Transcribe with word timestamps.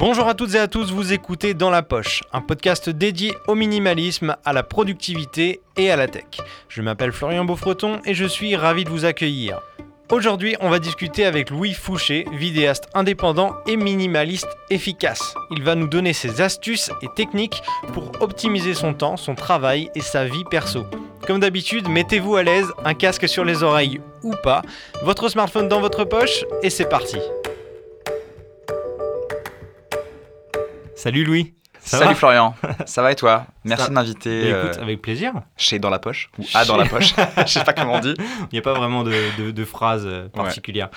Bonjour 0.00 0.28
à 0.28 0.34
toutes 0.34 0.54
et 0.54 0.58
à 0.58 0.66
tous, 0.66 0.92
vous 0.92 1.12
écoutez 1.12 1.52
Dans 1.52 1.68
la 1.68 1.82
Poche, 1.82 2.22
un 2.32 2.40
podcast 2.40 2.88
dédié 2.88 3.34
au 3.48 3.54
minimalisme, 3.54 4.34
à 4.46 4.54
la 4.54 4.62
productivité 4.62 5.60
et 5.76 5.90
à 5.90 5.96
la 5.96 6.08
tech. 6.08 6.40
Je 6.70 6.80
m'appelle 6.80 7.12
Florian 7.12 7.44
Beaufreton 7.44 8.00
et 8.06 8.14
je 8.14 8.24
suis 8.24 8.56
ravi 8.56 8.84
de 8.84 8.88
vous 8.88 9.04
accueillir. 9.04 9.60
Aujourd'hui, 10.10 10.56
on 10.60 10.70
va 10.70 10.78
discuter 10.78 11.26
avec 11.26 11.50
Louis 11.50 11.74
Fouché, 11.74 12.24
vidéaste 12.32 12.88
indépendant 12.94 13.56
et 13.66 13.76
minimaliste 13.76 14.48
efficace. 14.70 15.34
Il 15.50 15.64
va 15.64 15.74
nous 15.74 15.86
donner 15.86 16.14
ses 16.14 16.40
astuces 16.40 16.90
et 17.02 17.08
techniques 17.14 17.62
pour 17.92 18.22
optimiser 18.22 18.72
son 18.72 18.94
temps, 18.94 19.18
son 19.18 19.34
travail 19.34 19.90
et 19.94 20.00
sa 20.00 20.24
vie 20.24 20.44
perso. 20.50 20.86
Comme 21.26 21.40
d'habitude, 21.40 21.90
mettez-vous 21.90 22.36
à 22.36 22.42
l'aise, 22.42 22.72
un 22.86 22.94
casque 22.94 23.28
sur 23.28 23.44
les 23.44 23.62
oreilles 23.62 24.00
ou 24.22 24.32
pas, 24.42 24.62
votre 25.02 25.28
smartphone 25.28 25.68
dans 25.68 25.82
votre 25.82 26.04
poche 26.04 26.46
et 26.62 26.70
c'est 26.70 26.88
parti. 26.88 27.18
Salut 31.00 31.24
Louis. 31.24 31.54
Ça 31.82 31.96
Salut 31.96 32.10
va 32.10 32.14
Florian, 32.14 32.54
ça 32.84 33.00
va 33.00 33.10
et 33.10 33.16
toi? 33.16 33.46
Merci 33.64 33.84
Ça- 33.84 33.88
de 33.88 33.94
m'inviter 33.94 34.52
Bah, 34.52 34.58
Écoute, 34.64 34.76
euh, 34.78 34.82
avec 34.82 35.00
plaisir. 35.00 35.32
chez 35.56 35.78
Dans 35.78 35.88
la 35.88 35.98
Poche, 35.98 36.30
ou 36.38 36.44
à 36.52 36.66
Dans 36.66 36.76
la 36.76 36.84
Poche, 36.84 37.14
je 37.38 37.46
sais 37.50 37.64
pas 37.64 37.72
comment 37.72 37.94
on 37.94 38.00
dit. 38.00 38.12
Il 38.18 38.48
n'y 38.52 38.58
a 38.58 38.62
pas 38.62 38.74
vraiment 38.74 39.02
de, 39.02 39.14
de, 39.38 39.50
de 39.50 39.64
phrase 39.64 40.02
euh, 40.04 40.28
particulière. 40.28 40.90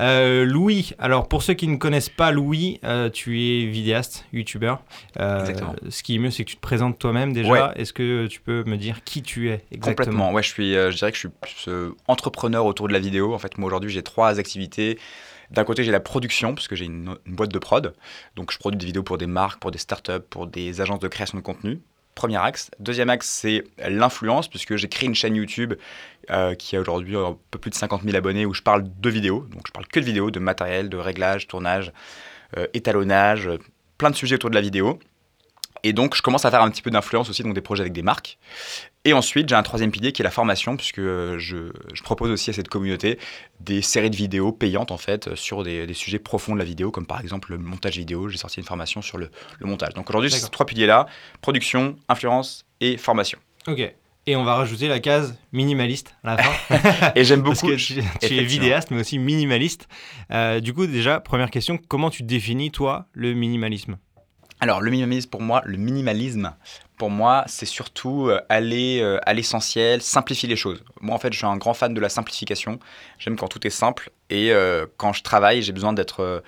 Euh, 0.00 0.46
Louis, 0.46 0.92
alors 0.98 1.28
pour 1.28 1.42
ceux 1.42 1.52
qui 1.52 1.68
ne 1.68 1.76
connaissent 1.76 2.08
pas 2.08 2.30
Louis, 2.30 2.80
euh, 2.84 3.10
tu 3.10 3.38
es 3.38 3.66
vidéaste, 3.66 4.24
youtubeur. 4.32 4.80
Exactement. 5.18 5.76
Ce 5.90 6.02
qui 6.02 6.14
est 6.14 6.18
mieux, 6.18 6.30
c'est 6.30 6.44
que 6.46 6.50
tu 6.50 6.56
te 6.56 6.62
présentes 6.62 6.98
toi-même 6.98 7.34
déjà. 7.34 7.50
Ouais. 7.50 7.60
Est-ce 7.76 7.92
que 7.92 8.26
tu 8.28 8.40
peux 8.40 8.64
me 8.64 8.78
dire 8.78 9.04
qui 9.04 9.20
tu 9.20 9.50
es 9.50 9.62
exactement? 9.72 10.06
Complètement, 10.06 10.32
ouais, 10.32 10.42
je, 10.42 10.48
suis, 10.48 10.72
je 10.72 10.96
dirais 10.96 11.10
que 11.12 11.16
je 11.18 11.28
suis 11.28 11.28
plus, 11.28 11.92
entrepreneur 12.08 12.64
autour 12.64 12.88
de 12.88 12.94
la 12.94 12.98
vidéo. 12.98 13.34
En 13.34 13.38
fait, 13.38 13.58
moi 13.58 13.66
aujourd'hui 13.66 13.90
j'ai 13.90 14.02
trois 14.02 14.38
activités. 14.40 14.98
D'un 15.50 15.64
côté, 15.64 15.82
j'ai 15.84 15.92
la 15.92 16.00
production, 16.00 16.54
puisque 16.54 16.74
j'ai 16.74 16.84
une, 16.84 17.16
une 17.26 17.34
boîte 17.34 17.52
de 17.52 17.58
prod. 17.58 17.94
Donc, 18.36 18.52
je 18.52 18.58
produis 18.58 18.78
des 18.78 18.86
vidéos 18.86 19.02
pour 19.02 19.18
des 19.18 19.26
marques, 19.26 19.60
pour 19.60 19.70
des 19.70 19.78
startups, 19.78 20.20
pour 20.30 20.46
des 20.46 20.80
agences 20.80 21.00
de 21.00 21.08
création 21.08 21.38
de 21.38 21.42
contenu. 21.42 21.80
Premier 22.14 22.36
axe. 22.36 22.70
Deuxième 22.78 23.10
axe, 23.10 23.28
c'est 23.28 23.64
l'influence, 23.88 24.48
puisque 24.48 24.76
j'ai 24.76 24.88
créé 24.88 25.08
une 25.08 25.14
chaîne 25.14 25.34
YouTube 25.34 25.74
euh, 26.30 26.54
qui 26.54 26.76
a 26.76 26.80
aujourd'hui 26.80 27.16
un 27.16 27.36
peu 27.50 27.58
plus 27.58 27.70
de 27.70 27.74
50 27.74 28.02
000 28.02 28.16
abonnés 28.16 28.46
où 28.46 28.54
je 28.54 28.62
parle 28.62 28.84
de 28.84 29.10
vidéos. 29.10 29.46
Donc, 29.50 29.62
je 29.66 29.72
parle 29.72 29.86
que 29.86 30.00
de 30.00 30.04
vidéos, 30.04 30.30
de 30.30 30.38
matériel, 30.38 30.88
de 30.88 30.96
réglage, 30.96 31.48
tournage, 31.48 31.92
euh, 32.56 32.66
étalonnage, 32.74 33.46
euh, 33.48 33.58
plein 33.98 34.10
de 34.10 34.16
sujets 34.16 34.36
autour 34.36 34.50
de 34.50 34.54
la 34.54 34.60
vidéo. 34.60 34.98
Et 35.82 35.92
donc, 35.92 36.14
je 36.14 36.22
commence 36.22 36.44
à 36.44 36.50
faire 36.50 36.62
un 36.62 36.70
petit 36.70 36.82
peu 36.82 36.90
d'influence 36.90 37.30
aussi, 37.30 37.42
donc 37.42 37.54
des 37.54 37.60
projets 37.60 37.82
avec 37.82 37.92
des 37.92 38.02
marques. 38.02 38.38
Et 39.04 39.12
ensuite, 39.12 39.48
j'ai 39.48 39.54
un 39.54 39.62
troisième 39.62 39.90
pilier 39.90 40.12
qui 40.12 40.20
est 40.20 40.24
la 40.24 40.30
formation, 40.30 40.76
puisque 40.76 40.98
euh, 40.98 41.38
je, 41.38 41.72
je 41.92 42.02
propose 42.02 42.30
aussi 42.30 42.50
à 42.50 42.52
cette 42.52 42.68
communauté 42.68 43.18
des 43.60 43.80
séries 43.80 44.10
de 44.10 44.16
vidéos 44.16 44.52
payantes, 44.52 44.90
en 44.90 44.98
fait, 44.98 45.34
sur 45.34 45.62
des, 45.62 45.86
des 45.86 45.94
sujets 45.94 46.18
profonds 46.18 46.54
de 46.54 46.58
la 46.58 46.64
vidéo, 46.64 46.90
comme 46.90 47.06
par 47.06 47.20
exemple 47.20 47.52
le 47.52 47.58
montage 47.58 47.96
vidéo. 47.96 48.28
J'ai 48.28 48.38
sorti 48.38 48.58
une 48.58 48.66
formation 48.66 49.00
sur 49.00 49.16
le, 49.16 49.30
le 49.58 49.66
montage. 49.66 49.94
Donc 49.94 50.08
aujourd'hui, 50.10 50.30
c'est 50.30 50.40
ces 50.40 50.50
trois 50.50 50.66
piliers-là, 50.66 51.06
production, 51.40 51.96
influence 52.08 52.66
et 52.80 52.96
formation. 52.98 53.38
Ok. 53.66 53.94
Et 54.26 54.36
on 54.36 54.44
va 54.44 54.54
rajouter 54.54 54.86
la 54.86 55.00
case 55.00 55.36
minimaliste 55.52 56.14
à 56.22 56.36
la 56.36 56.42
fin. 56.42 57.12
Et 57.16 57.24
j'aime 57.24 57.42
Parce 57.44 57.62
beaucoup... 57.62 57.72
que 57.72 57.78
tu, 57.78 58.02
tu 58.20 58.36
es 58.36 58.44
vidéaste, 58.44 58.90
mais 58.90 59.00
aussi 59.00 59.18
minimaliste. 59.18 59.88
Euh, 60.30 60.60
du 60.60 60.74
coup, 60.74 60.86
déjà, 60.86 61.20
première 61.20 61.50
question, 61.50 61.78
comment 61.88 62.10
tu 62.10 62.22
définis, 62.22 62.70
toi, 62.70 63.06
le 63.12 63.32
minimalisme? 63.32 63.96
Alors, 64.60 64.80
le 64.80 64.90
minimalisme 64.90 65.30
pour 65.30 65.40
moi, 65.40 65.62
le 65.64 65.78
minimalisme 65.78 66.54
pour 66.98 67.10
moi, 67.10 67.44
c'est 67.46 67.66
surtout 67.66 68.28
euh, 68.28 68.40
aller 68.50 69.00
euh, 69.00 69.18
à 69.24 69.32
l'essentiel, 69.32 70.02
simplifier 70.02 70.48
les 70.48 70.56
choses. 70.56 70.84
Moi, 71.00 71.14
en 71.14 71.18
fait, 71.18 71.32
je 71.32 71.38
suis 71.38 71.46
un 71.46 71.56
grand 71.56 71.72
fan 71.72 71.94
de 71.94 72.00
la 72.00 72.10
simplification. 72.10 72.78
J'aime 73.18 73.36
quand 73.36 73.48
tout 73.48 73.66
est 73.66 73.70
simple 73.70 74.10
et 74.28 74.52
euh, 74.52 74.84
quand 74.98 75.14
je 75.14 75.22
travaille, 75.22 75.62
j'ai 75.62 75.72
besoin 75.72 75.94
d'être 75.94 76.20
euh, 76.20 76.40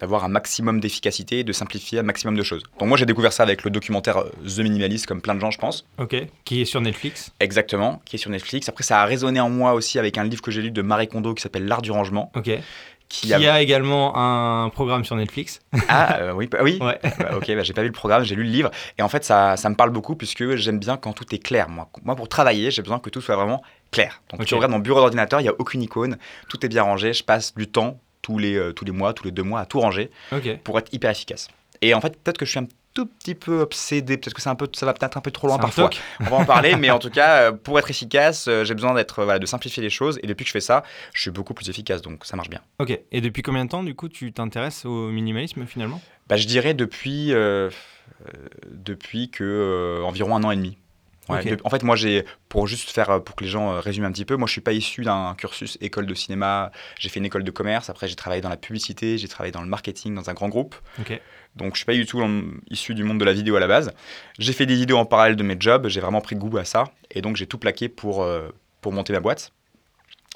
d'avoir 0.00 0.24
un 0.24 0.28
maximum 0.28 0.80
d'efficacité 0.80 1.40
et 1.40 1.44
de 1.44 1.52
simplifier 1.52 1.98
un 1.98 2.02
maximum 2.02 2.36
de 2.36 2.42
choses. 2.42 2.62
Donc 2.78 2.88
moi, 2.88 2.96
j'ai 2.96 3.06
découvert 3.06 3.32
ça 3.32 3.42
avec 3.42 3.62
le 3.64 3.70
documentaire 3.70 4.24
The 4.44 4.60
Minimalist, 4.60 5.06
comme 5.06 5.20
plein 5.20 5.34
de 5.34 5.40
gens, 5.40 5.50
je 5.50 5.58
pense. 5.58 5.86
Ok. 5.98 6.16
Qui 6.44 6.62
est 6.62 6.64
sur 6.64 6.80
Netflix 6.80 7.32
Exactement, 7.38 8.00
qui 8.06 8.16
est 8.16 8.18
sur 8.18 8.30
Netflix. 8.30 8.68
Après, 8.68 8.82
ça 8.82 9.02
a 9.02 9.04
résonné 9.04 9.40
en 9.40 9.50
moi 9.50 9.74
aussi 9.74 9.98
avec 9.98 10.16
un 10.16 10.24
livre 10.24 10.40
que 10.40 10.50
j'ai 10.50 10.62
lu 10.62 10.70
de 10.70 10.82
Marie 10.82 11.06
Kondo 11.06 11.34
qui 11.34 11.42
s'appelle 11.42 11.66
L'art 11.66 11.82
du 11.82 11.90
rangement. 11.90 12.32
Ok. 12.34 12.50
Qui, 13.10 13.26
Qui 13.26 13.34
a 13.34 13.60
également 13.60 14.16
un 14.16 14.68
programme 14.70 15.04
sur 15.04 15.16
Netflix. 15.16 15.58
Ah, 15.88 16.18
euh, 16.20 16.32
oui, 16.32 16.46
bah, 16.46 16.60
oui. 16.62 16.78
Ouais. 16.80 16.98
Bah, 17.18 17.36
ok, 17.36 17.54
bah, 17.56 17.64
j'ai 17.64 17.72
pas 17.72 17.82
vu 17.82 17.88
le 17.88 17.92
programme, 17.92 18.22
j'ai 18.22 18.36
lu 18.36 18.44
le 18.44 18.50
livre. 18.50 18.70
Et 18.98 19.02
en 19.02 19.08
fait, 19.08 19.24
ça, 19.24 19.56
ça 19.56 19.68
me 19.68 19.74
parle 19.74 19.90
beaucoup 19.90 20.14
puisque 20.14 20.54
j'aime 20.54 20.78
bien 20.78 20.96
quand 20.96 21.12
tout 21.12 21.26
est 21.34 21.38
clair. 21.38 21.68
Moi, 21.68 21.88
moi 22.04 22.14
pour 22.14 22.28
travailler, 22.28 22.70
j'ai 22.70 22.82
besoin 22.82 23.00
que 23.00 23.10
tout 23.10 23.20
soit 23.20 23.34
vraiment 23.34 23.62
clair. 23.90 24.22
Donc, 24.30 24.42
Ok. 24.42 24.46
tu 24.46 24.54
regardes 24.54 24.70
mon 24.70 24.78
bureau 24.78 25.00
d'ordinateur, 25.00 25.40
il 25.40 25.42
n'y 25.42 25.48
a 25.48 25.54
aucune 25.58 25.82
icône, 25.82 26.18
tout 26.48 26.64
est 26.64 26.68
bien 26.68 26.84
rangé. 26.84 27.12
Je 27.12 27.24
passe 27.24 27.52
du 27.56 27.66
temps 27.66 28.00
tous 28.22 28.38
les, 28.38 28.54
euh, 28.54 28.72
tous 28.72 28.84
les 28.84 28.92
mois, 28.92 29.12
tous 29.12 29.24
les 29.24 29.32
deux 29.32 29.42
mois 29.42 29.58
à 29.58 29.66
tout 29.66 29.80
ranger 29.80 30.08
pour 30.62 30.78
être 30.78 30.94
hyper 30.94 31.10
efficace. 31.10 31.48
Et 31.82 31.94
en 31.94 32.00
fait, 32.00 32.16
peut-être 32.22 32.38
que 32.38 32.44
je 32.44 32.50
suis 32.50 32.60
un 32.60 32.68
tout 32.94 33.06
petit 33.06 33.34
peu 33.34 33.60
obsédé, 33.60 34.16
peut-être 34.16 34.34
que 34.34 34.42
c'est 34.42 34.48
un 34.48 34.54
peu, 34.54 34.68
ça 34.72 34.86
va 34.86 34.92
peut-être 34.92 35.16
un 35.16 35.20
peu 35.20 35.30
trop 35.30 35.46
loin 35.46 35.58
parfois. 35.58 35.90
On 36.20 36.24
va 36.24 36.36
en 36.36 36.44
parler, 36.44 36.76
mais 36.76 36.90
en 36.90 36.98
tout 36.98 37.10
cas, 37.20 37.42
euh, 37.42 37.52
pour 37.52 37.78
être 37.78 37.90
efficace, 37.90 38.46
euh, 38.48 38.64
j'ai 38.64 38.74
besoin 38.74 38.94
d'être, 38.94 39.24
voilà, 39.24 39.38
de 39.38 39.46
simplifier 39.46 39.82
les 39.82 39.90
choses. 39.90 40.18
Et 40.22 40.26
depuis 40.26 40.44
que 40.44 40.48
je 40.48 40.52
fais 40.52 40.60
ça, 40.60 40.82
je 41.12 41.20
suis 41.20 41.30
beaucoup 41.30 41.54
plus 41.54 41.68
efficace, 41.68 42.02
donc 42.02 42.24
ça 42.24 42.36
marche 42.36 42.50
bien. 42.50 42.60
Ok. 42.78 42.98
Et 43.12 43.20
depuis 43.20 43.42
combien 43.42 43.64
de 43.64 43.70
temps, 43.70 43.82
du 43.82 43.94
coup, 43.94 44.08
tu 44.08 44.32
t'intéresses 44.32 44.84
au 44.84 45.08
minimalisme 45.08 45.66
finalement? 45.66 46.00
Bah, 46.30 46.36
je 46.36 46.46
dirais 46.46 46.74
depuis, 46.74 47.32
euh, 47.32 47.70
euh, 48.26 48.48
depuis 48.70 49.30
que 49.30 49.42
euh, 49.44 50.04
environ 50.04 50.36
un 50.36 50.44
an 50.44 50.52
et 50.52 50.56
demi. 50.56 50.78
Ouais, 51.32 51.40
Ok. 51.40 51.48
de- 51.48 51.58
en 51.64 51.70
fait, 51.70 51.82
moi, 51.82 51.96
j'ai 51.96 52.24
pour 52.48 52.66
juste 52.66 52.90
faire 52.90 53.10
euh, 53.10 53.18
pour 53.20 53.34
que 53.36 53.44
les 53.44 53.50
gens 53.50 53.72
euh, 53.72 53.80
résument 53.80 54.06
un 54.08 54.12
petit 54.12 54.24
peu. 54.24 54.36
Moi, 54.36 54.46
je 54.46 54.52
suis 54.52 54.60
pas 54.60 54.72
issu 54.72 55.02
d'un 55.02 55.34
cursus 55.36 55.78
école 55.80 56.06
de 56.06 56.14
cinéma. 56.14 56.70
J'ai 56.98 57.08
fait 57.08 57.20
une 57.20 57.26
école 57.26 57.44
de 57.44 57.50
commerce. 57.50 57.90
Après, 57.90 58.08
j'ai 58.08 58.16
travaillé 58.16 58.40
dans 58.42 58.48
la 58.48 58.56
publicité. 58.56 59.18
J'ai 59.18 59.28
travaillé 59.28 59.52
dans 59.52 59.62
le 59.62 59.68
marketing 59.68 60.14
dans 60.14 60.28
un 60.30 60.34
grand 60.34 60.48
groupe. 60.48 60.74
Donc, 61.56 61.74
je 61.74 61.78
suis 61.78 61.86
pas 61.86 61.94
du 61.94 62.06
tout 62.06 62.20
en- 62.22 62.42
issu 62.70 62.94
du 62.94 63.02
monde 63.04 63.18
de 63.18 63.24
la 63.24 63.32
vidéo 63.32 63.56
à 63.56 63.60
la 63.60 63.66
base. 63.66 63.90
J'ai 64.38 64.52
fait 64.52 64.66
des 64.66 64.74
vidéos 64.76 64.98
en 64.98 65.04
parallèle 65.04 65.36
de 65.36 65.42
mes 65.42 65.56
jobs. 65.58 65.88
J'ai 65.88 66.00
vraiment 66.00 66.20
pris 66.20 66.36
goût 66.36 66.56
à 66.58 66.64
ça. 66.64 66.84
Et 67.10 67.22
donc, 67.22 67.36
j'ai 67.36 67.46
tout 67.46 67.58
plaqué 67.58 67.88
pour 67.88 68.22
euh, 68.22 68.48
pour 68.80 68.92
monter 68.92 69.12
ma 69.12 69.20
boîte. 69.20 69.52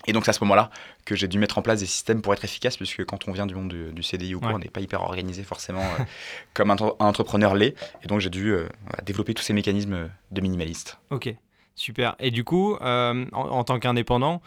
Et 0.06 0.12
donc, 0.12 0.24
c'est 0.24 0.30
à 0.30 0.32
ce 0.34 0.44
moment-là 0.44 0.70
que 1.04 1.14
j'ai 1.16 1.28
dû 1.28 1.38
mettre 1.38 1.56
en 1.58 1.62
place 1.62 1.80
des 1.80 1.86
systèmes 1.86 2.20
pour 2.22 2.32
être 2.34 2.44
efficace, 2.44 2.76
puisque 2.76 3.04
quand 3.04 3.26
on 3.28 3.32
vient 3.32 3.46
du 3.46 3.54
monde 3.54 3.68
du, 3.68 3.92
du 3.92 4.02
CDI 4.02 4.34
ou 4.34 4.40
quoi, 4.40 4.48
Ouais. 4.50 4.54
on 4.54 4.58
n'est 4.58 4.68
pas 4.68 4.80
hyper 4.80 5.02
organisé 5.02 5.42
forcément 5.44 5.80
euh, 5.82 6.04
comme 6.54 6.70
un, 6.70 6.76
un 6.76 7.06
entrepreneur 7.06 7.54
l'est. 7.54 7.74
Et 8.02 8.06
donc, 8.06 8.20
j'ai 8.20 8.30
dû 8.30 8.50
euh, 8.52 8.68
développer 9.04 9.34
tous 9.34 9.42
ces 9.42 9.52
mécanismes 9.54 10.10
de 10.30 10.40
minimaliste. 10.40 10.98
Ok. 11.10 11.34
Super. 11.74 12.14
Et 12.20 12.30
du 12.30 12.44
coup, 12.44 12.76
euh, 12.76 13.24
en, 13.32 13.40
en 13.48 13.64
tant 13.64 13.78
qu'indépendant, 13.78 14.42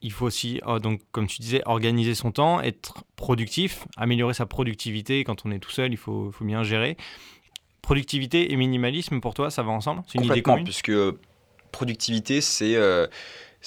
il 0.00 0.12
faut 0.12 0.26
aussi, 0.26 0.60
oh, 0.66 0.78
donc, 0.78 1.00
comme 1.12 1.26
tu 1.26 1.40
disais, 1.40 1.60
organiser 1.66 2.14
son 2.14 2.30
temps, 2.32 2.60
être 2.60 3.04
productif, 3.16 3.84
améliorer 3.96 4.32
sa 4.34 4.46
productivité. 4.46 5.22
Quand 5.24 5.44
on 5.44 5.50
est 5.50 5.58
tout 5.58 5.70
seul, 5.70 5.92
il 5.92 5.96
faut, 5.96 6.30
faut 6.32 6.44
bien 6.44 6.62
gérer. 6.62 6.96
Productivité 7.82 8.52
et 8.52 8.56
minimalisme, 8.56 9.20
pour 9.20 9.34
toi, 9.34 9.50
ça 9.50 9.62
va 9.62 9.70
ensemble? 9.70 10.02
C'est 10.06 10.18
une 10.18 10.24
idée 10.24 10.42
commune? 10.42 10.64
puisque 10.64 10.92
productivité, 11.72 12.40
c'est 12.40 12.74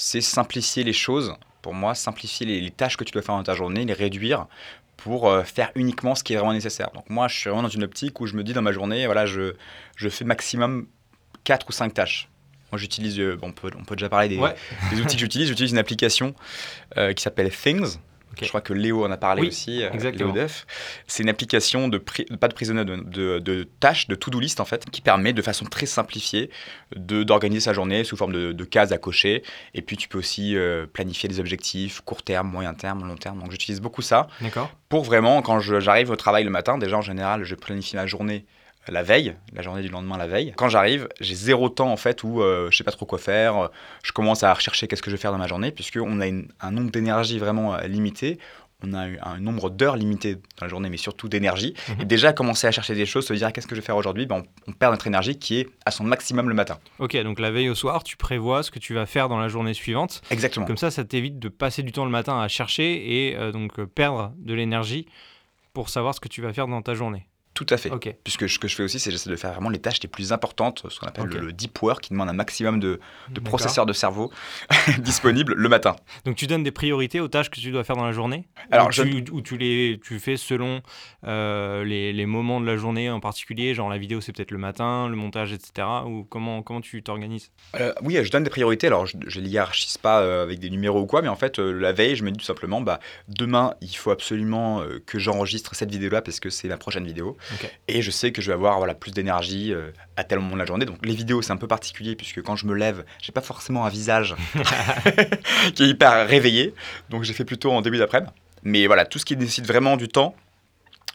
c'est 0.01 0.21
simplifier 0.21 0.83
les 0.83 0.93
choses. 0.93 1.35
Pour 1.61 1.73
moi, 1.75 1.93
simplifier 1.93 2.45
les, 2.47 2.59
les 2.59 2.71
tâches 2.71 2.97
que 2.97 3.03
tu 3.03 3.11
dois 3.11 3.21
faire 3.21 3.35
dans 3.35 3.43
ta 3.43 3.53
journée, 3.53 3.85
les 3.85 3.93
réduire 3.93 4.47
pour 4.97 5.29
euh, 5.29 5.43
faire 5.43 5.71
uniquement 5.75 6.15
ce 6.15 6.23
qui 6.23 6.33
est 6.33 6.37
vraiment 6.37 6.53
nécessaire. 6.53 6.89
Donc 6.95 7.07
moi, 7.09 7.27
je 7.27 7.37
suis 7.37 7.49
vraiment 7.49 7.63
dans 7.63 7.69
une 7.69 7.83
optique 7.83 8.19
où 8.19 8.25
je 8.25 8.35
me 8.35 8.43
dis 8.43 8.53
dans 8.53 8.61
ma 8.63 8.71
journée, 8.71 9.05
voilà, 9.05 9.25
je, 9.27 9.53
je 9.95 10.09
fais 10.09 10.25
maximum 10.25 10.87
4 11.43 11.67
ou 11.69 11.71
5 11.71 11.93
tâches. 11.93 12.29
Moi, 12.71 12.79
j'utilise, 12.79 13.19
euh, 13.19 13.35
bon, 13.35 13.49
on, 13.49 13.51
peut, 13.51 13.69
on 13.79 13.83
peut 13.83 13.95
déjà 13.95 14.09
parler 14.09 14.29
des, 14.29 14.37
Ouais. 14.37 14.55
des 14.91 15.01
outils 15.01 15.15
que 15.17 15.21
j'utilise. 15.21 15.47
J'utilise 15.49 15.71
une 15.71 15.77
application 15.77 16.33
euh, 16.97 17.13
qui 17.13 17.21
s'appelle 17.21 17.51
Things. 17.51 17.97
Je 18.39 18.47
crois 18.47 18.61
que 18.61 18.73
Léo 18.73 19.05
en 19.05 19.11
a 19.11 19.17
parlé 19.17 19.41
Oui, 19.41 19.47
aussi, 19.49 19.83
euh, 19.83 19.89
exactement. 19.91 20.33
Léo 20.33 20.43
Duff. 20.43 20.65
C'est 21.07 21.23
une 21.23 21.29
application 21.29 21.87
de, 21.87 21.97
pas 21.97 22.47
de 22.47 22.53
prisonnier, 22.53 22.85
de, 22.85 22.95
de, 22.95 23.39
de 23.39 23.67
tâches, 23.79 24.07
de 24.07 24.15
to-do 24.15 24.39
list 24.39 24.59
en 24.59 24.65
fait, 24.65 24.89
qui 24.89 25.01
permet 25.01 25.33
de 25.33 25.41
façon 25.41 25.65
très 25.65 25.85
simplifiée 25.85 26.49
d'organiser 26.95 27.61
sa 27.61 27.73
journée 27.73 28.03
sous 28.03 28.17
forme 28.17 28.33
de, 28.33 28.51
de 28.51 28.63
cases 28.63 28.91
à 28.91 28.97
cocher. 28.97 29.43
Et 29.73 29.81
puis 29.81 29.97
tu 29.97 30.07
peux 30.07 30.17
aussi 30.17 30.55
euh, 30.55 30.85
planifier 30.85 31.29
des 31.29 31.39
objectifs 31.39 32.01
court 32.01 32.23
terme, 32.23 32.49
moyen 32.49 32.73
terme, 32.73 33.05
long 33.07 33.15
terme. 33.15 33.39
Donc 33.39 33.51
j'utilise 33.51 33.81
beaucoup 33.81 34.01
ça 34.01 34.27
D'accord. 34.41 34.71
pour 34.89 35.03
vraiment, 35.03 35.41
quand 35.41 35.59
j'arrive 35.59 36.09
au 36.09 36.15
travail 36.15 36.43
le 36.43 36.49
matin, 36.49 36.77
déjà 36.77 36.97
en 36.97 37.01
général, 37.01 37.43
je 37.43 37.55
planifie 37.55 37.95
ma 37.95 38.05
journée 38.07 38.45
la 38.87 39.03
veille, 39.03 39.35
la 39.53 39.61
journée 39.61 39.81
du 39.81 39.89
lendemain 39.89 40.17
la 40.17 40.27
veille. 40.27 40.53
Quand 40.57 40.69
j'arrive, 40.69 41.07
j'ai 41.19 41.35
zéro 41.35 41.69
temps 41.69 41.91
en 41.91 41.97
fait 41.97 42.23
où 42.23 42.41
euh, 42.41 42.69
je 42.71 42.77
sais 42.77 42.83
pas 42.83 42.91
trop 42.91 43.05
quoi 43.05 43.19
faire. 43.19 43.69
Je 44.03 44.11
commence 44.11 44.43
à 44.43 44.53
rechercher 44.53 44.87
qu'est-ce 44.87 45.01
que 45.03 45.11
je 45.11 45.15
vais 45.15 45.21
faire 45.21 45.31
dans 45.31 45.37
ma 45.37 45.47
journée, 45.47 45.71
puisqu'on 45.71 46.19
a 46.19 46.27
une- 46.27 46.47
un 46.61 46.71
nombre 46.71 46.91
d'énergie 46.91 47.37
vraiment 47.39 47.75
euh, 47.75 47.81
limité. 47.87 48.39
On 48.83 48.95
a 48.95 49.07
eu 49.07 49.19
un 49.21 49.39
nombre 49.39 49.69
d'heures 49.69 49.95
limité 49.95 50.37
dans 50.37 50.65
la 50.65 50.67
journée, 50.67 50.89
mais 50.89 50.97
surtout 50.97 51.29
d'énergie. 51.29 51.75
Mhm. 51.89 52.01
Et 52.01 52.05
déjà, 52.05 52.33
commencer 52.33 52.65
à 52.65 52.71
chercher 52.71 52.95
des 52.95 53.05
choses, 53.05 53.27
se 53.27 53.33
dire 53.35 53.45
ah, 53.45 53.51
qu'est-ce 53.51 53.67
que 53.67 53.75
je 53.75 53.79
vais 53.81 53.85
faire 53.85 53.95
aujourd'hui, 53.95 54.25
ben, 54.25 54.41
on, 54.67 54.71
on 54.71 54.73
perd 54.73 54.93
notre 54.93 55.05
énergie 55.05 55.37
qui 55.37 55.59
est 55.59 55.69
à 55.85 55.91
son 55.91 56.03
maximum 56.03 56.49
le 56.49 56.55
matin. 56.55 56.79
Ok, 56.97 57.15
donc 57.21 57.39
la 57.39 57.51
veille 57.51 57.69
au 57.69 57.75
soir, 57.75 58.03
tu 58.03 58.17
prévois 58.17 58.63
ce 58.63 58.71
que 58.71 58.79
tu 58.79 58.95
vas 58.95 59.05
faire 59.05 59.29
dans 59.29 59.37
la 59.39 59.49
journée 59.49 59.75
suivante. 59.75 60.23
Exactement. 60.31 60.65
Comme 60.65 60.77
ça, 60.77 60.89
ça 60.89 61.03
t'évite 61.05 61.37
de 61.37 61.47
passer 61.49 61.83
du 61.83 61.91
temps 61.91 62.05
le 62.05 62.09
matin 62.11 62.41
à 62.41 62.47
chercher 62.47 63.27
et 63.29 63.37
euh, 63.37 63.51
donc 63.51 63.77
euh, 63.77 63.85
perdre 63.85 64.33
de 64.39 64.55
l'énergie 64.55 65.05
pour 65.73 65.89
savoir 65.89 66.15
ce 66.15 66.19
que 66.19 66.27
tu 66.27 66.41
vas 66.41 66.51
faire 66.51 66.67
dans 66.67 66.81
ta 66.81 66.95
journée. 66.95 67.27
Tout 67.61 67.71
à 67.75 67.77
fait. 67.77 67.91
Puisque 68.23 68.49
ce 68.49 68.57
que 68.57 68.67
je 68.67 68.75
fais 68.75 68.81
aussi, 68.81 68.99
c'est 68.99 69.11
j'essaie 69.11 69.29
de 69.29 69.35
faire 69.35 69.51
vraiment 69.51 69.69
les 69.69 69.77
tâches 69.77 70.01
les 70.01 70.09
plus 70.09 70.33
importantes, 70.33 70.83
ce 70.89 70.99
qu'on 70.99 71.05
appelle 71.05 71.25
le, 71.25 71.53
deep 71.53 71.79
work, 71.83 72.01
qui 72.01 72.09
demande 72.09 72.27
un 72.27 72.33
maximum 72.33 72.79
de, 72.79 72.99
processeurs 73.45 73.85
de 73.85 73.93
cerveau 73.93 74.31
disponibles 74.99 75.53
le 75.55 75.69
matin. 75.69 75.95
Donc 76.25 76.37
tu 76.37 76.47
donnes 76.47 76.63
des 76.63 76.71
priorités 76.71 77.19
aux 77.19 77.27
tâches 77.27 77.51
que 77.51 77.59
tu 77.59 77.71
dois 77.71 77.83
faire 77.83 77.95
dans 77.95 78.05
la 78.05 78.13
journée? 78.13 78.47
Alors, 78.71 78.87
ou 78.87 78.91
je- 78.91 79.03
tu, 79.03 79.25
ou 79.31 79.41
tu 79.41 79.57
les 79.57 79.99
tu 80.03 80.19
fais 80.19 80.37
selon 80.37 80.81
euh, 81.27 81.83
les, 81.83 82.13
les 82.13 82.25
moments 82.25 82.59
de 82.59 82.65
la 82.65 82.77
journée 82.77 83.11
en 83.11 83.19
particulier, 83.19 83.75
genre 83.75 83.89
la 83.89 83.99
vidéo 83.99 84.21
c'est 84.21 84.31
peut-être 84.31 84.51
le 84.51 84.57
matin, 84.57 85.07
le 85.07 85.15
montage, 85.15 85.53
etc. 85.53 85.87
Ou 86.07 86.23
comment, 86.23 86.63
comment 86.63 86.81
tu 86.81 87.03
t'organises? 87.03 87.51
Euh, 87.79 87.93
oui, 88.01 88.17
je 88.23 88.31
donne 88.31 88.43
des 88.43 88.49
priorités. 88.49 88.87
Alors, 88.87 89.05
je 89.05 89.17
ne 89.17 89.43
les 89.43 89.49
hiérarchise 89.49 89.99
pas 89.99 90.21
euh, 90.21 90.41
avec 90.41 90.57
des 90.57 90.71
numéros 90.71 91.01
ou 91.01 91.05
quoi, 91.05 91.21
mais 91.21 91.27
en 91.27 91.35
fait, 91.35 91.59
la 91.59 91.91
veille, 91.91 92.15
je 92.15 92.23
me 92.23 92.31
dis 92.31 92.39
tout 92.39 92.45
simplement, 92.45 92.81
bah, 92.81 92.99
demain, 93.27 93.75
il 93.81 93.95
faut 93.95 94.09
absolument 94.09 94.83
que 95.05 95.19
j'enregistre 95.19 95.75
cette 95.75 95.91
vidéo-là 95.91 96.23
parce 96.23 96.39
que 96.39 96.49
c'est 96.49 96.67
ma 96.67 96.77
prochaine 96.77 97.05
vidéo. 97.05 97.37
Et 97.87 98.01
je 98.01 98.11
sais 98.11 98.31
que 98.31 98.41
je 98.41 98.47
vais 98.47 98.53
avoir 98.53 98.77
voilà, 98.77 98.93
plus 98.93 99.11
d'énergie 99.11 99.73
euh, 99.73 99.91
à 100.17 100.23
tel 100.23 100.39
moment 100.39 100.53
de 100.53 100.59
la 100.59 100.65
journée. 100.65 100.85
Donc, 100.85 100.97
les 101.05 101.15
vidéos, 101.15 101.41
c'est 101.41 101.51
un 101.51 101.57
peu 101.57 101.67
particulier 101.67 102.15
puisque 102.15 102.41
quand 102.41 102.55
je 102.55 102.65
me 102.65 102.73
lève, 102.73 103.05
j'ai 103.21 103.31
pas 103.31 103.41
forcément 103.41 103.85
un 103.85 103.89
visage 103.89 104.35
qui 105.75 105.83
est 105.83 105.87
hyper 105.87 106.27
réveillé. 106.27 106.73
Donc, 107.09 107.23
j'ai 107.23 107.33
fait 107.33 107.45
plutôt 107.45 107.71
en 107.71 107.81
début 107.81 107.97
d'après-midi. 107.97 108.31
Mais 108.63 108.87
voilà, 108.87 109.05
tout 109.05 109.19
ce 109.19 109.25
qui 109.25 109.35
décide 109.35 109.65
vraiment 109.65 109.97
du 109.97 110.07
temps, 110.07 110.35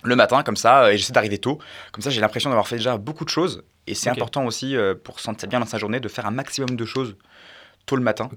le 0.02 0.16
matin, 0.16 0.42
comme 0.42 0.56
ça, 0.56 0.84
euh, 0.84 0.90
et 0.90 0.98
j'essaie 0.98 1.12
d'arriver 1.12 1.38
tôt. 1.38 1.58
Comme 1.92 2.02
ça, 2.02 2.10
j'ai 2.10 2.20
l'impression 2.20 2.50
d'avoir 2.50 2.68
fait 2.68 2.76
déjà 2.76 2.96
beaucoup 2.96 3.24
de 3.24 3.30
choses. 3.30 3.62
Et 3.86 3.94
c'est 3.94 4.10
important 4.10 4.44
aussi, 4.44 4.76
euh, 4.76 4.94
pour 4.94 5.18
se 5.20 5.24
sentir 5.24 5.48
bien 5.48 5.60
dans 5.60 5.66
sa 5.66 5.78
journée, 5.78 6.00
de 6.00 6.08
faire 6.08 6.26
un 6.26 6.30
maximum 6.30 6.76
de 6.76 6.84
choses 6.84 7.16
tôt 7.86 7.96
le 7.96 8.02
matin, 8.02 8.28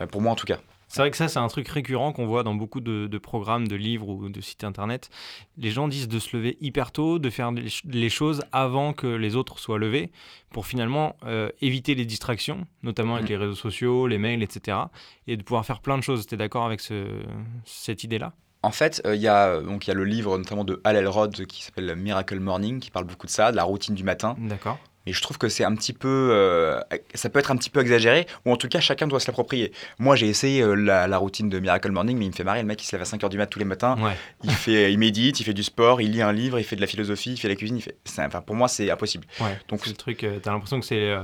euh, 0.00 0.06
pour 0.06 0.20
moi 0.20 0.32
en 0.32 0.36
tout 0.36 0.46
cas. 0.46 0.58
C'est 0.88 1.00
vrai 1.02 1.10
que 1.10 1.16
ça, 1.16 1.26
c'est 1.28 1.38
un 1.40 1.48
truc 1.48 1.66
récurrent 1.68 2.12
qu'on 2.12 2.26
voit 2.26 2.42
dans 2.44 2.54
beaucoup 2.54 2.80
de, 2.80 3.06
de 3.08 3.18
programmes, 3.18 3.66
de 3.66 3.74
livres 3.76 4.08
ou 4.08 4.28
de 4.28 4.40
sites 4.40 4.62
internet. 4.64 5.10
Les 5.58 5.70
gens 5.70 5.88
disent 5.88 6.08
de 6.08 6.18
se 6.18 6.36
lever 6.36 6.56
hyper 6.60 6.92
tôt, 6.92 7.18
de 7.18 7.28
faire 7.28 7.50
les 7.50 7.62
ch- 7.62 7.82
les 7.86 8.08
choses 8.08 8.42
avant 8.52 8.92
que 8.92 9.06
les 9.08 9.34
autres 9.34 9.58
soient 9.58 9.78
levés, 9.78 10.10
pour 10.50 10.64
finalement 10.66 11.16
euh, 11.24 11.48
éviter 11.60 11.94
les 11.96 12.04
distractions, 12.04 12.66
notamment 12.82 13.14
avec 13.16 13.26
Mm. 13.26 13.30
les 13.30 13.36
réseaux 13.36 13.54
sociaux, 13.56 14.06
les 14.06 14.18
mails, 14.18 14.42
etc. 14.42 14.78
Et 15.26 15.36
de 15.36 15.42
pouvoir 15.42 15.66
faire 15.66 15.80
plein 15.80 15.98
de 15.98 16.02
choses. 16.02 16.26
Tu 16.26 16.34
es 16.34 16.38
d'accord 16.38 16.64
avec 16.64 16.80
ce- 16.80 17.20
cette 17.64 18.04
idée-là? 18.04 18.32
En 18.62 18.70
fait, 18.70 19.02
euh, 19.06 19.14
il 19.14 19.20
y, 19.22 19.28
a, 19.28 19.60
donc, 19.60 19.86
il 19.86 19.88
y 19.88 19.90
a 19.92 19.94
le 19.94 20.04
livre 20.04 20.38
notamment 20.38 20.64
de 20.64 20.80
Hal 20.84 20.96
Elrod 20.96 21.46
qui 21.46 21.62
s'appelle 21.62 21.94
Miracle 21.96 22.40
Morning, 22.40 22.80
qui 22.80 22.90
parle 22.90 23.04
beaucoup 23.06 23.26
de 23.26 23.30
ça, 23.30 23.50
de 23.52 23.56
la 23.56 23.64
routine 23.64 23.94
du 23.94 24.02
matin. 24.04 24.34
D'accord. 24.38 24.78
Mais 25.06 25.12
je 25.12 25.22
trouve 25.22 25.38
que 25.38 25.48
c'est 25.48 25.64
un 25.64 25.74
petit 25.76 25.92
peu. 25.92 26.30
euh, 26.32 26.80
ça 27.14 27.28
peut 27.30 27.38
être 27.38 27.50
un 27.52 27.56
petit 27.56 27.70
peu 27.70 27.80
exagéré, 27.80 28.26
ou 28.44 28.52
en 28.52 28.56
tout 28.56 28.68
cas, 28.68 28.80
chacun 28.80 29.06
doit 29.06 29.20
se 29.20 29.26
l'approprier. 29.28 29.72
Moi, 29.98 30.16
j'ai 30.16 30.26
essayé 30.28 30.62
euh, 30.62 30.74
la, 30.74 31.06
la 31.06 31.18
routine 31.18 31.48
de 31.48 31.58
Miracle 31.60 31.90
Morning, 31.92 32.18
mais 32.18 32.24
il 32.26 32.30
me 32.30 32.34
fait 32.34 32.44
marrer. 32.44 32.60
Le 32.60 32.66
mec, 32.66 32.82
il 32.82 32.86
se 32.86 32.96
lève 32.96 33.02
à 33.02 33.04
5h 33.16 33.28
du 33.28 33.38
mat 33.38 33.46
tous 33.46 33.58
les 33.58 33.64
matins. 33.64 33.96
Ouais. 34.00 34.16
Il, 34.44 34.50
fait, 34.50 34.92
il 34.92 34.98
médite, 34.98 35.38
il 35.40 35.44
fait 35.44 35.54
du 35.54 35.62
sport, 35.62 36.00
il 36.00 36.10
lit 36.12 36.22
un 36.22 36.32
livre, 36.32 36.58
il 36.58 36.64
fait 36.64 36.76
de 36.76 36.80
la 36.80 36.86
philosophie, 36.86 37.32
il 37.32 37.36
fait 37.38 37.48
la 37.48 37.54
cuisine. 37.56 37.76
Il 37.76 37.82
fait... 37.82 37.96
Enfin, 38.18 38.40
pour 38.40 38.56
moi, 38.56 38.68
c'est 38.68 38.90
impossible. 38.90 39.26
ouais. 39.40 39.58
Donc, 39.68 39.86
le 39.86 39.92
truc, 39.92 40.24
euh, 40.24 40.38
t'as 40.42 40.50
l'impression 40.52 40.80
que 40.80 40.86
c'est 40.86 41.14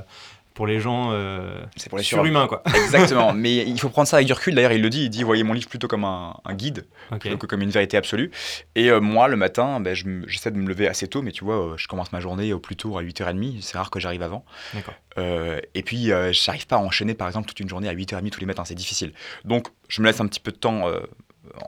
pour 0.55 0.67
les 0.67 0.81
gens 0.81 1.11
euh, 1.13 1.61
c'est 1.77 1.89
pour 1.89 1.99
les 1.99 2.05
surhumains, 2.05 2.47
quoi. 2.47 2.63
Exactement. 2.75 3.33
mais 3.35 3.57
il 3.57 3.81
faut 3.81 3.89
prendre 3.89 4.09
ça 4.09 4.17
avec 4.17 4.27
du 4.27 4.33
recul. 4.33 4.55
D'ailleurs, 4.55 4.73
il 4.73 4.83
le 4.83 4.91
dit. 4.91 5.05
Il 5.05 5.11
dit 5.11 5.23
voyez 5.23 5.43
mon 5.43 5.53
livre 5.53 5.69
plutôt 5.69 5.89
comme 5.89 6.05
un, 6.05 6.35
un 6.45 6.55
guide. 6.55 6.87
Plutôt 7.19 7.39
que 7.39 7.47
comme 7.47 7.63
une 7.63 7.71
vérité 7.71 7.97
absolue. 7.97 8.31
Et 8.75 8.91
euh, 8.91 9.01
moi, 9.01 9.29
le 9.29 9.37
matin, 9.37 9.81
ben, 9.81 9.95
je 9.95 10.05
j'essaie 10.27 10.51
de 10.51 10.59
me 10.59 10.69
lever 10.69 10.89
assez 10.89 11.09
tôt, 11.09 11.23
mais 11.23 11.33
tu 11.33 11.45
vois, 11.45 11.73
euh, 11.73 11.77
je 11.77 11.89
commence 11.89 12.13
ma 12.13 12.21
journée 12.21 12.53
au 12.53 12.59
plus 12.59 12.77
tôt 12.77 12.99
à 12.99 13.03
8h30. 13.03 13.63
C'est 13.63 13.77
rare 13.77 13.91
que 13.91 14.01
j'arrive 14.01 14.23
avant. 14.23 14.45
Euh, 15.19 15.61
et 15.75 15.83
puis, 15.83 16.13
euh, 16.13 16.33
j'arrive 16.33 16.67
pas 16.67 16.77
à 16.77 16.81
enchaîner, 16.81 17.15
par 17.15 17.29
exemple, 17.29 17.49
toute 17.49 17.61
une 17.61 17.69
journée 17.69 17.89
à 17.89 17.95
8h30 17.95 18.31
tous 18.31 18.41
les 18.41 18.47
matins. 18.47 18.65
C'est 18.65 18.75
difficile. 18.75 19.13
Donc, 19.45 19.69
je 19.89 20.01
me 20.01 20.07
laisse 20.07 20.21
un 20.21 20.27
petit 20.27 20.41
peu 20.41 20.53
de 20.53 20.57
temps 20.57 20.85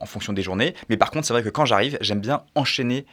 en 0.01 0.07
fonction 0.07 0.33
des 0.33 0.43
journées. 0.43 0.75
Mais 0.89 0.97
par 0.97 1.11
contre, 1.11 1.27
c'est 1.27 1.33
vrai 1.33 1.43
que 1.43 1.49
quand 1.49 1.65
j'arrive, 1.65 1.99
j'aime 2.01 2.21
bien 2.21 2.43
enchaîner 2.55 3.07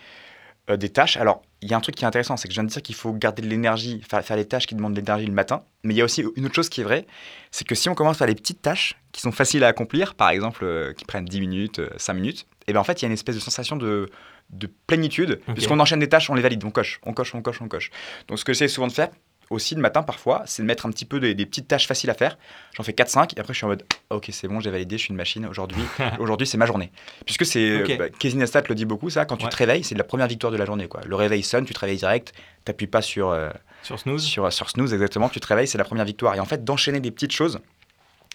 des 0.69 0.89
tâches. 0.89 1.17
Alors, 1.17 1.41
il 1.61 1.69
y 1.69 1.73
a 1.73 1.77
un 1.77 1.81
truc 1.81 1.95
qui 1.95 2.03
est 2.03 2.07
intéressant, 2.07 2.37
c'est 2.37 2.47
que 2.47 2.53
je 2.53 2.59
viens 2.59 2.63
de 2.63 2.69
dire 2.69 2.81
qu'il 2.81 2.95
faut 2.95 3.13
garder 3.13 3.41
de 3.41 3.47
l'énergie, 3.47 4.01
faire, 4.09 4.23
faire 4.23 4.37
les 4.37 4.45
tâches 4.45 4.65
qui 4.65 4.73
demandent 4.73 4.93
de 4.93 4.99
l'énergie 4.99 5.27
le 5.27 5.33
matin. 5.33 5.63
Mais 5.83 5.93
il 5.93 5.97
y 5.97 6.01
a 6.01 6.05
aussi 6.05 6.23
une 6.35 6.45
autre 6.45 6.55
chose 6.55 6.69
qui 6.69 6.81
est 6.81 6.83
vraie, 6.83 7.05
c'est 7.51 7.67
que 7.67 7.75
si 7.75 7.87
on 7.87 7.93
commence 7.93 8.17
par 8.17 8.27
les 8.27 8.35
petites 8.35 8.61
tâches 8.61 8.95
qui 9.11 9.21
sont 9.21 9.31
faciles 9.31 9.63
à 9.63 9.67
accomplir, 9.67 10.15
par 10.15 10.29
exemple, 10.29 10.63
euh, 10.63 10.93
qui 10.93 11.05
prennent 11.05 11.25
10 11.25 11.39
minutes, 11.39 11.79
euh, 11.79 11.89
5 11.97 12.13
minutes, 12.13 12.47
et 12.67 12.71
bien 12.71 12.81
en 12.81 12.83
fait, 12.83 13.01
il 13.01 13.03
y 13.03 13.05
a 13.05 13.07
une 13.07 13.13
espèce 13.13 13.35
de 13.35 13.41
sensation 13.41 13.75
de, 13.75 14.09
de 14.49 14.69
plénitude, 14.87 15.39
puisqu'on 15.53 15.79
enchaîne 15.79 15.99
des 15.99 16.09
tâches, 16.09 16.29
on 16.29 16.33
les 16.33 16.41
valide, 16.41 16.63
on 16.65 16.71
coche, 16.71 16.99
on 17.03 17.13
coche, 17.13 17.35
on 17.35 17.41
coche, 17.41 17.61
on 17.61 17.67
coche. 17.67 17.91
Donc, 18.27 18.39
ce 18.39 18.45
que 18.45 18.53
j'essaie 18.53 18.67
souvent 18.67 18.87
de 18.87 18.93
faire, 18.93 19.09
aussi 19.51 19.75
le 19.75 19.81
matin 19.81 20.03
parfois, 20.03 20.43
c'est 20.45 20.61
de 20.63 20.67
mettre 20.67 20.85
un 20.85 20.89
petit 20.91 21.05
peu 21.05 21.19
des, 21.19 21.35
des 21.35 21.45
petites 21.45 21.67
tâches 21.67 21.87
faciles 21.87 22.09
à 22.09 22.13
faire. 22.13 22.37
J'en 22.75 22.83
fais 22.83 22.91
4-5 22.93 23.33
et 23.35 23.39
après 23.39 23.53
je 23.53 23.57
suis 23.57 23.65
en 23.65 23.69
mode 23.69 23.83
ok 24.09 24.29
c'est 24.31 24.47
bon 24.47 24.59
j'ai 24.59 24.71
validé, 24.71 24.97
je 24.97 25.03
suis 25.03 25.09
une 25.11 25.17
machine 25.17 25.45
aujourd'hui. 25.45 25.81
aujourd'hui 26.19 26.47
c'est 26.47 26.57
ma 26.57 26.65
journée. 26.65 26.91
Puisque 27.25 27.45
c'est 27.45 27.81
Ok. 27.83 27.97
bah, 27.97 28.09
Casey 28.09 28.37
le 28.37 28.75
dit 28.75 28.85
beaucoup 28.85 29.09
ça, 29.09 29.25
quand 29.25 29.37
tu 29.37 29.47
te 29.47 29.55
réveilles 29.55 29.83
c'est 29.83 29.95
la 29.95 30.03
première 30.03 30.27
victoire 30.27 30.51
de 30.51 30.57
la 30.57 30.65
journée 30.65 30.87
quoi. 30.87 31.01
Le 31.05 31.15
réveil 31.15 31.43
sonne, 31.43 31.65
tu 31.65 31.73
te 31.73 31.79
réveilles 31.79 31.97
direct, 31.97 32.33
t'appuies 32.65 32.87
pas 32.87 33.01
sur, 33.01 33.29
euh, 33.29 33.49
Sur 33.83 33.99
Snooze 33.99 34.23
sur, 34.23 34.51
sur 34.51 34.69
snooze 34.69 34.93
exactement, 34.93 35.29
tu 35.29 35.39
te 35.39 35.47
réveilles 35.47 35.67
c'est 35.67 35.77
la 35.77 35.83
première 35.85 36.05
victoire. 36.05 36.35
Et 36.35 36.39
en 36.39 36.45
fait 36.45 36.63
d'enchaîner 36.63 36.99
des 36.99 37.11
petites 37.11 37.31
choses, 37.33 37.59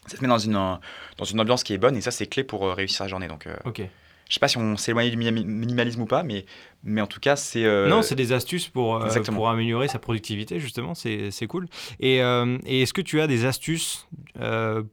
ça 0.07 0.17
te 0.17 0.23
met 0.23 0.29
dans 0.29 0.39
une, 0.39 0.53
dans 0.53 1.25
une 1.25 1.41
ambiance 1.41 1.65
qui 1.65 1.73
est 1.75 1.79
bonne 1.79 1.97
et 1.97 2.01
ça 2.01 2.11
c'est 2.11 2.27
clé 2.27 2.45
pour 2.45 2.65
euh, 2.67 2.75
réussir 2.75 3.05
la 3.05 3.09
journée. 3.09 3.29
Donc 3.29 3.47
euh, 3.47 3.57
Ok. 3.65 3.83
Je 4.29 4.35
sais 4.35 4.41
pas 4.41 4.49
si 4.49 4.59
on 4.59 4.77
s'est 4.77 4.91
éloigné 4.93 5.11
du 5.11 5.17
minimalisme 5.17 6.03
ou 6.03 6.07
pas, 6.07 6.23
mais, 6.23 6.45
mais 6.83 7.01
en 7.01 7.07
tout 7.07 7.21
cas 7.21 7.37
c'est... 7.37 7.65
euh, 7.65 7.89
Non, 7.89 8.03
c'est 8.03 8.15
des 8.17 8.33
astuces 8.33 8.69
pour, 8.69 8.97
euh, 8.97 9.23
pour 9.33 9.49
améliorer 9.49 9.89
sa 9.89 9.99
productivité, 9.99 10.59
justement, 10.61 10.95
c'est 10.95 11.47
cool. 11.49 11.67
Et, 12.01 12.23
euh, 12.23 12.59
et 12.67 12.83
est-ce 12.83 12.93
que 12.93 13.03
tu 13.03 13.21
as 13.21 13.27
des 13.27 13.45
astuces 13.45 14.07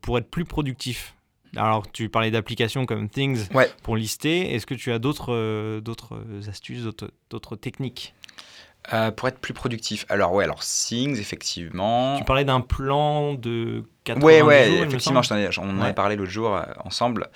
pour 0.01 0.17
être 0.17 0.29
plus 0.29 0.45
productif? 0.45 1.15
Alors, 1.55 1.91
tu 1.91 2.09
parlais 2.09 2.31
d'applications 2.31 2.87
comme 2.87 3.09
Things 3.09 3.47
Ouais. 3.53 3.69
pour 3.83 3.95
lister. 3.95 4.55
Est-ce 4.55 4.65
que 4.65 4.73
tu 4.73 4.91
as 4.91 4.97
d'autres 4.97 5.79
d'autres 5.81 6.17
astuces, 6.47 6.83
d'autres 7.29 7.55
techniques? 7.55 8.15
Pour 9.15 9.27
être 9.29 9.39
plus 9.39 9.53
productif. 9.53 10.05
Alors 10.09 10.33
ouais, 10.33 10.43
alors 10.43 10.59
Things 10.61 11.17
effectivement. 11.19 12.17
Tu 12.17 12.23
parlais 12.25 12.43
d'un 12.43 12.59
plan 12.59 13.33
de 13.35 13.83
90 14.03 14.25
Ouais, 14.25 14.39
jours, 14.39 14.47
ouais, 14.49 14.81
me 14.81 14.85
effectivement, 14.87 15.21
je 15.21 15.33
ai- 15.35 15.49
on 15.59 15.69
en 15.69 15.77
Ouais. 15.77 15.83
avait 15.85 15.93
parlé 15.93 16.15
l'autre 16.15 16.31
jour 16.31 16.59
ensemble. 16.83 17.29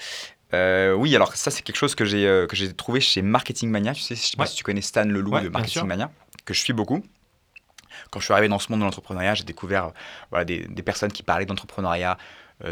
Euh, 0.53 0.94
oui, 0.94 1.15
alors 1.15 1.35
ça, 1.35 1.51
c'est 1.51 1.61
quelque 1.61 1.75
chose 1.75 1.95
que 1.95 2.05
j'ai 2.05 2.25
euh, 2.27 2.47
que 2.47 2.55
j'ai 2.55 2.71
trouvé 2.73 2.99
chez 3.01 3.21
Marketing 3.21 3.69
Mania. 3.69 3.94
Tu 3.94 4.01
sais, 4.01 4.15
je 4.15 4.21
sais 4.21 4.38
pas 4.38 4.45
si 4.45 4.55
tu 4.55 4.63
connais 4.63 4.81
Stan 4.81 5.03
Leloup 5.03 5.31
Ouais, 5.33 5.41
de 5.44 5.49
Marketing. 5.49 5.83
Mania, 5.85 6.09
que 6.45 6.53
je 6.53 6.59
suis 6.61 6.73
beaucoup. 6.73 7.03
Quand 8.11 8.19
je 8.19 8.25
suis 8.25 8.33
arrivé 8.33 8.47
dans 8.47 8.59
ce 8.59 8.71
monde 8.71 8.79
de 8.81 8.85
l'entrepreneuriat, 8.85 9.33
j'ai 9.35 9.44
découvert 9.44 9.85
euh, 9.85 9.89
voilà, 10.29 10.45
des, 10.45 10.59
des 10.67 10.83
personnes 10.83 11.11
qui 11.11 11.23
parlaient 11.23 11.45
d'entrepreneuriat 11.45 12.17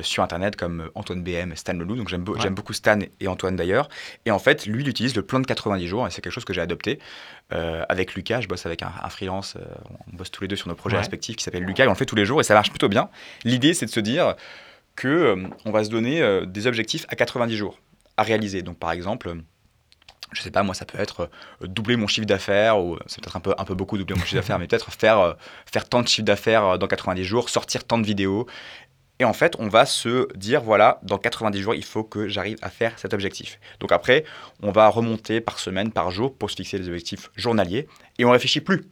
sur 0.01 0.23
Internet, 0.23 0.55
comme 0.55 0.89
Antoine 0.95 1.21
BM 1.21 1.51
et 1.51 1.55
Stan 1.55 1.73
Leloup. 1.73 1.95
Donc 1.95 2.09
j'aime 2.09 2.27
Ouais. 2.27 2.49
beaucoup 2.49 2.73
Stan 2.73 2.97
et 3.19 3.27
Antoine 3.27 3.55
d'ailleurs. 3.55 3.87
Et 4.25 4.31
en 4.31 4.39
fait, 4.39 4.65
lui, 4.65 4.81
il 4.81 4.89
utilise 4.89 5.15
le 5.15 5.21
plan 5.21 5.39
de 5.39 5.45
90 5.45 5.85
jours, 5.87 6.07
et 6.07 6.09
c'est 6.09 6.21
quelque 6.21 6.33
chose 6.33 6.43
que 6.43 6.53
j'ai 6.53 6.61
adopté. 6.61 6.97
Avec 7.51 8.15
Lucas, 8.15 8.41
je 8.41 8.47
bosse 8.47 8.65
avec 8.65 8.81
un, 8.81 8.91
un 9.03 9.09
freelance, 9.09 9.57
on 10.11 10.15
bosse 10.17 10.31
tous 10.31 10.41
les 10.41 10.47
deux 10.47 10.55
sur 10.55 10.69
nos 10.69 10.73
projets 10.75 10.97
respectifs 10.97 11.35
qui 11.35 11.43
s'appelle 11.43 11.61
Lucas, 11.65 11.83
et 11.83 11.87
on 11.87 11.91
le 11.91 11.95
fait 11.97 12.07
tous 12.07 12.15
les 12.15 12.25
jours, 12.25 12.41
et 12.41 12.43
ça 12.43 12.55
marche 12.55 12.71
plutôt 12.71 12.89
bien. 12.89 13.09
L'idée, 13.43 13.75
c'est 13.75 13.85
de 13.85 13.91
se 13.91 13.99
dire 13.99 14.33
que 14.95 15.07
euh, 15.07 15.47
on 15.65 15.71
va 15.71 15.83
se 15.83 15.89
donner 15.89 16.21
euh, 16.21 16.45
des 16.45 16.67
objectifs 16.67 17.05
à 17.09 17.15
90 17.15 17.55
jours 17.55 17.79
à 18.17 18.23
réaliser. 18.23 18.61
Donc 18.61 18.77
par 18.79 18.91
exemple, 18.91 19.33
je 20.31 20.41
sais 20.41 20.51
pas, 20.51 20.63
moi 20.63 20.73
ça 20.73 20.85
peut 20.85 20.99
être 20.99 21.29
euh, 21.61 21.67
doubler 21.67 21.95
mon 21.97 22.07
chiffre 22.07 22.27
d'affaires, 22.27 22.79
ou 22.79 22.97
c'est 23.07 23.21
peut-être 23.21 23.35
un 23.37 23.41
peu, 23.41 23.53
un 23.57 23.65
peu 23.65 23.75
beaucoup 23.75 23.97
doubler 23.97 24.15
mon 24.15 24.21
chiffre 24.23 24.35
d'affaires, 24.35 24.59
mais 24.59 24.67
peut-être 24.67 24.91
faire, 24.91 25.35
faire 25.71 25.87
tant 25.87 26.01
de 26.01 26.07
chiffre 26.07 26.25
d'affaires 26.25 26.77
dans 26.79 26.87
90 26.87 27.23
jours, 27.23 27.49
sortir 27.49 27.83
tant 27.83 27.97
de 27.97 28.05
vidéos. 28.05 28.47
Et 29.19 29.23
en 29.23 29.31
fait, 29.31 29.55
on 29.59 29.69
va 29.69 29.85
se 29.85 30.27
dire, 30.35 30.61
voilà, 30.61 30.99
dans 31.03 31.17
90 31.17 31.61
jours, 31.61 31.73
il 31.73 31.85
faut 31.85 32.03
que 32.03 32.27
j'arrive 32.27 32.57
à 32.61 32.69
faire 32.69 32.99
cet 32.99 33.13
objectif. 33.13 33.59
Donc 33.79 33.93
après, 33.93 34.25
on 34.61 34.71
va 34.73 34.89
remonter 34.89 35.39
par 35.39 35.57
semaine, 35.59 35.93
par 35.93 36.11
jour, 36.11 36.35
pour 36.35 36.51
se 36.51 36.57
fixer 36.57 36.77
les 36.77 36.87
objectifs 36.89 37.31
journaliers, 37.37 37.87
et 38.19 38.25
on 38.25 38.31
réfléchit 38.31 38.59
plus. 38.59 38.83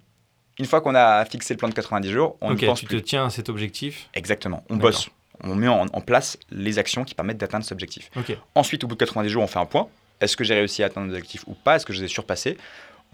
Une 0.59 0.65
fois 0.65 0.79
qu'on 0.79 0.95
a 0.95 1.25
fixé 1.25 1.53
le 1.53 1.57
plan 1.57 1.67
de 1.67 1.73
90 1.73 2.09
jours, 2.09 2.37
on 2.39 2.53
Ok, 2.53 2.61
ne 2.61 2.67
pense 2.67 2.79
tu 2.79 2.85
plus. 2.85 3.01
te 3.01 3.05
tiens 3.05 3.25
à 3.25 3.29
cet 3.31 3.49
objectif. 3.49 4.07
Exactement. 4.13 4.63
On 4.69 4.77
bosse. 4.77 5.09
On 5.43 5.55
met 5.55 5.67
en, 5.67 5.85
en 5.87 6.01
place 6.01 6.37
les 6.51 6.79
actions 6.79 7.03
qui 7.03 7.15
permettent 7.15 7.37
d'atteindre 7.37 7.63
cet 7.63 7.73
objectif. 7.73 8.09
Ensuite, 8.55 8.83
au 8.83 8.87
bout 8.87 8.95
de 8.95 8.99
90 8.99 9.29
jours, 9.29 9.43
on 9.43 9.47
fait 9.47 9.59
un 9.59 9.65
point. 9.65 9.87
Est-ce 10.21 10.37
que 10.37 10.43
j'ai 10.43 10.53
réussi 10.53 10.83
à 10.83 10.87
atteindre 10.87 11.07
les 11.07 11.13
objectifs 11.13 11.43
ou 11.47 11.53
pas? 11.53 11.75
Est-ce 11.75 11.85
que 11.85 11.93
je 11.93 11.99
les 11.99 12.05
ai 12.05 12.09
surpassés? 12.09 12.57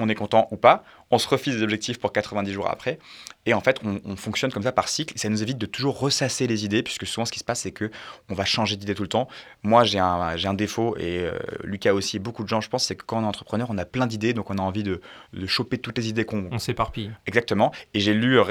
On 0.01 0.07
est 0.07 0.15
content 0.15 0.47
ou 0.51 0.55
pas? 0.55 0.85
On 1.11 1.17
se 1.17 1.27
refise 1.27 1.57
des 1.57 1.63
objectifs 1.63 1.99
pour 1.99 2.13
90 2.13 2.53
jours 2.53 2.69
après. 2.69 2.99
Et 3.45 3.53
en 3.53 3.59
fait, 3.59 3.81
on, 3.83 3.99
on 4.05 4.15
fonctionne 4.15 4.51
comme 4.51 4.63
ça 4.63 4.71
par 4.71 4.87
cycle. 4.87 5.17
Ça 5.17 5.27
nous 5.27 5.41
évite 5.41 5.57
de 5.57 5.65
toujours 5.65 5.99
ressasser 5.99 6.47
les 6.47 6.63
idées, 6.63 6.83
puisque 6.83 7.05
souvent, 7.05 7.25
ce 7.25 7.31
qui 7.33 7.39
se 7.39 7.43
passe, 7.43 7.61
c'est 7.61 7.71
que 7.71 7.91
on 8.29 8.33
va 8.33 8.45
changer 8.45 8.77
d'idée 8.77 8.95
tout 8.95 9.01
le 9.01 9.09
temps. 9.09 9.27
Moi, 9.63 9.83
j'ai 9.83 9.99
un, 9.99 10.53
défaut, 10.53 10.95
et 10.97 11.19
euh, 11.19 11.37
Lucas 11.63 11.93
aussi, 11.93 12.15
et 12.15 12.19
beaucoup 12.19 12.43
de 12.43 12.47
gens, 12.47 12.61
je 12.61 12.69
pense, 12.69 12.85
c'est 12.85 12.95
que 12.95 13.03
quand 13.03 13.19
on 13.19 13.23
est 13.23 13.27
entrepreneur, 13.27 13.67
on 13.69 13.77
a 13.77 13.85
plein 13.85 14.07
d'idées, 14.07 14.33
donc 14.33 14.49
on 14.49 14.57
a 14.57 14.61
envie 14.61 14.83
de, 14.83 15.01
de 15.33 15.47
choper 15.47 15.79
toutes 15.79 15.97
les 15.97 16.07
idées 16.07 16.23
qu'on 16.23 16.47
On 16.51 16.59
s'éparpille. 16.59 17.11
Exactement. 17.25 17.73
Et 17.93 17.99
j'ai 17.99 18.13
lu 18.13 18.39
euh, 18.39 18.45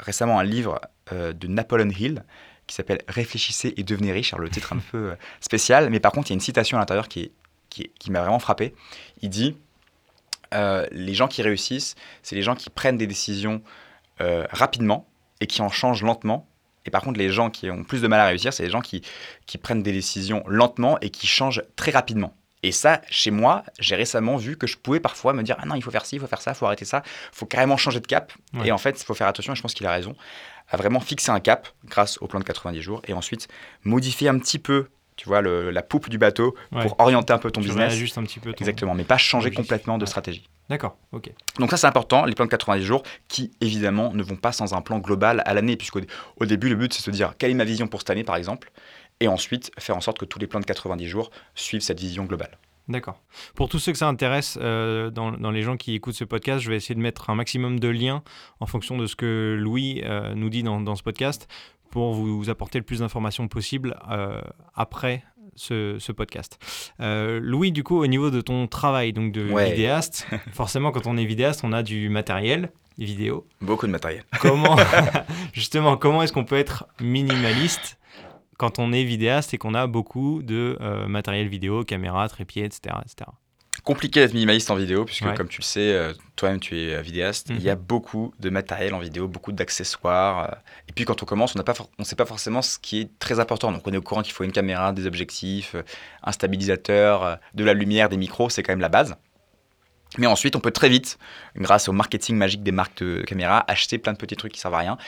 récemment 0.00 0.40
un 0.40 0.44
livre 0.44 0.80
euh, 1.12 1.32
de 1.32 1.46
Napoleon 1.46 1.90
Hill 1.90 2.24
qui 2.66 2.74
s'appelle 2.74 3.00
Réfléchissez 3.08 3.74
et 3.76 3.82
devenez 3.82 4.12
riche. 4.12 4.32
Alors 4.32 4.42
le 4.44 4.50
titre 4.50 4.72
est 4.72 4.76
un 4.76 4.82
peu 4.90 5.10
euh, 5.10 5.14
spécial, 5.40 5.90
mais 5.90 6.00
par 6.00 6.12
contre 6.12 6.28
il 6.28 6.30
y 6.30 6.34
a 6.34 6.36
une 6.36 6.40
citation 6.40 6.76
à 6.76 6.80
l'intérieur 6.80 7.08
qui, 7.08 7.20
est- 7.20 7.32
qui, 7.98 8.10
m'a 8.10 8.20
vraiment 8.20 8.38
frappé. 8.38 8.74
Il 9.22 9.30
dit 9.30 9.56
euh, 10.54 10.86
les 10.90 11.14
gens 11.14 11.28
qui 11.28 11.42
réussissent, 11.42 11.94
c'est 12.22 12.34
les 12.34 12.42
gens 12.42 12.54
qui 12.54 12.70
prennent 12.70 12.98
des 12.98 13.06
décisions 13.06 13.62
euh, 14.20 14.46
rapidement 14.50 15.08
et 15.40 15.46
qui 15.46 15.62
en 15.62 15.70
changent 15.70 16.02
lentement. 16.02 16.46
Et 16.84 16.90
par 16.90 17.02
contre, 17.02 17.18
les 17.18 17.30
gens 17.30 17.48
qui 17.48 17.70
ont 17.70 17.84
plus 17.84 18.02
de 18.02 18.08
mal 18.08 18.20
à 18.20 18.26
réussir, 18.26 18.52
c'est 18.52 18.64
les 18.64 18.70
gens 18.70 18.80
qui, 18.80 19.02
qui 19.46 19.56
prennent 19.56 19.82
des 19.82 19.92
décisions 19.92 20.42
lentement 20.46 20.98
et 21.00 21.10
qui 21.10 21.26
changent 21.26 21.62
très 21.76 21.92
rapidement. 21.92 22.34
Et 22.64 22.70
ça, 22.70 23.00
chez 23.10 23.30
moi, 23.32 23.64
j'ai 23.80 23.96
récemment 23.96 24.36
vu 24.36 24.56
que 24.56 24.66
je 24.68 24.76
pouvais 24.76 25.00
parfois 25.00 25.32
me 25.32 25.42
dire 25.42 25.56
Ah 25.58 25.66
non, 25.66 25.74
il 25.74 25.82
faut 25.82 25.90
faire 25.90 26.06
ci, 26.06 26.16
il 26.16 26.20
faut 26.20 26.26
faire 26.28 26.40
ça, 26.42 26.52
il 26.52 26.54
faut 26.54 26.66
arrêter 26.66 26.84
ça, 26.84 27.02
il 27.04 27.36
faut 27.36 27.46
carrément 27.46 27.76
changer 27.76 28.00
de 28.00 28.06
cap. 28.06 28.32
Ouais. 28.54 28.68
Et 28.68 28.72
en 28.72 28.78
fait, 28.78 29.00
il 29.00 29.04
faut 29.04 29.14
faire 29.14 29.26
attention, 29.26 29.52
et 29.52 29.56
je 29.56 29.62
pense 29.62 29.74
qu'il 29.74 29.86
a 29.86 29.90
raison, 29.90 30.14
à 30.72 30.76
vraiment 30.76 30.98
fixer 31.00 31.30
un 31.30 31.38
cap 31.40 31.68
grâce 31.84 32.18
au 32.20 32.26
plan 32.26 32.40
de 32.40 32.44
90 32.44 32.80
jours 32.82 33.02
et 33.06 33.12
ensuite 33.12 33.46
modifier 33.84 34.28
un 34.28 34.38
petit 34.38 34.58
peu, 34.58 34.88
tu 35.16 35.28
vois, 35.28 35.40
le- 35.42 35.70
la 35.70 35.82
poupe 35.82 36.08
du 36.08 36.18
bateau 36.18 36.56
Ouais. 36.72 36.82
pour 36.82 36.98
orienter 36.98 37.32
un 37.32 37.38
peu 37.38 37.50
ton 37.50 37.60
tu 37.60 37.68
business. 37.68 37.92
un 38.16 38.22
petit 38.24 38.40
peu 38.40 38.52
ton... 38.52 38.58
Exactement, 38.64 38.94
mais 38.94 39.04
pas 39.04 39.18
changer 39.18 39.46
objectif. 39.48 39.64
complètement 39.66 39.98
de 39.98 40.02
Ouais. 40.04 40.08
stratégie. 40.08 40.48
D'accord, 40.70 40.96
ok. 41.12 41.30
Donc 41.58 41.70
ça 41.70 41.76
c'est 41.76 41.86
important, 41.86 42.24
les 42.24 42.34
plans 42.34 42.46
de 42.46 42.50
90 42.50 42.84
jours 42.84 43.02
qui 43.28 43.50
évidemment 43.60 44.12
ne 44.14 44.22
vont 44.22 44.36
pas 44.36 44.52
sans 44.52 44.72
un 44.74 44.80
plan 44.80 44.98
global 44.98 45.42
à 45.44 45.52
l'année, 45.54 45.76
puisqu'au 45.76 46.00
au 46.38 46.46
début 46.46 46.68
le 46.70 46.76
but 46.76 46.92
c'est 46.94 47.00
de 47.00 47.04
se 47.04 47.10
dire 47.10 47.34
quelle 47.36 47.50
est 47.50 47.54
ma 47.54 47.64
vision 47.64 47.86
pour 47.88 48.00
cette 48.00 48.10
année 48.10 48.24
par 48.24 48.36
exemple, 48.36 48.70
et 49.20 49.28
ensuite 49.28 49.70
faire 49.78 49.96
en 49.96 50.00
sorte 50.00 50.18
que 50.18 50.24
tous 50.24 50.38
les 50.38 50.46
plans 50.46 50.60
de 50.60 50.64
90 50.64 51.06
jours 51.06 51.30
suivent 51.54 51.82
cette 51.82 52.00
vision 52.00 52.24
globale. 52.24 52.56
D'accord. 52.88 53.20
Pour 53.54 53.68
tous 53.68 53.78
ceux 53.78 53.92
que 53.92 53.98
ça 53.98 54.08
intéresse, 54.08 54.58
euh, 54.60 55.10
dans, 55.10 55.32
dans 55.32 55.50
les 55.50 55.62
gens 55.62 55.76
qui 55.76 55.94
écoutent 55.94 56.14
ce 56.14 56.24
podcast, 56.24 56.60
je 56.62 56.68
vais 56.70 56.76
essayer 56.76 56.94
de 56.94 57.00
mettre 57.00 57.30
un 57.30 57.34
maximum 57.34 57.78
de 57.78 57.88
liens 57.88 58.22
en 58.60 58.66
fonction 58.66 58.96
de 58.98 59.06
ce 59.06 59.14
que 59.16 59.56
Louis 59.58 60.02
euh, 60.04 60.34
nous 60.34 60.50
dit 60.50 60.62
dans, 60.62 60.80
dans 60.80 60.96
ce 60.96 61.02
podcast 61.02 61.48
pour 61.90 62.12
vous, 62.12 62.38
vous 62.38 62.50
apporter 62.50 62.78
le 62.78 62.84
plus 62.84 62.98
d'informations 63.00 63.46
possible 63.48 63.96
euh, 64.10 64.40
après 64.74 65.22
ce, 65.54 65.96
ce 66.00 66.10
podcast. 66.12 66.58
Euh, 67.00 67.38
Louis, 67.42 67.70
du 67.72 67.84
coup, 67.84 67.98
au 68.02 68.06
niveau 68.06 68.30
de 68.30 68.40
ton 68.40 68.66
travail 68.66 69.12
donc 69.12 69.32
de 69.32 69.50
Ouais. 69.50 69.70
vidéaste, 69.70 70.26
forcément, 70.52 70.90
quand 70.90 71.06
on 71.06 71.16
est 71.16 71.24
vidéaste, 71.26 71.60
on 71.64 71.72
a 71.72 71.82
du 71.82 72.08
matériel, 72.08 72.72
des 72.98 73.04
vidéos. 73.04 73.46
Beaucoup 73.60 73.86
de 73.86 73.92
matériel. 73.92 74.24
Comment, 74.40 74.76
justement, 75.52 75.96
comment 75.96 76.22
est-ce 76.22 76.32
qu'on 76.32 76.44
peut 76.44 76.58
être 76.58 76.86
minimaliste 77.00 77.98
quand 78.58 78.78
on 78.78 78.92
est 78.92 79.04
vidéaste 79.04 79.54
et 79.54 79.58
qu'on 79.58 79.74
a 79.74 79.86
beaucoup 79.86 80.42
de 80.42 80.76
euh, 80.80 81.06
matériel 81.08 81.48
vidéo, 81.48 81.84
caméra, 81.84 82.28
trépied, 82.28 82.64
etc., 82.64 82.96
etc. 83.04 83.30
Compliqué 83.84 84.20
d'être 84.20 84.34
minimaliste 84.34 84.70
en 84.70 84.76
vidéo, 84.76 85.04
puisque 85.06 85.24
Ouais. 85.24 85.34
comme 85.34 85.48
tu 85.48 85.60
le 85.60 85.64
sais, 85.64 85.92
euh, 85.94 86.12
toi-même 86.36 86.60
tu 86.60 86.78
es 86.78 86.94
euh, 86.94 87.00
vidéaste, 87.00 87.50
Mhm. 87.50 87.56
il 87.56 87.62
y 87.62 87.70
a 87.70 87.74
beaucoup 87.74 88.32
de 88.38 88.50
matériel 88.50 88.92
en 88.94 88.98
vidéo, 89.00 89.26
beaucoup 89.28 89.50
d'accessoires. 89.50 90.50
euh, 90.50 90.54
et 90.88 90.92
puis 90.92 91.04
quand 91.06 91.20
on 91.22 91.26
commence, 91.26 91.56
on 91.56 91.58
ne 91.98 92.04
sait 92.04 92.14
pas 92.16 92.26
forcément 92.26 92.62
ce 92.62 92.78
qui 92.78 93.00
est 93.00 93.18
très 93.18 93.40
important. 93.40 93.72
Donc 93.72 93.86
on 93.86 93.92
est 93.92 93.96
au 93.96 94.02
courant 94.02 94.22
qu'il 94.22 94.34
faut 94.34 94.44
une 94.44 94.52
caméra, 94.52 94.92
des 94.92 95.06
objectifs, 95.06 95.74
un 96.22 96.32
stabilisateur, 96.32 97.38
de 97.54 97.64
la 97.64 97.74
lumière, 97.74 98.08
des 98.08 98.16
micros, 98.18 98.50
c'est 98.50 98.62
quand 98.62 98.72
même 98.72 98.80
la 98.80 98.88
base. 98.90 99.16
Mais 100.18 100.26
ensuite, 100.26 100.56
on 100.56 100.60
peut 100.60 100.70
très 100.70 100.88
vite, 100.88 101.18
grâce 101.56 101.88
au 101.88 101.92
marketing 101.92 102.36
magique 102.36 102.62
des 102.62 102.72
marques 102.72 103.02
de 103.02 103.22
caméras, 103.22 103.64
acheter 103.66 103.98
plein 103.98 104.12
de 104.12 104.18
petits 104.18 104.36
trucs 104.36 104.52
qui 104.52 104.60
servent 104.60 104.74
à 104.74 104.78
rien. 104.78 104.98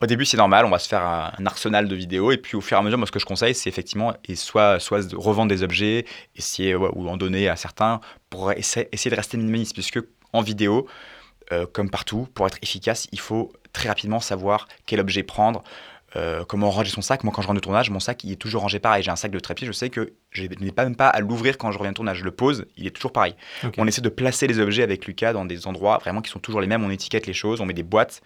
Au 0.00 0.06
début, 0.06 0.24
c'est 0.24 0.36
normal, 0.36 0.64
on 0.64 0.70
va 0.70 0.78
se 0.78 0.88
faire 0.88 1.02
un, 1.02 1.46
arsenal 1.46 1.88
de 1.88 1.94
vidéos, 1.94 2.32
et 2.32 2.36
puis 2.38 2.56
au 2.56 2.60
fur 2.60 2.76
et 2.76 2.80
à 2.80 2.82
mesure, 2.82 2.98
moi, 2.98 3.06
ce 3.06 3.12
que 3.12 3.18
je 3.18 3.26
conseille, 3.26 3.54
c'est 3.54 3.68
effectivement, 3.68 4.14
et 4.24 4.36
soit, 4.36 4.78
soit 4.80 5.08
de 5.08 5.16
revendre 5.16 5.48
des 5.48 5.62
objets, 5.62 6.06
essayer 6.36 6.74
ou 6.74 7.08
en 7.08 7.16
donner 7.16 7.48
à 7.48 7.56
certains, 7.56 8.00
pour 8.30 8.52
essa- 8.52 8.84
essayer 8.92 9.10
de 9.10 9.16
rester 9.16 9.36
minimaliste, 9.36 9.74
puisque 9.74 10.00
en 10.32 10.40
vidéo, 10.40 10.86
euh, 11.52 11.66
comme 11.72 11.90
partout, 11.90 12.28
pour 12.34 12.46
être 12.46 12.58
efficace, 12.62 13.08
il 13.12 13.20
faut 13.20 13.52
très 13.72 13.88
rapidement 13.88 14.20
savoir 14.20 14.68
quel 14.86 15.00
objet 15.00 15.22
prendre, 15.22 15.62
euh, 16.16 16.44
comment 16.44 16.70
ranger 16.70 16.90
son 16.90 17.02
sac. 17.02 17.22
Moi, 17.24 17.32
quand 17.34 17.42
je 17.42 17.46
rentre 17.46 17.60
de 17.60 17.64
tournage, 17.64 17.90
mon 17.90 18.00
sac, 18.00 18.24
il 18.24 18.32
est 18.32 18.36
toujours 18.36 18.62
rangé 18.62 18.78
pareil. 18.78 19.02
J'ai 19.02 19.10
un 19.10 19.16
sac 19.16 19.30
de 19.30 19.38
trépied, 19.38 19.66
je 19.66 19.72
sais 19.72 19.90
que 19.90 20.14
je 20.30 20.44
n'ai 20.44 20.72
pas 20.72 20.84
même 20.84 20.96
pas 20.96 21.08
à 21.08 21.20
l'ouvrir 21.20 21.58
quand 21.58 21.70
je 21.70 21.78
reviens 21.78 21.92
de 21.92 21.96
tournage. 21.96 22.18
Je 22.18 22.24
le 22.24 22.30
pose, 22.30 22.66
il 22.76 22.86
est 22.86 22.90
toujours 22.90 23.12
pareil. 23.12 23.34
On 23.76 23.86
essaie 23.86 24.00
de 24.00 24.08
placer 24.08 24.46
les 24.46 24.58
objets 24.58 24.82
avec 24.82 25.06
Lucas 25.06 25.32
dans 25.32 25.44
des 25.44 25.66
endroits 25.66 25.98
vraiment 25.98 26.22
qui 26.22 26.30
sont 26.30 26.38
toujours 26.38 26.60
les 26.60 26.66
mêmes. 26.66 26.84
On 26.84 26.90
étiquette 26.90 27.26
les 27.26 27.32
choses, 27.34 27.60
on 27.60 27.66
met 27.66 27.74
des 27.74 27.82
boîtes 27.82 28.22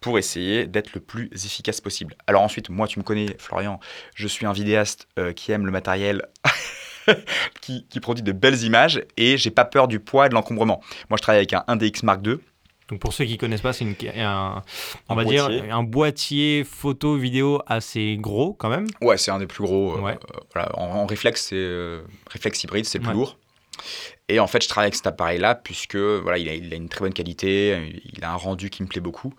pour 0.00 0.18
essayer 0.18 0.66
d'être 0.66 0.94
le 0.94 1.00
plus 1.00 1.30
efficace 1.32 1.80
possible. 1.80 2.16
Alors 2.26 2.42
ensuite, 2.42 2.70
moi, 2.70 2.86
tu 2.86 2.98
me 2.98 3.04
connais, 3.04 3.36
Florian, 3.38 3.80
je 4.14 4.26
suis 4.26 4.46
un 4.46 4.52
vidéaste 4.52 5.06
euh, 5.18 5.32
qui 5.32 5.52
aime 5.52 5.66
le 5.66 5.72
matériel. 5.72 6.26
qui, 7.60 7.86
qui 7.88 7.98
produit 7.98 8.22
de 8.22 8.32
belles 8.32 8.62
images 8.62 9.02
et 9.16 9.36
j'ai 9.38 9.50
pas 9.50 9.64
peur 9.64 9.88
du 9.88 10.00
poids 10.00 10.26
et 10.26 10.28
de 10.28 10.34
l'encombrement. 10.34 10.80
Moi 11.08 11.16
je 11.16 11.22
travaille 11.22 11.38
avec 11.38 11.52
un 11.54 11.64
1DX 11.66 12.04
Mark 12.04 12.24
II 12.24 12.38
Donc 12.90 12.98
pour 13.00 13.12
ceux 13.12 13.24
qui 13.24 13.38
connaissent 13.38 13.60
pas, 13.60 13.72
c'est 13.72 13.84
un, 14.18 14.62
on 15.08 15.12
Un 15.12 15.16
va 15.16 15.22
boîtier. 15.24 15.60
dire 15.62 15.74
un 15.76 15.82
boîtier 15.84 16.64
photo 16.64 17.16
vidéo 17.16 17.62
assez 17.66 18.16
gros 18.18 18.52
quand 18.54 18.68
même. 18.68 18.86
Ouais, 19.00 19.16
c'est 19.16 19.30
un 19.30 19.38
des 19.38 19.46
plus 19.46 19.62
gros. 19.64 19.96
euh, 19.96 20.00
Ouais. 20.00 20.12
euh, 20.14 20.40
voilà, 20.52 20.76
en, 20.76 20.86
en 20.86 21.06
réflexe, 21.06 21.46
c'est 21.50 21.54
euh, 21.56 22.02
réflexe 22.30 22.62
hybride, 22.64 22.84
c'est 22.84 22.98
le 22.98 23.02
plus 23.04 23.10
Ouais. 23.10 23.14
lourd. 23.16 23.38
Et 24.28 24.40
en 24.40 24.46
fait, 24.46 24.62
je 24.62 24.68
travaille 24.68 24.86
avec 24.86 24.96
cet 24.96 25.06
appareil-là 25.06 25.54
puisque 25.54 25.96
voilà, 25.96 26.36
il 26.38 26.48
a, 26.48 26.54
il 26.54 26.72
a 26.72 26.76
une 26.76 26.88
très 26.88 27.00
bonne 27.00 27.14
qualité, 27.14 28.02
il 28.12 28.22
a 28.24 28.32
un 28.32 28.36
rendu 28.36 28.70
qui 28.70 28.82
me 28.82 28.88
plaît 28.88 29.00
beaucoup, 29.00 29.32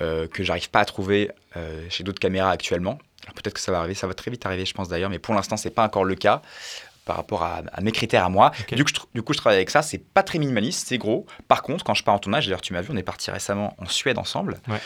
euh, 0.00 0.26
que 0.26 0.42
j'arrive 0.42 0.70
pas 0.70 0.80
à 0.80 0.84
trouver 0.84 1.30
euh, 1.56 1.86
chez 1.90 2.02
d'autres 2.02 2.18
caméras 2.18 2.50
actuellement. 2.50 2.98
Alors 3.24 3.34
peut-être 3.34 3.54
que 3.54 3.60
ça 3.60 3.72
va 3.72 3.78
arriver, 3.78 3.94
ça 3.94 4.06
va 4.06 4.14
très 4.14 4.30
vite 4.30 4.44
arriver, 4.46 4.64
je 4.66 4.74
pense 4.74 4.88
d'ailleurs, 4.88 5.10
mais 5.10 5.18
pour 5.18 5.34
l'instant, 5.34 5.56
c'est 5.56 5.70
pas 5.70 5.84
encore 5.84 6.04
le 6.04 6.14
cas 6.16 6.42
par 7.06 7.16
rapport 7.16 7.42
à, 7.42 7.62
à 7.72 7.80
mes 7.80 7.92
critères 7.92 8.24
à 8.24 8.28
moi. 8.28 8.52
Du, 8.72 8.84
coup, 8.84 8.90
je, 8.94 9.00
du 9.14 9.22
coup, 9.22 9.32
je 9.32 9.38
travaille 9.38 9.56
avec 9.56 9.70
ça, 9.70 9.80
c'est 9.80 9.96
pas 9.98 10.22
très 10.22 10.38
minimaliste, 10.38 10.86
c'est 10.88 10.98
gros. 10.98 11.24
Par 11.48 11.62
contre, 11.62 11.82
quand 11.84 11.94
je 11.94 12.02
pars 12.04 12.14
en 12.14 12.18
tournage, 12.18 12.44
d'ailleurs, 12.46 12.60
tu 12.60 12.74
m'as 12.74 12.82
vu, 12.82 12.88
on 12.92 12.96
est 12.96 13.02
parti 13.02 13.30
récemment 13.30 13.74
en 13.78 13.86
Suède 13.86 14.18
ensemble. 14.18 14.58
Ouais. 14.68 14.76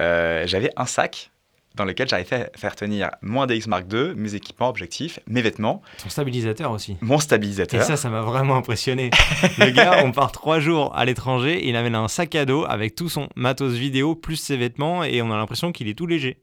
Euh, 0.00 0.46
J'avais 0.46 0.70
un 0.76 0.86
sac 0.86 1.30
dans 1.74 1.84
lequel 1.84 2.08
j'arrivais 2.08 2.48
à 2.54 2.56
faire 2.56 2.76
tenir 2.76 3.10
mon 3.20 3.44
DX 3.46 3.66
Mark 3.66 3.86
II, 3.92 4.12
mes 4.14 4.36
équipements, 4.36 4.68
objectifs, 4.68 5.18
mes 5.26 5.42
vêtements, 5.42 5.82
Son 5.96 6.08
stabilisateur 6.08 6.70
aussi. 6.70 6.96
mon 7.00 7.16
Et 7.16 7.20
stabilisateur. 7.20 7.82
ça, 7.82 7.96
ça 7.96 8.10
m'a 8.10 8.20
vraiment 8.20 8.54
impressionné. 8.54 9.10
Le 9.58 9.70
gars, 9.70 10.02
on 10.04 10.12
part 10.12 10.30
trois 10.30 10.60
jours 10.60 10.96
à 10.96 11.04
l'étranger, 11.04 11.66
il 11.68 11.74
amène 11.74 11.96
un 11.96 12.06
sac 12.06 12.36
à 12.36 12.44
dos 12.44 12.64
avec 12.64 12.94
tout 12.94 13.08
son 13.08 13.28
matos 13.34 13.72
vidéo 13.72 14.14
plus 14.14 14.36
ses 14.36 14.56
vêtements 14.56 15.02
et 15.02 15.20
on 15.20 15.32
a 15.32 15.36
l'impression 15.36 15.72
qu'il 15.72 15.88
est 15.88 15.94
tout 15.98 16.06
léger. 16.06 16.38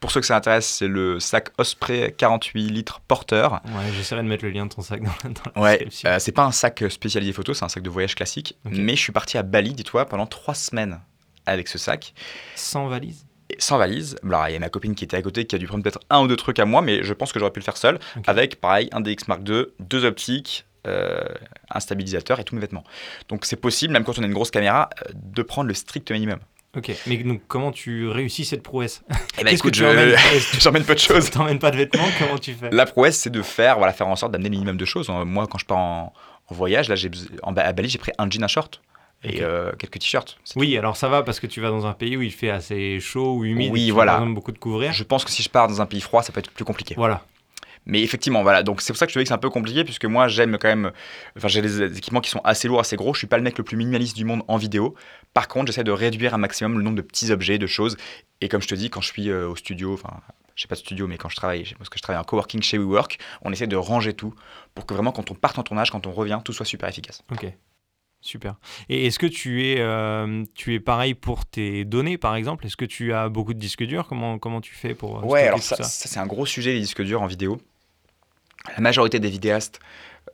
Pour 0.00 0.12
ceux 0.12 0.20
que 0.20 0.26
ça 0.26 0.36
intéresse, 0.36 0.68
c'est 0.68 0.86
le 0.86 1.18
sac 1.18 1.48
Osprey 1.58 2.14
48 2.16 2.68
litres 2.68 3.00
porteur. 3.08 3.54
Ouais, 3.66 3.92
j'essaierai 3.96 4.22
de 4.22 4.28
mettre 4.28 4.44
le 4.44 4.50
lien 4.50 4.66
de 4.66 4.72
ton 4.72 4.80
sac 4.82 5.02
dans, 5.02 5.10
la- 5.24 5.30
dans 5.30 5.40
la 5.56 5.60
Ouais, 5.60 5.72
description. 5.78 6.08
euh, 6.10 6.18
c'est 6.20 6.32
pas 6.32 6.44
un 6.44 6.52
sac 6.52 6.84
spécialisé 6.88 7.32
photo, 7.32 7.52
c'est 7.52 7.64
un 7.64 7.68
sac 7.68 7.82
de 7.82 7.90
voyage 7.90 8.14
classique. 8.14 8.56
Mais 8.64 8.94
je 8.94 9.00
suis 9.00 9.12
parti 9.12 9.38
à 9.38 9.42
Bali, 9.42 9.72
dis-toi, 9.72 10.06
pendant 10.06 10.26
trois 10.26 10.54
semaines 10.54 11.00
avec 11.46 11.66
ce 11.66 11.78
sac. 11.78 12.14
Sans 12.54 12.86
valise. 12.88 13.26
Et 13.50 13.56
sans 13.58 13.78
valise. 13.78 14.16
Alors, 14.24 14.46
il 14.48 14.52
y 14.52 14.56
a 14.56 14.58
ma 14.60 14.68
copine 14.68 14.94
qui 14.94 15.04
était 15.04 15.16
à 15.16 15.22
côté 15.22 15.46
qui 15.46 15.56
a 15.56 15.58
dû 15.58 15.66
prendre 15.66 15.82
peut-être 15.82 16.00
un 16.10 16.20
ou 16.22 16.28
deux 16.28 16.36
trucs 16.36 16.58
à 16.60 16.64
moi, 16.64 16.80
mais 16.82 17.02
je 17.02 17.12
pense 17.14 17.32
que 17.32 17.38
j'aurais 17.40 17.50
pu 17.50 17.58
le 17.60 17.64
faire 17.64 17.76
seul. 17.78 17.98
Avec, 18.26 18.60
pareil, 18.60 18.88
un 18.92 19.00
DX 19.00 19.26
Mark 19.26 19.40
II, 19.48 19.64
deux 19.80 20.04
optiques, 20.04 20.64
euh, 20.86 21.20
un 21.70 21.80
stabilisateur 21.80 22.38
et 22.38 22.44
tous 22.44 22.54
mes 22.54 22.60
vêtements. 22.60 22.84
Donc 23.28 23.46
c'est 23.46 23.56
possible, 23.56 23.92
même 23.94 24.04
quand 24.04 24.16
on 24.18 24.22
a 24.22 24.26
une 24.26 24.32
grosse 24.34 24.50
caméra, 24.52 24.90
euh, 25.06 25.10
de 25.14 25.42
prendre 25.42 25.66
le 25.66 25.74
strict 25.74 26.10
minimum. 26.12 26.38
Ok, 26.76 26.92
mais 27.06 27.16
donc 27.18 27.40
comment 27.48 27.72
tu 27.72 28.08
réussis 28.08 28.44
cette 28.44 28.62
prouesse? 28.62 29.02
Et 29.38 29.44
Qu'est-ce 29.44 29.62
que 29.62 29.70
tu 29.70 29.84
emmènes 29.86 30.14
j'emmène 30.58 30.84
peu 30.84 30.94
de 30.94 31.00
choses. 31.00 31.26
Tu 31.26 31.30
t'emmènes 31.30 31.58
pas 31.58 31.70
de 31.70 31.76
vêtements, 31.78 32.04
comment 32.18 32.38
tu 32.38 32.52
fais? 32.52 32.68
La 32.70 32.84
prouesse, 32.84 33.18
c'est 33.18 33.30
de 33.30 33.40
faire, 33.42 33.78
voilà, 33.78 33.92
faire 33.94 34.06
en 34.06 34.16
sorte 34.16 34.32
d'amener 34.32 34.50
le 34.50 34.54
minimum 34.56 34.76
de 34.76 34.84
choses. 34.84 35.08
Euh, 35.08 35.24
Moi, 35.24 35.46
quand 35.46 35.56
je 35.58 35.64
pars 35.64 35.78
en, 35.78 36.12
en 36.46 36.54
voyage, 36.54 36.88
là, 36.88 36.94
j'ai 36.94 37.10
à 37.42 37.72
Bali, 37.72 37.88
j'ai 37.88 37.98
pris 37.98 38.12
un 38.18 38.28
jean, 38.30 38.42
un 38.44 38.48
short 38.48 38.82
et 39.24 39.42
euh, 39.42 39.72
quelques 39.78 39.98
t-shirts. 39.98 40.38
Oui, 40.56 40.76
alors 40.76 40.96
ça 40.96 41.08
va 41.08 41.22
parce 41.22 41.40
que 41.40 41.46
tu 41.46 41.60
vas 41.60 41.70
dans 41.70 41.86
un 41.86 41.92
pays 41.92 42.16
où 42.16 42.22
il 42.22 42.32
fait 42.32 42.50
assez 42.50 43.00
chaud 43.00 43.34
ou 43.36 43.44
humide. 43.44 43.72
Oui, 43.72 43.84
et 43.84 43.86
tu 43.86 43.92
voilà. 43.92 44.12
as 44.12 44.16
besoin 44.18 44.30
de 44.30 44.34
beaucoup 44.34 44.52
de 44.52 44.58
couvrir. 44.58 44.92
Je 44.92 45.04
pense 45.04 45.24
que 45.24 45.30
si 45.30 45.42
je 45.42 45.48
pars 45.48 45.68
dans 45.68 45.80
un 45.80 45.86
pays 45.86 46.00
froid, 46.00 46.22
ça 46.22 46.32
peut 46.32 46.38
être 46.40 46.50
plus 46.50 46.64
compliqué. 46.64 46.94
Voilà. 46.96 47.24
Mais 47.88 48.02
effectivement, 48.02 48.42
voilà. 48.42 48.62
Donc 48.62 48.80
c'est 48.82 48.92
pour 48.92 48.98
ça 48.98 49.06
que 49.06 49.10
je 49.10 49.14
te 49.14 49.18
dis 49.18 49.24
que 49.24 49.28
c'est 49.28 49.34
un 49.34 49.38
peu 49.38 49.50
compliqué, 49.50 49.82
puisque 49.82 50.04
moi, 50.04 50.28
j'aime 50.28 50.58
quand 50.58 50.68
même. 50.68 50.92
Enfin, 51.36 51.48
j'ai 51.48 51.62
des 51.62 51.82
équipements 51.98 52.20
qui 52.20 52.30
sont 52.30 52.40
assez 52.44 52.68
lourds, 52.68 52.80
assez 52.80 52.96
gros. 52.96 53.14
Je 53.14 53.18
suis 53.18 53.26
pas 53.26 53.38
le 53.38 53.42
mec 53.42 53.58
le 53.58 53.64
plus 53.64 53.76
minimaliste 53.76 54.14
du 54.14 54.24
monde 54.24 54.42
en 54.46 54.58
vidéo. 54.58 54.94
Par 55.34 55.48
contre, 55.48 55.66
j'essaie 55.68 55.84
de 55.84 55.90
réduire 55.90 56.34
un 56.34 56.38
maximum 56.38 56.76
le 56.76 56.84
nombre 56.84 56.96
de 56.96 57.02
petits 57.02 57.32
objets, 57.32 57.58
de 57.58 57.66
choses. 57.66 57.96
Et 58.40 58.48
comme 58.48 58.62
je 58.62 58.68
te 58.68 58.74
dis, 58.74 58.90
quand 58.90 59.00
je 59.00 59.08
suis 59.08 59.30
euh, 59.30 59.48
au 59.48 59.56
studio, 59.56 59.94
enfin, 59.94 60.20
j'ai 60.54 60.68
pas 60.68 60.74
de 60.74 60.80
studio, 60.80 61.06
mais 61.06 61.16
quand 61.16 61.30
je 61.30 61.36
travaille, 61.36 61.74
parce 61.78 61.88
que 61.88 61.98
je 61.98 62.02
travaille 62.02 62.20
en 62.20 62.24
coworking 62.24 62.62
chez 62.62 62.78
WeWork, 62.78 63.18
on 63.42 63.52
essaie 63.52 63.66
de 63.66 63.76
ranger 63.76 64.12
tout 64.12 64.34
pour 64.74 64.84
que 64.84 64.92
vraiment, 64.92 65.12
quand 65.12 65.30
on 65.30 65.34
parte 65.34 65.58
en 65.58 65.62
tournage, 65.62 65.90
quand 65.90 66.06
on 66.06 66.12
revient, 66.12 66.40
tout 66.44 66.52
soit 66.52 66.66
super 66.66 66.88
efficace. 66.88 67.22
Ok. 67.32 67.46
Super. 68.20 68.56
Et 68.88 69.06
est-ce 69.06 69.18
que 69.18 69.26
tu 69.26 69.64
es, 69.64 69.76
euh, 69.78 70.44
tu 70.54 70.74
es 70.74 70.80
pareil 70.80 71.14
pour 71.14 71.46
tes 71.46 71.84
données, 71.84 72.18
par 72.18 72.34
exemple? 72.34 72.66
Est-ce 72.66 72.76
que 72.76 72.84
tu 72.84 73.12
as 73.12 73.28
beaucoup 73.28 73.54
de 73.54 73.60
disques 73.60 73.84
durs? 73.84 74.08
Comment, 74.08 74.38
comment 74.38 74.60
tu 74.60 74.74
fais 74.74 74.94
pour 74.94 75.20
euh, 75.20 75.22
Ouais, 75.22 75.46
alors 75.46 75.60
tout 75.60 75.64
ça, 75.64 75.76
ça, 75.76 75.84
ça, 75.84 76.08
c'est 76.08 76.18
un 76.18 76.26
gros 76.26 76.44
sujet, 76.44 76.72
les 76.72 76.80
disques 76.80 77.02
durs 77.02 77.22
en 77.22 77.26
vidéo. 77.26 77.60
La 78.74 78.80
majorité 78.80 79.18
des 79.20 79.30
vidéastes, 79.30 79.80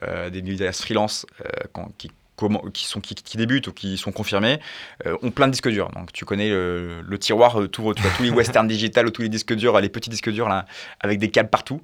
euh, 0.02 0.30
des 0.30 0.40
vidéastes 0.40 0.82
freelance 0.82 1.26
euh, 1.40 1.48
quand- 1.72 1.90
qui, 1.98 2.10
comment- 2.36 2.64
qui, 2.72 2.84
sont, 2.86 3.00
qui, 3.00 3.14
qui 3.14 3.36
débutent 3.36 3.68
ou 3.68 3.72
qui 3.72 3.96
sont 3.96 4.10
confirmés, 4.10 4.58
euh, 5.06 5.16
ont 5.22 5.30
plein 5.30 5.46
de 5.46 5.52
disques 5.52 5.68
durs. 5.68 5.88
Donc 5.90 6.12
tu 6.12 6.24
connais 6.24 6.48
le, 6.50 7.00
le 7.02 7.18
tiroir, 7.18 7.56
t'ouvres 7.70 7.94
tu 7.94 8.02
vois, 8.02 8.10
tous 8.16 8.24
les 8.24 8.30
western 8.30 8.66
digital 8.76 9.06
ou 9.06 9.10
tous 9.10 9.22
les 9.22 9.28
disques 9.28 9.54
durs, 9.54 9.78
les 9.80 9.88
petits 9.88 10.10
disques 10.10 10.30
durs 10.30 10.48
là, 10.48 10.66
avec 11.00 11.20
des 11.20 11.30
câbles 11.30 11.48
partout. 11.48 11.80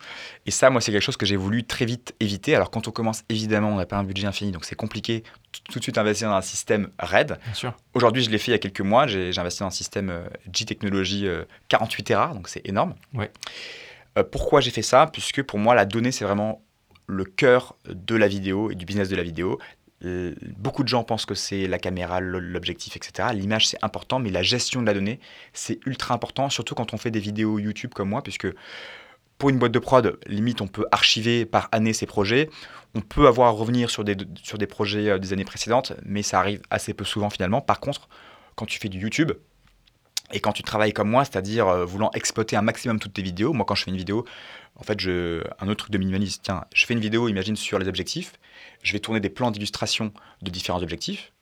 Et 0.47 0.50
ça, 0.50 0.68
moi, 0.70 0.80
c'est 0.80 0.90
quelque 0.90 1.02
chose 1.04 1.16
que 1.16 1.25
j'ai 1.26 1.37
voulu 1.37 1.62
très 1.62 1.85
vite 1.85 2.14
éviter. 2.18 2.56
Alors 2.56 2.70
quand 2.73 2.88
on 2.88 2.90
commence, 2.90 3.23
évidemment, 3.28 3.68
on 3.70 3.76
n'a 3.76 3.87
pas 3.87 3.97
un 3.97 4.04
budget 4.04 4.26
infini, 4.26 4.50
donc 4.50 4.64
c'est 4.64 4.75
compliqué 4.75 5.23
tout, 5.52 5.61
tout 5.70 5.78
de 5.78 5.85
suite 5.85 5.99
investir 5.99 6.28
dans 6.28 6.35
un 6.37 6.42
système 6.42 6.88
RAID. 6.99 7.38
Bien 7.44 7.54
sûr. 7.54 7.76
Aujourd'hui, 7.94 8.25
je 8.25 8.30
l'ai 8.30 8.38
fait 8.38 8.49
il 8.50 8.54
y 8.54 8.54
a 8.54 8.59
quelques 8.59 8.80
mois. 8.80 9.06
J'ai 9.06 9.30
investi 9.38 9.61
dans 9.61 9.66
un 9.66 9.70
système 9.70 10.25
G-Technology 10.52 11.28
euh, 11.28 11.44
48 11.68 12.02
Tera, 12.02 12.28
donc 12.35 12.49
c'est 12.49 12.66
énorme. 12.68 12.94
Ouais. 13.14 13.30
Euh, 14.18 14.24
pourquoi 14.24 14.60
j'ai 14.60 14.70
fait 14.70 14.82
ça? 14.82 15.06
Puisque 15.06 15.42
pour 15.42 15.58
moi, 15.58 15.74
la 15.74 15.84
donnée, 15.84 16.12
c'est 16.12 16.24
vraiment 16.24 16.62
le 17.06 17.24
cœur 17.24 17.76
de 17.88 18.14
la 18.14 18.28
vidéo 18.28 18.70
et 18.70 18.74
du 18.74 18.84
business 18.84 19.08
de 19.08 19.16
la 19.16 19.22
vidéo. 19.22 19.58
Beaucoup 20.56 20.82
de 20.82 20.88
gens 20.88 21.04
pensent 21.04 21.26
que 21.26 21.34
c'est 21.34 21.66
la 21.66 21.78
caméra, 21.78 22.20
l'objectif, 22.20 22.96
etc. 22.96 23.28
L'image, 23.34 23.68
c'est 23.68 23.84
important, 23.84 24.18
mais 24.18 24.30
la 24.30 24.42
gestion 24.42 24.80
de 24.80 24.86
la 24.86 24.94
donnée, 24.94 25.20
c'est 25.52 25.78
ultra 25.84 26.14
important, 26.14 26.48
surtout 26.48 26.74
quand 26.74 26.94
on 26.94 26.96
fait 26.96 27.10
des 27.10 27.20
vidéos 27.20 27.58
YouTube 27.58 27.92
comme 27.92 28.08
moi, 28.08 28.22
puisque 28.22 28.46
pour 29.40 29.50
une 29.50 29.58
boîte 29.58 29.72
de 29.72 29.78
prod, 29.78 30.18
limite, 30.26 30.60
on 30.60 30.68
peut 30.68 30.86
archiver 30.92 31.46
par 31.46 31.68
année 31.72 31.92
ses 31.92 32.06
projets. 32.06 32.50
On 32.94 33.00
peut 33.00 33.26
avoir 33.26 33.48
à 33.48 33.50
revenir 33.50 33.90
sur 33.90 34.04
des, 34.04 34.16
sur 34.42 34.58
des 34.58 34.66
projets 34.66 35.08
euh, 35.08 35.18
des 35.18 35.32
années 35.32 35.44
précédentes, 35.44 35.94
mais 36.04 36.22
ça 36.22 36.38
arrive 36.38 36.60
assez 36.70 36.92
peu 36.92 37.04
souvent 37.04 37.30
finalement. 37.30 37.60
Par 37.60 37.80
contre, 37.80 38.08
quand 38.54 38.66
tu 38.66 38.78
fais 38.78 38.90
du 38.90 38.98
YouTube, 38.98 39.32
et 40.32 40.40
quand 40.40 40.52
tu 40.52 40.62
travailles 40.62 40.92
comme 40.92 41.10
moi, 41.10 41.25
c'est-à-dire 41.25 41.68
euh, 41.68 41.84
voulant 41.84 42.10
exploiter 42.14 42.56
un 42.56 42.62
maximum 42.62 42.99
toutes 42.99 43.14
tes 43.14 43.22
vidéos, 43.22 43.52
moi 43.52 43.64
quand 43.64 43.75
je 43.75 43.84
fais 43.84 43.90
une 43.90 43.96
vidéo, 43.96 44.25
en 44.76 44.82
fait, 44.82 44.99
je, 45.00 45.42
un 45.60 45.68
autre 45.68 45.84
truc 45.84 45.92
de 45.92 45.99
minimaliste, 45.99 46.42
tiens, 46.44 46.64
je 46.75 46.87
fais 46.87 46.94
une 46.94 47.00
vidéo, 47.00 47.28
imagine, 47.28 47.56
sur 47.56 47.78
les 47.78 47.88
objectifs, 47.88 48.32
je 48.82 48.92
vais 48.92 49.00
tourner 49.00 49.20
des 49.20 49.30
plans 49.30 49.50
d'illustration 49.50 50.12
de 50.42 50.50
différents 50.50 50.82
objectifs, 50.82 51.32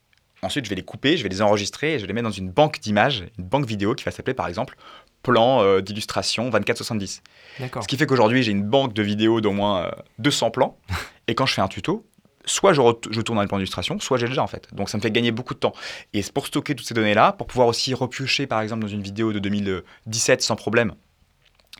ensuite 0.42 0.64
je 0.64 0.70
vais 0.70 0.76
les 0.76 0.84
couper, 0.84 1.16
je 1.16 1.22
vais 1.22 1.28
les 1.28 1.42
enregistrer, 1.42 1.94
et 1.94 1.98
je 1.98 2.02
vais 2.02 2.08
les 2.08 2.12
mettre 2.14 2.28
dans 2.28 2.32
une 2.32 2.50
banque 2.50 2.80
d'images, 2.80 3.26
une 3.38 3.44
banque 3.44 3.66
vidéo 3.66 3.94
qui 3.94 4.04
va 4.04 4.10
s'appeler 4.10 4.34
par 4.34 4.48
exemple 4.48 4.76
plan 5.22 5.62
euh, 5.62 5.80
d'illustration 5.80 6.48
2470. 6.48 7.22
Ce 7.58 7.88
qui 7.88 7.96
fait 7.96 8.06
qu'aujourd'hui 8.06 8.42
j'ai 8.42 8.52
une 8.52 8.62
banque 8.62 8.94
de 8.94 9.02
vidéos 9.02 9.40
d'au 9.40 9.52
moins 9.52 9.90
200 10.18 10.46
euh, 10.46 10.50
plans, 10.50 10.78
et 11.28 11.34
quand 11.34 11.46
je 11.46 11.54
fais 11.54 11.62
un 11.62 11.68
tuto, 11.68 12.06
soit 12.48 12.72
je, 12.72 12.80
je 13.10 13.20
tourne 13.20 13.36
dans 13.36 13.42
le 13.42 13.48
plan 13.48 13.58
d'illustration, 13.58 14.00
soit 14.00 14.18
j'ai 14.18 14.26
déjà 14.26 14.42
en 14.42 14.46
fait. 14.46 14.68
Donc 14.74 14.88
ça 14.88 14.98
me 14.98 15.02
fait 15.02 15.10
gagner 15.10 15.30
beaucoup 15.30 15.54
de 15.54 15.58
temps. 15.58 15.72
Et 16.12 16.22
pour 16.34 16.46
stocker 16.46 16.74
toutes 16.74 16.86
ces 16.86 16.94
données-là, 16.94 17.32
pour 17.32 17.46
pouvoir 17.46 17.68
aussi 17.68 17.94
repiocher 17.94 18.46
par 18.46 18.60
exemple 18.60 18.82
dans 18.82 18.88
une 18.88 19.02
vidéo 19.02 19.32
de 19.32 19.38
2017 19.38 20.42
sans 20.42 20.56
problème, 20.56 20.94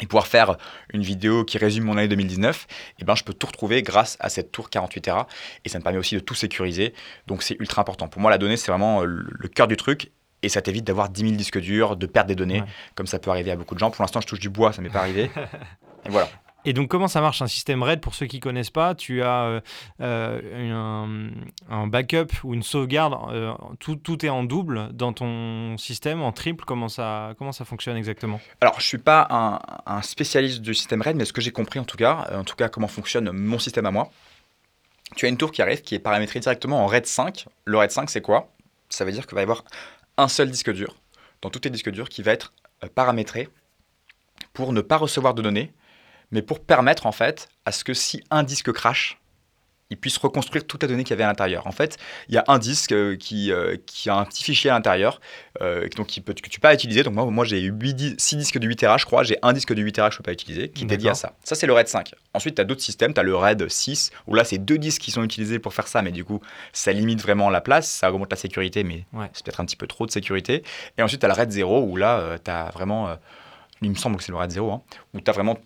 et 0.01 0.07
pouvoir 0.07 0.29
faire 0.29 0.57
une 0.93 1.03
vidéo 1.03 1.45
qui 1.45 1.59
résume 1.59 1.85
mon 1.85 1.97
année 1.97 2.07
2019, 2.07 2.67
et 2.69 2.95
eh 3.01 3.05
ben, 3.05 3.17
je 3.17 3.25
peux 3.25 3.33
tout 3.33 3.49
retrouver 3.49 3.83
grâce 3.83 4.17
à 4.21 4.29
cette 4.29 4.53
tour 4.53 4.71
48 4.71 5.01
Tera. 5.01 5.27
Et 5.65 5.69
ça 5.69 5.79
me 5.79 5.83
permet 5.83 5.99
aussi 5.99 6.15
de 6.15 6.21
tout 6.21 6.35
sécuriser. 6.35 6.95
Donc 7.27 7.43
c'est 7.43 7.57
ultra 7.59 7.83
important. 7.83 8.07
Pour 8.07 8.21
moi, 8.21 8.31
la 8.31 8.39
donnée, 8.39 8.57
c'est 8.57 8.71
vraiment 8.71 9.03
le 9.03 9.49
cœur 9.49 9.67
du 9.67 9.77
truc. 9.77 10.13
Et 10.43 10.49
ça 10.49 10.63
t'évite 10.63 10.85
d'avoir 10.85 11.09
10 11.09 11.21
000 11.23 11.33
disques 11.33 11.59
durs, 11.59 11.97
de 11.97 12.07
perdre 12.07 12.29
des 12.29 12.37
données, 12.37 12.63
comme 12.95 13.07
ça 13.07 13.19
peut 13.19 13.31
arriver 13.31 13.51
à 13.51 13.57
beaucoup 13.57 13.75
de 13.75 13.81
gens. 13.81 13.91
Pour 13.91 14.03
l'instant, 14.03 14.21
je 14.21 14.27
touche 14.27 14.39
du 14.39 14.51
bois, 14.51 14.73
ça 14.73 14.83
m'est 14.83 14.91
pas 14.91 15.01
arrivé. 15.01 15.31
et 16.07 16.11
voilà. 16.11 16.29
Et 16.65 16.73
donc, 16.73 16.89
comment 16.89 17.09
ça 17.09 17.21
marche 17.21 17.41
un 17.41 17.47
système 17.47 17.83
RAID 17.83 18.01
Pour 18.01 18.15
ceux 18.15 18.27
qui 18.27 18.37
ne 18.37 18.43
connaissent 18.43 18.71
pas, 18.71 18.95
tu 18.95 19.23
as 19.23 19.45
euh, 19.45 19.61
euh, 20.01 21.31
un, 21.71 21.87
backup 21.87 22.27
ou 22.43 22.53
une 22.53 22.65
sauvegarde. 22.65 23.15
Euh, 23.33 23.53
tout, 23.79 24.27
est 24.27 24.29
en 24.29 24.43
double 24.43 24.89
dans 24.93 25.13
ton 25.13 25.79
système, 25.79 26.21
en 26.21 26.33
triple? 26.33 26.65
Comment 26.65 26.89
ça, 26.89 27.35
comment 27.39 27.53
ça 27.53 27.65
fonctionne 27.65 27.97
exactement? 27.97 28.41
Alors, 28.61 28.75
je 28.75 28.85
ne 28.85 28.89
suis 28.89 28.99
pas 28.99 29.27
un, 29.31 29.61
un, 29.87 30.03
spécialiste 30.03 30.61
du 30.61 30.75
système 30.75 31.01
RAID, 31.01 31.17
mais 31.17 31.25
ce 31.25 31.33
que 31.33 31.41
j'ai 31.41 31.53
compris 31.53 31.79
en 31.79 31.85
tout 31.85 31.97
cas, 31.97 32.29
en 32.33 32.45
tout 32.45 32.57
cas, 32.57 32.69
comment 32.69 32.89
fonctionne 32.89 33.31
mon 33.31 33.59
système 33.59 33.87
à 33.87 33.91
moi. 33.93 34.11
Tu 35.17 35.27
as 35.27 35.29
une 35.29 35.39
tour 35.39 35.53
qui 35.53 35.63
arrive 35.63 35.81
qui 35.83 35.95
est 35.95 36.01
paramétrée 36.01 36.41
directement 36.41 36.85
en 36.85 36.87
RAID 36.87 37.07
5. 37.07 37.47
Le 37.65 37.79
RAID 37.79 37.93
5, 37.93 38.11
c'est 38.11 38.21
quoi? 38.21 38.51
Ça 38.89 39.05
veut 39.05 39.13
dire 39.13 39.27
qu'il 39.27 39.37
va 39.37 39.41
y 39.41 39.45
avoir 39.45 39.65
un 40.17 40.29
seul 40.29 40.51
disque 40.51 40.73
dur 40.73 40.97
dans 41.41 41.51
tous 41.51 41.61
tes 41.61 41.71
disques 41.71 41.91
durs 41.91 42.09
qui 42.09 42.23
va 42.23 42.33
être 42.33 42.53
paramétré 42.95 43.49
pour 44.53 44.73
ne 44.73 44.81
pas 44.81 44.97
recevoir 44.97 45.35
de 45.35 45.43
données 45.43 45.73
mais 46.31 46.43
pour 46.43 46.61
permettre 46.61 47.07
en 47.07 47.13
fait 47.13 47.49
à 47.65 47.73
ce 47.73 47.85
que 47.85 47.95
si 47.95 48.23
un 48.31 48.43
disque 48.43 48.73
crache, 48.73 49.19
il 49.91 49.97
puisse 49.97 50.19
reconstruire 50.19 50.67
toute 50.67 50.83
la 50.83 50.89
donnée 50.89 51.03
qu'il 51.03 51.13
y 51.13 51.15
avait 51.15 51.25
à 51.25 51.29
l'intérieur. 51.29 51.67
En 51.67 51.73
fait, 51.73 51.97
il 52.29 52.35
y 52.35 52.39
a 52.39 52.45
un 52.49 52.59
disque 52.59 52.93
euh, 52.93 53.17
qui, 53.17 53.51
euh, 53.53 53.77
qui 53.87 54.11
a 54.11 54.17
un 54.17 54.25
petit 54.25 54.45
fichier 54.45 54.71
à 54.71 54.75
l'intérieur 54.75 55.21
euh, 55.63 55.89
donc 55.97 56.09
qui 56.09 56.21
peut, 56.21 56.35
que 56.35 56.49
tu 56.49 56.61
peux 56.61 56.69
pas 56.69 56.75
utiliser. 56.75 57.03
Donc 57.03 57.15
moi, 57.15 57.25
moi 57.27 57.45
j'ai 57.45 57.73
6 58.19 58.37
disques 58.37 58.59
de 58.59 58.67
8 58.67 58.77
Tera, 58.77 58.99
je 58.99 59.07
crois. 59.07 59.23
J'ai 59.23 59.39
un 59.43 59.53
disque 59.53 59.73
de 59.73 59.83
8 59.83 59.93
Tera 59.93 60.09
que 60.09 60.15
je 60.15 60.19
peux 60.19 60.25
pas 60.25 60.33
utiliser 60.33 60.69
qui 60.69 60.85
est 60.85 60.87
dédié 60.87 61.11
à 61.11 61.15
ça. 61.15 61.33
Ça, 61.43 61.55
c'est 61.55 61.67
le 61.67 61.73
RAID 61.73 61.89
5. 61.89 62.15
Ensuite, 62.35 62.57
tu 62.57 62.61
as 62.61 62.65
d'autres 62.65 62.83
systèmes. 62.83 63.15
Tu 63.15 63.21
as 63.21 63.23
le 63.23 63.35
RAID 63.35 63.67
6 63.69 64.11
où 64.27 64.35
là, 64.35 64.45
c'est 64.45 64.59
deux 64.59 64.79
disques 64.79 65.03
qui 65.03 65.11
sont 65.11 65.23
utilisés 65.23 65.59
pour 65.59 65.73
faire 65.73 65.89
ça. 65.89 66.03
Mais 66.03 66.13
du 66.13 66.25
coup, 66.25 66.41
ça 66.73 66.93
limite 66.93 67.23
vraiment 67.23 67.49
la 67.49 67.63
place. 67.63 67.89
Ça 67.89 68.13
augmente 68.13 68.31
la 68.31 68.37
sécurité, 68.37 68.85
mais 68.85 69.07
c'est 69.33 69.45
peut-être 69.45 69.61
un 69.61 69.65
petit 69.65 69.77
peu 69.77 69.87
trop 69.87 70.05
de 70.05 70.11
sécurité. 70.11 70.63
Et 70.99 71.03
ensuite, 71.03 71.21
tu 71.21 71.27
as 71.27 71.29
le 71.29 71.35
RAID 71.35 71.51
0 71.51 71.83
où 71.83 71.97
là, 71.97 72.39
tu 72.45 72.51
as 72.51 72.71
vraiment. 72.71 73.17
il 73.81 73.91
me 73.91 73.97
semble 73.97 74.17
que 74.17 74.23
c'est 74.23 74.33
le 74.33 74.39
RAID 74.39 74.51
0, 74.51 74.71
hein, 74.71 74.83
où 75.15 75.21
tu 75.21 75.31
as 75.31 75.33
vraiment 75.33 75.57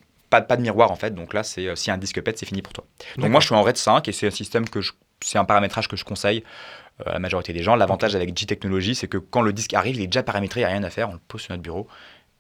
pas, 0.41 0.57
de 0.57 0.63
miroir 0.63 0.91
en 0.91 0.97
fait. 0.97 1.15
Donc 1.15 1.35
là, 1.35 1.43
c'est 1.43 1.67
euh, 1.69 1.77
si 1.77 1.91
un 1.91 1.99
disque 1.99 2.21
pète, 2.23 2.39
c'est 2.39 2.47
fini 2.47 2.63
pour 2.63 2.73
toi. 2.73 2.85
Donc 3.17 3.31
moi, 3.31 3.41
je 3.41 3.47
suis 3.47 3.55
en 3.55 3.63
RAID 3.63 3.77
5 3.77 4.09
et 4.09 4.13
c'est 4.13 4.27
un 4.27 4.31
système 4.31 4.69
que 4.69 4.81
je, 4.81 4.93
c'est 5.21 5.39
un 5.39 5.45
paramétrage 5.45 5.89
que 5.89 5.97
je 5.97 6.05
conseille 6.05 6.43
euh, 7.01 7.11
à 7.11 7.13
la 7.15 7.19
majorité 7.19 7.53
des 7.53 7.63
gens. 7.63 7.77
L'avantage 7.77 8.15
avec 8.15 8.37
G 8.37 8.47
Technology, 8.47 8.95
c'est 8.95 9.09
que 9.09 9.19
quand 9.19 9.43
le 9.43 9.53
disque 9.53 9.75
arrive, 9.75 9.97
il 9.97 10.03
est 10.03 10.07
déjà 10.07 10.23
paramétré, 10.23 10.61
il 10.61 10.65
n'y 10.65 10.69
a 10.69 10.73
rien 10.73 10.83
à 10.83 10.91
faire. 10.91 11.11
On 11.11 11.15
le 11.15 11.21
pose 11.29 11.43
sur 11.43 11.53
notre 11.53 11.63
bureau 11.63 11.87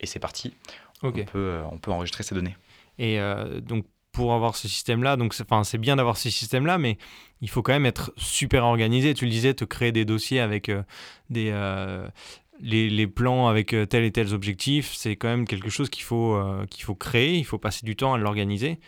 et 0.00 0.06
c'est 0.06 0.18
parti. 0.18 0.54
On, 1.02 1.11
peut, 1.11 1.25
euh, 1.37 1.62
on 1.70 1.78
peut 1.78 1.90
enregistrer 1.90 2.22
ces 2.22 2.34
données. 2.34 2.56
Et 2.99 3.18
donc 3.62 3.87
pour 4.12 4.34
avoir 4.34 4.56
ce 4.56 4.68
système-là. 4.68 5.16
Donc, 5.16 5.32
c'est 5.32 5.78
bien 5.78 5.96
d'avoir 5.96 6.18
ce 6.18 6.28
système-là, 6.28 6.76
mais 6.76 6.99
il 7.40 7.49
faut 7.49 7.62
quand 7.62 7.72
même 7.72 7.87
être 7.87 8.12
super 8.18 8.64
organisé. 8.64 9.14
Tu 9.14 9.25
le 9.25 9.30
disais, 9.30 9.54
te 9.54 9.64
créer 9.64 9.90
des 9.90 10.04
dossiers 10.04 10.38
avec 10.38 10.70
des, 11.30 11.50
les, 12.61 13.06
plans 13.06 13.49
avec 13.49 13.73
euh, 13.73 13.86
tel 13.86 14.04
et 14.04 14.12
tel 14.12 14.32
objectif, 14.32 14.93
c'est 14.95 15.17
quand 15.17 15.28
même 15.28 15.47
quelque 15.47 15.71
chose 15.71 15.91
qu'il 15.91 16.04
faut, 16.04 16.34
euh, 16.34 16.67
qu'il 16.67 16.84
faut 16.84 16.95
créer, 16.95 17.36
il 17.36 17.45
faut 17.45 17.58
passer 17.58 17.84
du 17.84 17.97
temps 17.97 18.15
à 18.15 18.19
l'organiser. 18.19 18.78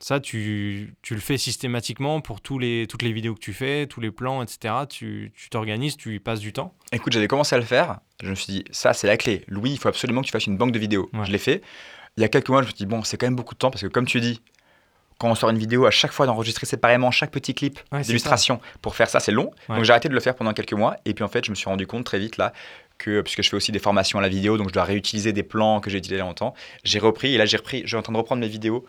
Ça, 0.00 0.20
tu, 0.20 0.94
tu, 1.02 1.14
le 1.14 1.20
fais 1.20 1.38
systématiquement 1.38 2.20
pour 2.20 2.40
tous 2.40 2.58
les, 2.58 2.86
toutes 2.86 3.02
les 3.02 3.12
vidéos 3.12 3.34
que 3.34 3.40
tu 3.40 3.54
fais, 3.54 3.86
tous 3.86 4.00
les 4.00 4.10
plans, 4.10 4.42
etc. 4.42 4.74
Tu 4.88 5.32
t'organises, 5.50 5.96
tu, 5.96 6.14
y 6.14 6.18
passes 6.18 6.40
du 6.40 6.52
temps. 6.52 6.74
Écoute, 6.92 7.12
j'avais 7.12 7.28
commencé 7.28 7.54
à 7.54 7.58
le 7.58 7.64
faire. 7.64 8.00
Je 8.22 8.28
me 8.28 8.34
suis 8.34 8.52
dit, 8.52 8.64
ça, 8.70 8.92
c'est 8.92 9.06
la 9.06 9.16
clé. 9.16 9.44
Louis, 9.48 9.70
il 9.70 9.78
faut 9.78 9.88
absolument 9.88 10.20
que 10.20 10.26
tu 10.26 10.32
fasses 10.32 10.46
une 10.46 10.58
banque 10.58 10.72
de 10.72 10.78
vidéos. 10.78 11.08
Je 11.22 11.30
l'ai 11.30 11.38
fait. 11.38 11.62
Il 12.16 12.20
y 12.20 12.24
a 12.24 12.28
quelques 12.28 12.50
mois, 12.50 12.60
je 12.60 12.66
me 12.66 12.70
suis 12.70 12.76
dit, 12.76 12.86
bon, 12.86 13.02
c'est 13.02 13.16
quand 13.16 13.26
même 13.26 13.36
beaucoup 13.36 13.54
de 13.54 13.58
temps 13.58 13.70
parce 13.70 13.82
que, 13.82 13.86
comme 13.86 14.06
tu 14.06 14.20
dis, 14.20 14.42
quand 15.18 15.30
on 15.30 15.34
sort 15.34 15.50
une 15.50 15.58
vidéo, 15.58 15.86
à 15.86 15.90
chaque 15.90 16.12
fois 16.12 16.26
d'enregistrer 16.26 16.66
séparément 16.66 17.10
chaque 17.10 17.30
petit 17.30 17.54
clip 17.54 17.78
d'illustration 18.02 18.60
pour 18.82 18.96
faire 18.96 19.08
ça, 19.08 19.20
c'est 19.20 19.32
long. 19.32 19.50
Donc 19.68 19.84
j'ai 19.84 19.92
arrêté 19.92 20.08
de 20.08 20.14
le 20.14 20.20
faire 20.20 20.34
pendant 20.34 20.52
quelques 20.52 20.72
mois. 20.72 20.96
Et 21.04 21.14
puis 21.14 21.24
en 21.24 21.28
fait, 21.28 21.44
je 21.44 21.50
me 21.50 21.54
suis 21.54 21.66
rendu 21.66 21.86
compte 21.86 22.04
très 22.04 22.18
vite 22.18 22.36
là 22.36 22.52
que, 22.98 23.20
puisque 23.20 23.42
je 23.42 23.48
fais 23.48 23.56
aussi 23.56 23.72
des 23.72 23.78
formations 23.78 24.18
à 24.18 24.22
la 24.22 24.28
vidéo, 24.28 24.56
donc 24.56 24.68
je 24.68 24.74
dois 24.74 24.84
réutiliser 24.84 25.32
des 25.32 25.42
plans 25.42 25.80
que 25.80 25.90
j'ai 25.90 25.98
utilisés 25.98 26.20
longtemps, 26.20 26.54
j'ai 26.84 26.98
repris. 26.98 27.34
Et 27.34 27.38
là, 27.38 27.46
j'ai 27.46 27.56
repris, 27.56 27.82
je 27.82 27.88
suis 27.88 27.96
en 27.96 28.02
train 28.02 28.12
de 28.12 28.18
reprendre 28.18 28.40
mes 28.40 28.48
vidéos 28.48 28.86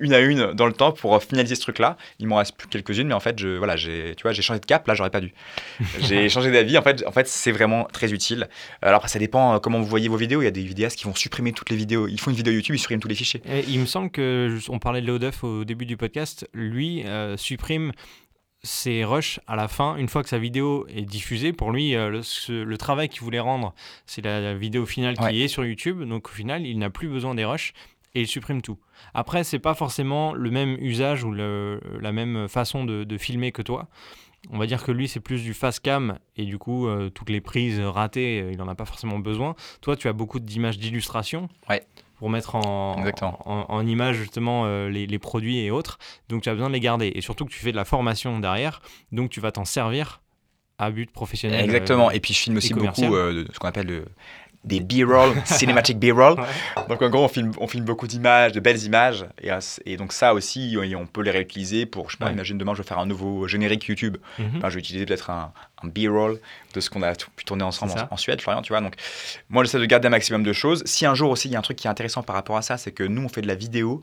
une 0.00 0.12
à 0.14 0.20
une 0.20 0.52
dans 0.52 0.66
le 0.66 0.72
temps 0.72 0.92
pour 0.92 1.20
finaliser 1.22 1.54
ce 1.54 1.60
truc-là. 1.62 1.96
Il 2.18 2.26
m'en 2.26 2.36
reste 2.36 2.56
plus 2.56 2.68
quelques-unes, 2.68 3.08
mais 3.08 3.14
en 3.14 3.20
fait, 3.20 3.38
je, 3.38 3.56
voilà, 3.56 3.76
j'ai, 3.76 4.14
tu 4.16 4.22
vois, 4.22 4.32
j'ai 4.32 4.42
changé 4.42 4.60
de 4.60 4.66
cap. 4.66 4.86
Là, 4.86 4.94
j'aurais 4.94 5.10
pas 5.10 5.20
dû. 5.20 5.32
j'ai 6.00 6.28
changé 6.28 6.50
d'avis. 6.50 6.78
En 6.78 6.82
fait, 6.82 7.04
en 7.06 7.12
fait, 7.12 7.26
c'est 7.28 7.52
vraiment 7.52 7.84
très 7.92 8.12
utile. 8.12 8.48
Alors, 8.80 9.08
ça 9.08 9.18
dépend 9.18 9.54
euh, 9.54 9.58
comment 9.58 9.80
vous 9.80 9.86
voyez 9.86 10.08
vos 10.08 10.16
vidéos. 10.16 10.42
Il 10.42 10.44
y 10.44 10.48
a 10.48 10.52
des 10.52 10.62
vidéastes 10.62 10.98
qui 10.98 11.04
vont 11.04 11.14
supprimer 11.14 11.52
toutes 11.52 11.70
les 11.70 11.76
vidéos. 11.76 12.08
Ils 12.08 12.20
font 12.20 12.30
une 12.30 12.36
vidéo 12.36 12.52
YouTube, 12.52 12.74
ils 12.74 12.78
suppriment 12.78 13.00
tous 13.00 13.08
les 13.08 13.14
fichiers. 13.14 13.42
il 13.68 13.78
me 13.80 13.86
semble 13.86 14.10
que 14.10 14.58
on 14.68 14.78
parlait 14.78 15.00
de 15.00 15.06
Léoduff 15.06 15.44
au 15.44 15.64
début 15.64 15.86
du 15.86 15.96
podcast. 15.96 16.48
Lui 16.54 17.04
euh, 17.06 17.36
supprime 17.36 17.92
ses 18.64 19.04
rushs 19.04 19.40
à 19.46 19.56
la 19.56 19.66
fin, 19.68 19.96
une 19.96 20.08
fois 20.08 20.22
que 20.22 20.28
sa 20.28 20.38
vidéo 20.38 20.86
est 20.88 21.02
diffusée, 21.02 21.52
pour 21.52 21.72
lui, 21.72 21.96
euh, 21.96 22.22
le, 22.48 22.76
travail 22.76 23.08
qu'il 23.08 23.22
voulait 23.22 23.40
rendre, 23.40 23.74
c'est 24.06 24.22
la, 24.22 24.54
vidéo 24.54 24.86
finale 24.86 25.16
qui 25.16 25.42
est 25.42 25.48
sur 25.48 25.64
YouTube. 25.64 26.02
Donc 26.02 26.28
au 26.28 26.32
final, 26.32 26.66
il 26.66 26.78
n'a 26.78 26.90
plus 26.90 27.08
besoin 27.08 27.34
des 27.34 27.44
rushs 27.44 27.72
et 28.14 28.20
il 28.20 28.26
supprime 28.26 28.62
tout. 28.62 28.78
Après, 29.14 29.42
c'est 29.42 29.58
pas 29.58 29.74
forcément 29.74 30.32
le 30.32 30.50
même 30.50 30.76
usage 30.80 31.24
ou 31.24 31.32
la 31.32 32.12
même 32.12 32.48
façon 32.48 32.84
de, 32.84 33.18
filmer 33.18 33.52
que 33.52 33.62
toi. 33.62 33.88
On 34.50 34.58
va 34.58 34.66
dire 34.66 34.82
que 34.82 34.90
lui, 34.90 35.06
c'est 35.06 35.20
plus 35.20 35.42
du 35.44 35.54
fast 35.54 35.80
cam 35.80 36.18
et 36.36 36.44
du 36.44 36.58
coup, 36.58 36.88
euh, 36.88 37.10
toutes 37.10 37.30
les 37.30 37.40
prises 37.40 37.78
ratées, 37.78 38.40
euh, 38.40 38.50
il 38.50 38.58
n'en 38.58 38.66
a 38.66 38.74
pas 38.74 38.84
forcément 38.84 39.20
besoin. 39.20 39.54
Toi, 39.82 39.96
tu 39.96 40.08
as 40.08 40.12
beaucoup 40.12 40.40
d'images 40.40 40.78
d'illustration 40.78 41.48
pour 42.22 42.30
mettre 42.30 42.54
en, 42.54 42.94
en, 43.44 43.84
image 43.88 44.14
justement 44.14 44.62
euh, 44.66 44.88
les, 44.88 45.18
produits 45.18 45.58
et 45.58 45.72
autres. 45.72 45.98
Donc, 46.28 46.42
tu 46.42 46.50
as 46.50 46.52
besoin 46.52 46.68
de 46.68 46.72
les 46.72 46.78
garder. 46.78 47.10
Et 47.16 47.20
surtout 47.20 47.44
que 47.44 47.50
tu 47.50 47.58
fais 47.58 47.72
de 47.72 47.76
la 47.76 47.84
formation 47.84 48.38
derrière, 48.38 48.80
donc 49.10 49.28
tu 49.28 49.40
vas 49.40 49.50
t'en 49.50 49.64
servir 49.64 50.22
à 50.78 50.92
but 50.92 51.10
professionnel. 51.10 51.64
Exactement. 51.64 52.12
et 52.12 52.20
puis, 52.20 52.32
je 52.32 52.38
filme 52.38 52.58
aussi 52.58 52.74
beaucoup 52.74 53.00
de 53.00 53.48
ce 53.52 53.58
qu'on 53.58 53.66
appelle 53.66 53.88
le 53.88 54.04
des 54.64 54.80
B-roll, 54.80 55.34
cinématique 55.44 55.98
B-roll. 55.98 56.36
Donc 56.88 57.02
en 57.02 57.10
gros, 57.10 57.24
on 57.24 57.28
filme, 57.28 57.52
on 57.58 57.66
filme 57.66 57.84
beaucoup 57.84 58.06
d'images, 58.06 58.52
de 58.52 58.60
belles 58.60 58.82
images, 58.84 59.26
et, 59.40 59.50
et, 59.86 59.96
donc 59.96 60.12
ça 60.12 60.34
aussi, 60.34 60.76
on 60.96 61.06
peut 61.06 61.22
les 61.22 61.30
réutiliser 61.30 61.86
pour, 61.86 62.10
je 62.10 62.16
sais 62.16 62.24
pas, 62.24 62.30
imagine 62.30 62.58
demain, 62.58 62.74
je 62.74 62.82
vais 62.82 62.88
faire 62.88 62.98
un 62.98 63.06
nouveau 63.06 63.48
générique 63.48 63.84
YouTube. 63.86 64.18
Mhm. 64.38 64.60
je 64.62 64.68
vais 64.68 64.78
utiliser 64.78 65.06
peut-être 65.06 65.30
un, 65.30 65.52
B-roll 65.84 66.38
de 66.74 66.80
ce 66.80 66.90
qu'on 66.90 67.02
a 67.02 67.12
pu 67.12 67.44
tourner 67.44 67.64
ensemble 67.64 67.92
en, 68.08 68.16
Suède, 68.16 68.40
Florian, 68.40 68.62
tu 68.62 68.72
vois. 68.72 68.80
Donc 68.80 68.94
moi, 69.50 69.64
j'essaie 69.64 69.80
de 69.80 69.84
garder 69.84 70.06
un 70.06 70.10
maximum 70.10 70.44
de 70.44 70.52
choses. 70.52 70.84
Si 70.86 71.06
un 71.06 71.14
jour 71.16 71.30
aussi, 71.30 71.48
il 71.48 71.52
y 71.52 71.56
a 71.56 71.58
un 71.58 71.62
truc 71.62 71.76
qui 71.76 71.88
est 71.88 71.90
intéressant 71.90 72.22
par 72.22 72.36
rapport 72.36 72.56
à 72.56 72.62
ça, 72.62 72.76
c'est 72.76 72.92
que 72.92 73.02
nous, 73.02 73.22
on 73.22 73.28
fait 73.28 73.42
de 73.42 73.48
la 73.48 73.56
vidéo. 73.56 74.00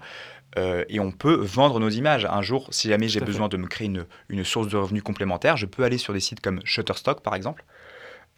Euh, 0.58 0.84
et 0.90 1.00
on 1.00 1.12
peut 1.12 1.36
vendre 1.36 1.80
nos 1.80 1.90
images. 1.90 2.26
Un 2.26 2.42
jour, 2.42 2.68
si 2.72 2.90
jamais 2.90 3.08
j'ai 3.08 3.20
besoin 3.20 3.50
de 3.50 3.56
me 3.58 3.68
créer 3.68 3.86
une, 3.86 4.06
une 4.30 4.44
source 4.44 4.68
de 4.68 4.78
revenus 4.78 5.04
complémentaire, 5.04 5.58
je 5.58 5.68
peux 5.68 5.84
aller 5.84 6.00
sur 6.00 6.12
des 6.12 6.20
sites 6.20 6.42
comme 6.42 6.60
Shutterstock, 6.66 7.22
par 7.22 7.36
exemple, 7.36 7.64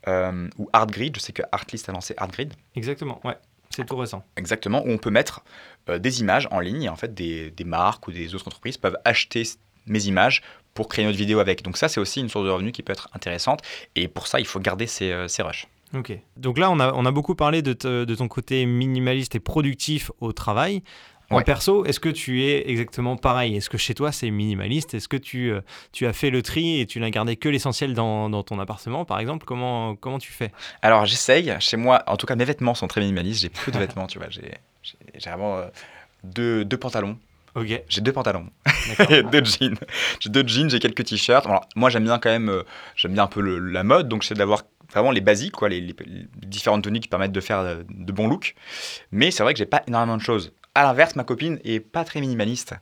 euh, 0.07 0.49
ou 0.57 0.69
ArtGrid. 0.73 1.15
Je 1.15 1.21
sais 1.21 1.33
que 1.33 1.43
Artlist 1.51 1.89
a 1.89 1.91
lancé 1.91 2.13
ArtGrid. 2.17 2.53
Exactement, 2.75 3.21
ouais. 3.23 3.37
C'est 3.69 3.85
tout 3.85 3.95
récent. 3.95 4.23
Exactement, 4.35 4.83
où 4.85 4.89
on 4.89 4.97
peut 4.97 5.11
mettre 5.11 5.43
euh, 5.89 5.97
des 5.97 6.19
images 6.19 6.47
en 6.51 6.59
ligne. 6.59 6.83
Et 6.83 6.89
en 6.89 6.95
fait, 6.95 7.13
des, 7.13 7.53
marques 7.65 8.07
ou 8.07 8.11
des 8.11 8.35
autres 8.35 8.47
entreprises 8.47 8.77
peuvent 8.77 8.97
acheter 9.05 9.43
mes 9.87 10.05
images 10.05 10.41
pour 10.73 10.87
créer 10.87 11.05
notre 11.05 11.17
vidéo 11.17 11.39
avec. 11.39 11.63
Donc 11.63 11.77
ça, 11.77 11.87
c'est 11.87 11.99
aussi 11.99 12.19
une 12.19 12.29
source 12.29 12.45
de 12.45 12.51
revenus 12.51 12.73
qui 12.73 12.83
peut 12.83 12.91
être 12.93 13.09
intéressante. 13.13 13.61
Et 13.95 14.07
pour 14.07 14.27
ça, 14.27 14.39
il 14.39 14.45
faut 14.45 14.59
garder 14.59 14.87
ces, 14.87 15.11
euh, 15.11 15.27
rushs. 15.39 15.67
Ok. 15.93 16.13
Donc 16.37 16.57
là, 16.57 16.69
on 16.69 16.79
a, 16.79 16.93
on 16.93 17.05
a 17.05 17.11
beaucoup 17.11 17.35
parlé 17.35 17.61
de, 17.61 17.73
de, 17.73 18.15
ton 18.15 18.27
côté 18.27 18.65
minimaliste 18.65 19.35
et 19.35 19.39
productif 19.39 20.11
au 20.19 20.31
travail. 20.31 20.83
En 21.31 21.41
perso, 21.41 21.85
est-ce 21.85 21.99
que 21.99 22.09
tu 22.09 22.43
es 22.43 22.69
exactement 22.69 23.15
pareil? 23.15 23.55
Est-ce 23.55 23.69
que 23.69 23.77
chez 23.77 23.93
toi 23.93 24.11
c'est 24.11 24.29
minimaliste? 24.31 24.93
Est-ce 24.93 25.07
que 25.07 25.17
tu, 25.17 25.51
euh, 25.51 25.61
tu 25.91 26.05
as 26.05 26.13
fait 26.13 26.29
le 26.29 26.41
tri 26.41 26.79
et 26.81 26.85
tu 26.85 26.99
n'as 26.99 27.09
gardé 27.09 27.35
que 27.35 27.49
l'essentiel 27.49 27.93
dans, 27.93 28.29
dans, 28.29 28.43
ton 28.43 28.59
appartement 28.59 29.05
par 29.05 29.19
exemple? 29.19 29.45
Comment, 29.45 29.95
comment 29.95 30.19
tu 30.19 30.31
fais? 30.31 30.51
Alors 30.81 31.05
j'essaye. 31.05 31.53
Chez 31.59 31.77
moi, 31.77 32.03
en 32.07 32.17
tout 32.17 32.25
cas 32.27 32.35
mes 32.35 32.45
vêtements 32.45 32.75
sont 32.75 32.87
très 32.87 33.01
minimalistes. 33.01 33.41
J'ai 33.41 33.49
peu 33.49 33.71
de 33.71 33.77
vêtements, 33.77 34.07
tu 34.07 34.17
vois. 34.19 34.27
J'ai 34.29 34.51
vraiment. 35.25 35.57
Euh, 35.57 35.67
deux, 36.23 36.65
deux 36.65 36.77
pantalons. 36.77 37.17
Ok. 37.55 37.81
J'ai 37.89 37.99
deux 38.01 38.13
pantalons, 38.13 38.47
deux 39.09 39.43
jeans. 39.43 39.77
J'ai 40.21 40.29
deux 40.29 40.47
jeans, 40.47 40.69
j'ai 40.69 40.79
quelques 40.79 41.03
t-shirts. 41.03 41.45
Alors, 41.45 41.65
moi, 41.75 41.89
j'aime 41.89 42.05
bien 42.05 42.17
quand 42.17 42.29
même, 42.29 42.47
euh, 42.49 42.63
j'aime 42.95 43.11
bien 43.13 43.23
un 43.23 43.27
peu 43.27 43.41
le- 43.41 43.59
la 43.59 43.83
mode, 43.83 44.07
donc 44.07 44.21
j'essaie 44.21 44.35
d'avoir 44.35 44.63
vraiment 44.93 45.11
les 45.11 45.19
basiques, 45.19 45.51
quoi, 45.51 45.67
les, 45.67 45.81
les- 45.81 45.95
les 46.05 46.47
différentes 46.47 46.83
tenues 46.85 47.01
qui 47.01 47.09
permettent 47.09 47.33
de 47.33 47.41
faire 47.41 47.79
de 47.89 48.11
bons 48.13 48.27
looks. 48.27 48.55
Mais 49.11 49.31
c'est 49.31 49.43
vrai 49.43 49.53
que 49.53 49.57
j'ai 49.59 49.65
pas 49.65 49.83
énormément 49.87 50.15
de 50.15 50.21
choses. 50.21 50.53
À 50.73 50.83
l'inverse, 50.83 51.15
ma 51.15 51.23
copine 51.23 51.59
est 51.65 51.79
pas 51.81 52.03
très 52.05 52.21
minimaliste. 52.21 52.73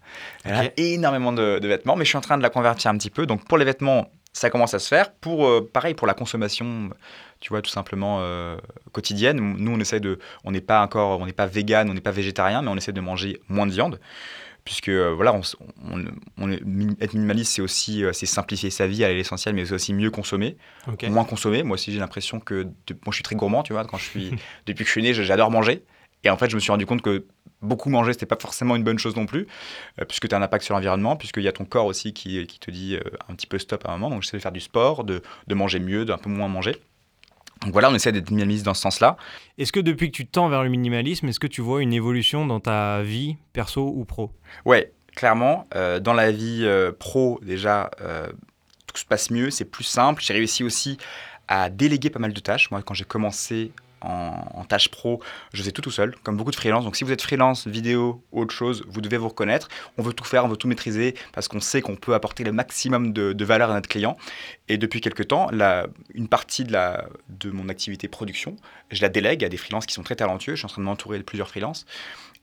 Elle 0.43 0.53
a 0.53 0.71
énormément 0.77 1.31
de, 1.33 1.57
de 1.59 1.67
vêtements, 1.67 1.95
mais 1.95 2.05
je 2.05 2.09
suis 2.09 2.17
en 2.17 2.21
train 2.21 2.37
de 2.37 2.43
la 2.43 2.49
convertir 2.51 2.91
un 2.91 2.97
petit 2.97 3.09
peu. 3.09 3.25
Donc 3.25 3.47
pour 3.47 3.57
les 3.57 3.65
vêtements, 3.65 4.11
ça 4.31 4.51
commence 4.51 4.75
à 4.75 4.79
se 4.79 4.87
faire. 4.87 5.11
Pour 5.13 5.47
euh, 5.47 5.67
pareil 5.73 5.95
pour 5.95 6.05
la 6.05 6.13
consommation, 6.13 6.91
tu 7.39 7.49
vois, 7.49 7.63
tout 7.63 7.71
simplement 7.71 8.19
euh, 8.21 8.57
quotidienne. 8.91 9.37
Nous, 9.39 9.71
on 9.71 9.79
essaie 9.79 9.99
de, 9.99 10.19
on 10.43 10.51
n'est 10.51 10.61
pas 10.61 10.83
encore, 10.83 11.19
on 11.19 11.25
n'est 11.25 11.33
pas 11.33 11.47
vegan, 11.47 11.89
on 11.89 11.95
n'est 11.95 11.99
pas 12.01 12.11
végétarien, 12.11 12.61
mais 12.61 12.67
on 12.69 12.77
essaie 12.77 12.91
de 12.93 13.01
manger 13.01 13.39
moins 13.49 13.65
de 13.65 13.71
viande, 13.71 13.99
puisque 14.65 14.89
euh, 14.89 15.11
voilà, 15.15 15.33
on, 15.33 16.51
être 17.01 17.13
minimaliste, 17.15 17.53
c'est 17.53 17.61
aussi, 17.63 18.03
euh, 18.03 18.13
c'est 18.13 18.27
simplifier 18.27 18.69
sa 18.69 18.85
vie, 18.85 19.03
aller 19.03 19.15
à 19.15 19.17
l'essentiel, 19.17 19.55
mais 19.55 19.65
c'est 19.65 19.73
aussi 19.73 19.93
mieux 19.95 20.11
consommer, 20.11 20.57
moins 21.09 21.25
consommer. 21.25 21.63
Moi 21.63 21.73
aussi, 21.73 21.91
j'ai 21.91 21.99
l'impression 21.99 22.39
que, 22.39 22.63
de- 22.63 22.93
moi, 22.93 23.09
je 23.09 23.13
suis 23.15 23.23
très 23.23 23.35
gourmand, 23.35 23.63
tu 23.63 23.73
vois, 23.73 23.83
quand 23.85 23.97
je 23.97 24.05
suis, 24.05 24.31
depuis 24.67 24.83
que 24.83 24.87
je 24.87 24.91
suis 24.91 25.01
né, 25.01 25.13
j'adore 25.13 25.49
manger. 25.49 25.83
Et 26.23 26.29
en 26.29 26.37
fait, 26.37 26.49
je 26.49 26.55
me 26.55 26.59
suis 26.59 26.71
rendu 26.71 26.85
compte 26.85 27.01
que 27.01 27.25
beaucoup 27.61 27.89
manger, 27.89 28.13
c'était 28.13 28.25
pas 28.25 28.37
forcément 28.39 28.75
une 28.75 28.83
bonne 28.83 28.99
chose 28.99 29.15
non 29.15 29.25
plus, 29.25 29.47
euh, 29.99 30.05
puisque 30.05 30.27
tu 30.27 30.35
as 30.35 30.37
un 30.37 30.41
impact 30.41 30.65
sur 30.65 30.73
l'environnement, 30.75 31.15
puisqu'il 31.15 31.43
y 31.43 31.47
a 31.47 31.51
ton 31.51 31.65
corps 31.65 31.85
aussi 31.85 32.13
qui, 32.13 32.45
qui 32.45 32.59
te 32.59 32.71
dit 32.71 32.95
euh, 32.95 33.01
un 33.29 33.35
petit 33.35 33.47
peu 33.47 33.57
stop 33.57 33.85
à 33.85 33.91
un 33.91 33.97
moment. 33.97 34.09
Donc, 34.09 34.23
j'essaie 34.23 34.37
de 34.37 34.41
faire 34.41 34.51
du 34.51 34.59
sport, 34.59 35.03
de, 35.03 35.21
de 35.47 35.55
manger 35.55 35.79
mieux, 35.79 36.05
d'un 36.05 36.17
peu 36.17 36.29
moins 36.29 36.47
manger. 36.47 36.75
Donc 37.61 37.73
voilà, 37.73 37.89
on 37.89 37.95
essaie 37.95 38.13
d'être 38.13 38.31
minimaliste 38.31 38.65
dans 38.65 38.73
ce 38.73 38.81
sens-là. 38.81 39.17
Est-ce 39.57 39.73
que 39.73 39.81
depuis 39.81 40.11
que 40.11 40.15
tu 40.15 40.25
tends 40.25 40.47
vers 40.47 40.63
le 40.63 40.69
minimalisme, 40.69 41.27
est-ce 41.27 41.41
que 41.41 41.47
tu 41.47 41.59
vois 41.59 41.81
une 41.81 41.91
évolution 41.91 42.45
dans 42.45 42.61
ta 42.61 43.01
vie, 43.01 43.35
perso 43.51 43.91
ou 43.93 44.05
pro? 44.05 44.31
Ouais, 44.63 44.93
clairement, 45.13 45.67
euh, 45.75 45.99
dans 45.99 46.13
la 46.13 46.31
vie 46.31 46.65
pro, 46.99 47.37
déjà, 47.43 47.91
tout 48.87 48.97
se 48.97 49.05
passe 49.05 49.29
mieux, 49.29 49.49
c'est 49.49 49.65
plus 49.65 49.83
simple. 49.83 50.23
J'ai 50.23 50.33
réussi 50.33 50.63
aussi 50.63 50.97
à 51.49 51.69
déléguer 51.69 52.09
pas 52.09 52.19
mal 52.19 52.31
de 52.31 52.39
tâches. 52.39 52.71
Moi, 52.71 52.81
quand 52.81 52.93
j'ai 52.93 53.03
commencé 53.03 53.71
en, 54.01 54.63
tâches 54.65 54.89
pro, 54.89 55.21
je 55.53 55.61
faisais 55.61 55.71
tout 55.71 55.81
tout 55.81 55.91
seul, 55.91 56.15
comme 56.23 56.37
beaucoup 56.37 56.51
de 56.51 56.55
freelance. 56.55 56.83
Donc, 56.83 56.95
si 56.95 57.03
vous 57.03 57.11
êtes 57.11 57.21
freelance, 57.21 57.67
vidéo, 57.67 58.23
autre 58.31 58.53
chose, 58.53 58.83
vous 58.87 59.01
devez 59.01 59.17
vous 59.17 59.29
reconnaître. 59.29 59.69
On 59.97 60.03
veut 60.03 60.13
tout 60.13 60.23
faire, 60.23 60.45
on 60.45 60.47
veut 60.47 60.57
tout 60.57 60.67
maîtriser 60.67 61.15
parce 61.33 61.47
qu'on 61.47 61.59
sait 61.59 61.81
qu'on 61.81 61.95
peut 61.95 62.13
apporter 62.13 62.43
le 62.43 62.51
maximum 62.51 63.13
de, 63.13 63.43
valeur 63.43 63.71
à 63.71 63.73
notre 63.73 63.89
client. 63.89 64.17
Et 64.67 64.77
depuis 64.77 65.01
quelques 65.01 65.27
temps, 65.27 65.49
une 66.13 66.27
partie 66.27 66.63
de, 66.63 67.49
mon 67.49 67.69
activité 67.69 68.07
production, 68.07 68.55
je 68.91 69.01
la 69.01 69.09
délègue 69.09 69.43
à 69.43 69.49
des 69.49 69.57
freelances 69.57 69.85
qui 69.85 69.93
sont 69.93 70.03
très 70.03 70.15
talentueux. 70.15 70.53
Je 70.53 70.59
suis 70.59 70.65
en 70.65 70.69
train 70.69 70.81
de 70.81 70.85
m'entourer 70.85 71.17
de 71.17 71.23
plusieurs 71.23 71.49
freelances. 71.49 71.85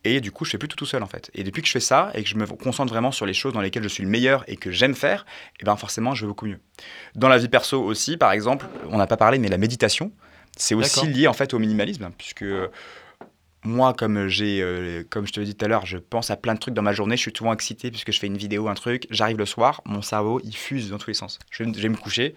Et 0.05 0.21
du 0.21 0.31
coup, 0.31 0.45
je 0.45 0.51
fais 0.51 0.59
plus 0.59 0.69
tout 0.69 0.77
tout 0.77 0.87
seul 0.87 1.03
en 1.03 1.09
fait. 1.09 1.31
Et 1.35 1.43
depuis 1.43 1.63
que 1.63 1.67
je 1.67 1.73
fais 1.73 1.81
ça 1.81 2.13
et 2.15 2.23
que 2.23 2.29
je 2.29 2.37
me 2.37 2.47
concentre 2.47 2.93
vraiment 2.93 3.11
sur 3.11 3.27
les 3.27 3.35
choses 3.35 3.53
dans 3.53 3.61
lesquelles 3.61 3.83
je 3.83 3.89
suis 3.89 4.05
le 4.05 4.09
meilleur 4.09 4.45
et 4.47 4.57
que 4.57 4.71
j'aime 4.71 4.95
faire, 4.95 5.27
et 5.59 5.65
ben 5.65 5.77
forcément, 5.77 6.15
je 6.15 6.23
vais 6.23 6.29
beaucoup 6.29 6.47
mieux. 6.47 6.61
Dans 7.17 7.29
la 7.29 7.39
vie 7.39 7.49
perso 7.49 7.83
aussi, 7.83 8.17
par 8.17 8.31
exemple, 8.31 8.67
on 8.89 8.99
n'a 8.99 9.09
pas 9.09 9.17
parlé, 9.17 9.39
mais 9.39 9.49
la 9.49 9.59
méditation, 9.59 10.13
c'est 10.57 10.75
aussi 10.75 11.07
lié 11.07 11.27
en 11.29 11.33
fait 11.33 11.55
au 11.55 11.59
minimalisme, 11.59 12.05
hein, 12.05 12.13
puisque 12.17 12.43
euh, 12.43 12.69
moi, 13.65 13.95
comme 13.95 14.29
j'ai, 14.29 14.61
euh, 14.63 15.03
comme 15.09 15.27
je 15.27 15.33
te 15.33 15.41
l'ai 15.41 15.47
dit 15.47 15.55
tout 15.55 15.65
à 15.65 15.69
l'heure, 15.69 15.87
je 15.87 15.99
pense 15.99 16.31
à 16.31 16.37
plein 16.37 16.55
de 16.55 16.59
trucs 16.59 16.75
dans 16.75 16.83
ma 16.83 16.93
journée. 16.93 17.17
Je 17.17 17.23
suis 17.23 17.33
souvent 17.37 17.53
excité 17.53 17.91
puisque 17.91 18.13
je 18.13 18.19
fais 18.19 18.27
une 18.29 18.37
vidéo, 18.37 18.69
un 18.69 18.75
truc. 18.75 19.07
J'arrive 19.11 19.39
le 19.39 19.47
soir, 19.47 19.81
mon 19.85 20.03
cerveau 20.03 20.41
il 20.45 20.57
fuse 20.57 20.91
dans 20.91 20.99
tous 20.99 21.09
les 21.11 21.15
sens. 21.15 21.39
Je 21.51 21.65
vais, 21.65 21.73
je 21.75 21.81
vais 21.81 21.89
me 21.89 21.97
coucher, 21.97 22.35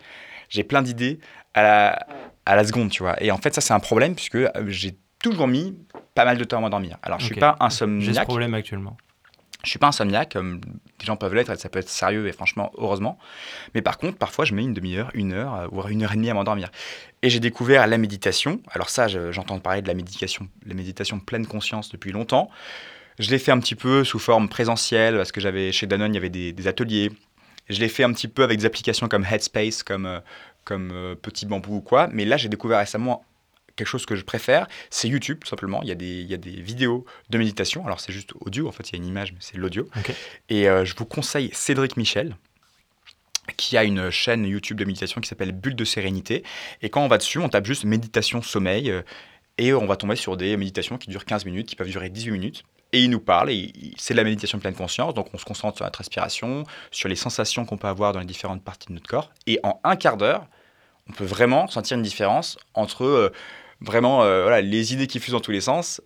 j'ai 0.50 0.64
plein 0.64 0.82
d'idées 0.82 1.20
à 1.54 1.62
la, 1.64 2.08
à 2.46 2.56
la 2.56 2.64
seconde, 2.66 2.90
tu 2.90 3.04
vois. 3.04 3.22
Et 3.24 3.32
en 3.32 3.38
fait, 3.38 3.54
ça 3.54 3.62
c'est 3.62 3.74
un 3.74 3.80
problème 3.80 4.16
puisque 4.16 4.36
euh, 4.36 4.50
j'ai 4.68 4.98
toujours 5.22 5.48
mis 5.48 5.76
pas 6.16 6.26
mal 6.26 6.38
de 6.38 6.44
temps 6.44 6.58
à 6.58 6.62
m'endormir. 6.62 6.98
Alors, 7.04 7.20
je 7.20 7.26
suis 7.26 7.36
Ok. 7.36 7.40
pas 7.40 7.52
J'ai 7.60 7.76
ce 7.78 7.84
insomniaque. 7.84 8.24
problème 8.26 8.54
actuellement. 8.54 8.98
Je 9.64 9.70
suis 9.72 9.80
pas 9.80 9.88
insomniaque, 9.88 10.32
comme 10.34 10.62
des 10.62 11.06
gens 11.06 11.18
peuvent 11.18 11.34
l'être, 11.36 11.52
et 11.52 11.58
ça 11.58 11.68
peut 11.68 11.80
être 11.80 11.90
sérieux, 11.90 12.28
et 12.28 12.32
franchement, 12.32 12.72
heureusement. 12.78 13.20
Mais 13.76 13.82
par 13.82 13.98
contre, 13.98 14.18
parfois, 14.18 14.46
je 14.46 14.54
mets 14.54 14.64
une 14.64 14.74
demi-heure, 14.74 15.12
une 15.14 15.34
heure, 15.34 15.54
euh, 15.56 15.68
voire 15.70 15.90
une 15.90 16.02
heure 16.04 16.14
et 16.14 16.16
demie 16.16 16.30
à 16.30 16.34
m'endormir. 16.34 16.70
Et 17.24 17.30
j'ai 17.30 17.42
découvert 17.42 17.86
la 17.86 17.98
méditation. 17.98 18.62
Alors 18.72 18.90
ça, 18.90 19.10
je- 19.10 19.34
j'entends 19.34 19.60
parler 19.60 19.82
de 19.82 19.88
la 19.88 19.94
méditation, 19.96 20.48
la 20.66 20.74
méditation 20.76 21.20
pleine 21.20 21.46
conscience 21.46 21.90
depuis 21.90 22.14
longtemps. 22.14 22.50
Je 23.20 23.30
l'ai 23.32 23.40
fait 23.40 23.52
un 23.52 23.60
petit 23.60 23.76
peu 23.76 24.06
sous 24.06 24.20
forme 24.20 24.48
présentielle, 24.48 25.16
parce 25.18 25.34
que 25.34 25.42
j'avais 25.42 25.74
chez 25.74 25.88
Danone, 25.88 26.14
il 26.14 26.16
y 26.16 26.18
avait 26.18 26.30
des, 26.30 26.68
ateliers. 26.68 27.12
Je 27.70 27.80
l'ai 27.82 27.90
fait 27.90 28.04
un 28.04 28.14
petit 28.14 28.30
peu 28.30 28.44
avec 28.44 28.60
des 28.60 28.66
applications 28.66 29.10
comme 29.10 29.26
Headspace, 29.26 29.84
comme, 29.84 30.06
euh, 30.06 30.20
comme 30.64 30.92
euh, 30.94 31.16
Petit 31.16 31.46
Bambou 31.46 31.78
ou 31.78 31.82
quoi. 31.82 32.08
Mais 32.14 32.24
là, 32.26 32.38
j'ai 32.38 32.48
découvert 32.50 32.80
récemment 32.80 33.26
quelque 33.80 33.88
chose 33.88 34.06
que 34.06 34.16
je 34.16 34.24
préfère, 34.24 34.68
c'est 34.90 35.08
YouTube, 35.08 35.40
tout 35.42 35.48
simplement. 35.48 35.82
Il 35.82 35.90
y, 35.90 35.92
a 35.92 35.96
des, 35.96 36.22
il 36.22 36.28
y 36.28 36.34
a 36.34 36.38
des 36.38 36.62
vidéos 36.62 37.06
de 37.30 37.38
méditation. 37.38 37.86
Alors, 37.86 38.00
c'est 38.00 38.14
juste 38.14 38.34
audio, 38.42 38.68
en 38.68 38.72
fait, 38.72 38.90
il 38.90 38.94
y 38.94 38.96
a 38.96 39.02
une 39.02 39.08
image, 39.08 39.32
mais 39.32 39.40
c'est 39.42 39.58
l'audio. 39.58 39.90
Et 40.50 40.70
euh, 40.70 40.86
je 40.86 40.96
vous 40.96 41.06
conseille 41.06 41.50
Cédric 41.54 41.98
Michel, 41.98 42.36
qui 43.58 43.78
a 43.78 43.84
une 43.84 44.12
chaîne 44.12 44.46
YouTube 44.46 44.78
de 44.78 44.86
méditation 44.86 45.22
qui 45.22 45.28
s'appelle 45.28 45.52
Bulle 45.52 45.76
de 45.76 45.86
sérénité. 45.86 46.44
Et 46.82 46.90
quand 46.90 47.02
on 47.04 47.08
va 47.08 47.18
dessus, 47.18 47.40
on 47.40 47.50
tape 47.50 47.66
juste 47.66 47.86
méditation 47.86 48.42
sommeil. 48.42 48.92
euh, 48.92 49.02
et 49.60 49.74
on 49.74 49.86
va 49.86 49.98
tomber 49.98 50.16
sur 50.16 50.38
des 50.38 50.56
méditations 50.56 50.98
qui 50.98 51.10
durent 51.10 51.26
15 51.26 51.44
minutes, 51.44 51.68
qui 51.68 51.76
peuvent 51.76 51.90
durer 51.90 52.10
18 52.10 52.32
minutes. 52.32 52.64
Et 52.94 53.04
il 53.04 53.10
nous 53.10 53.20
parle, 53.20 53.52
et 53.52 53.74
c'est 53.98 54.14
de 54.14 54.18
la 54.18 54.24
méditation 54.24 54.58
pleine 54.58 54.74
conscience, 54.74 55.14
donc 55.14 55.28
on 55.34 55.38
se 55.38 55.44
concentre 55.44 55.76
sur 55.78 55.86
notre 55.86 55.98
respiration, 56.00 56.64
sur 56.92 57.10
les 57.10 57.18
sensations 57.18 57.66
qu'on 57.66 57.78
peut 57.78 57.88
avoir 57.90 58.14
dans 58.14 58.20
les 58.20 58.26
différentes 58.26 58.64
parties 58.64 58.88
de 58.88 58.94
notre 58.94 59.08
corps. 59.08 59.32
Et 59.48 59.60
en 59.64 59.80
un 59.84 59.98
quart 59.98 60.16
d'heure, 60.16 60.48
on 61.10 61.14
peut 61.14 61.26
vraiment 61.26 61.68
sentir 61.68 61.98
une 61.98 62.04
différence 62.04 62.58
entre 62.74 63.04
euh, 63.04 63.34
vraiment 63.82 64.24
euh, 64.24 64.44
voilà, 64.44 64.62
les 64.62 64.94
idées 64.94 65.08
qui 65.08 65.20
fusent 65.20 65.34
dans 65.34 65.40
tous 65.40 65.52
les 65.52 65.62
sens 65.62 66.02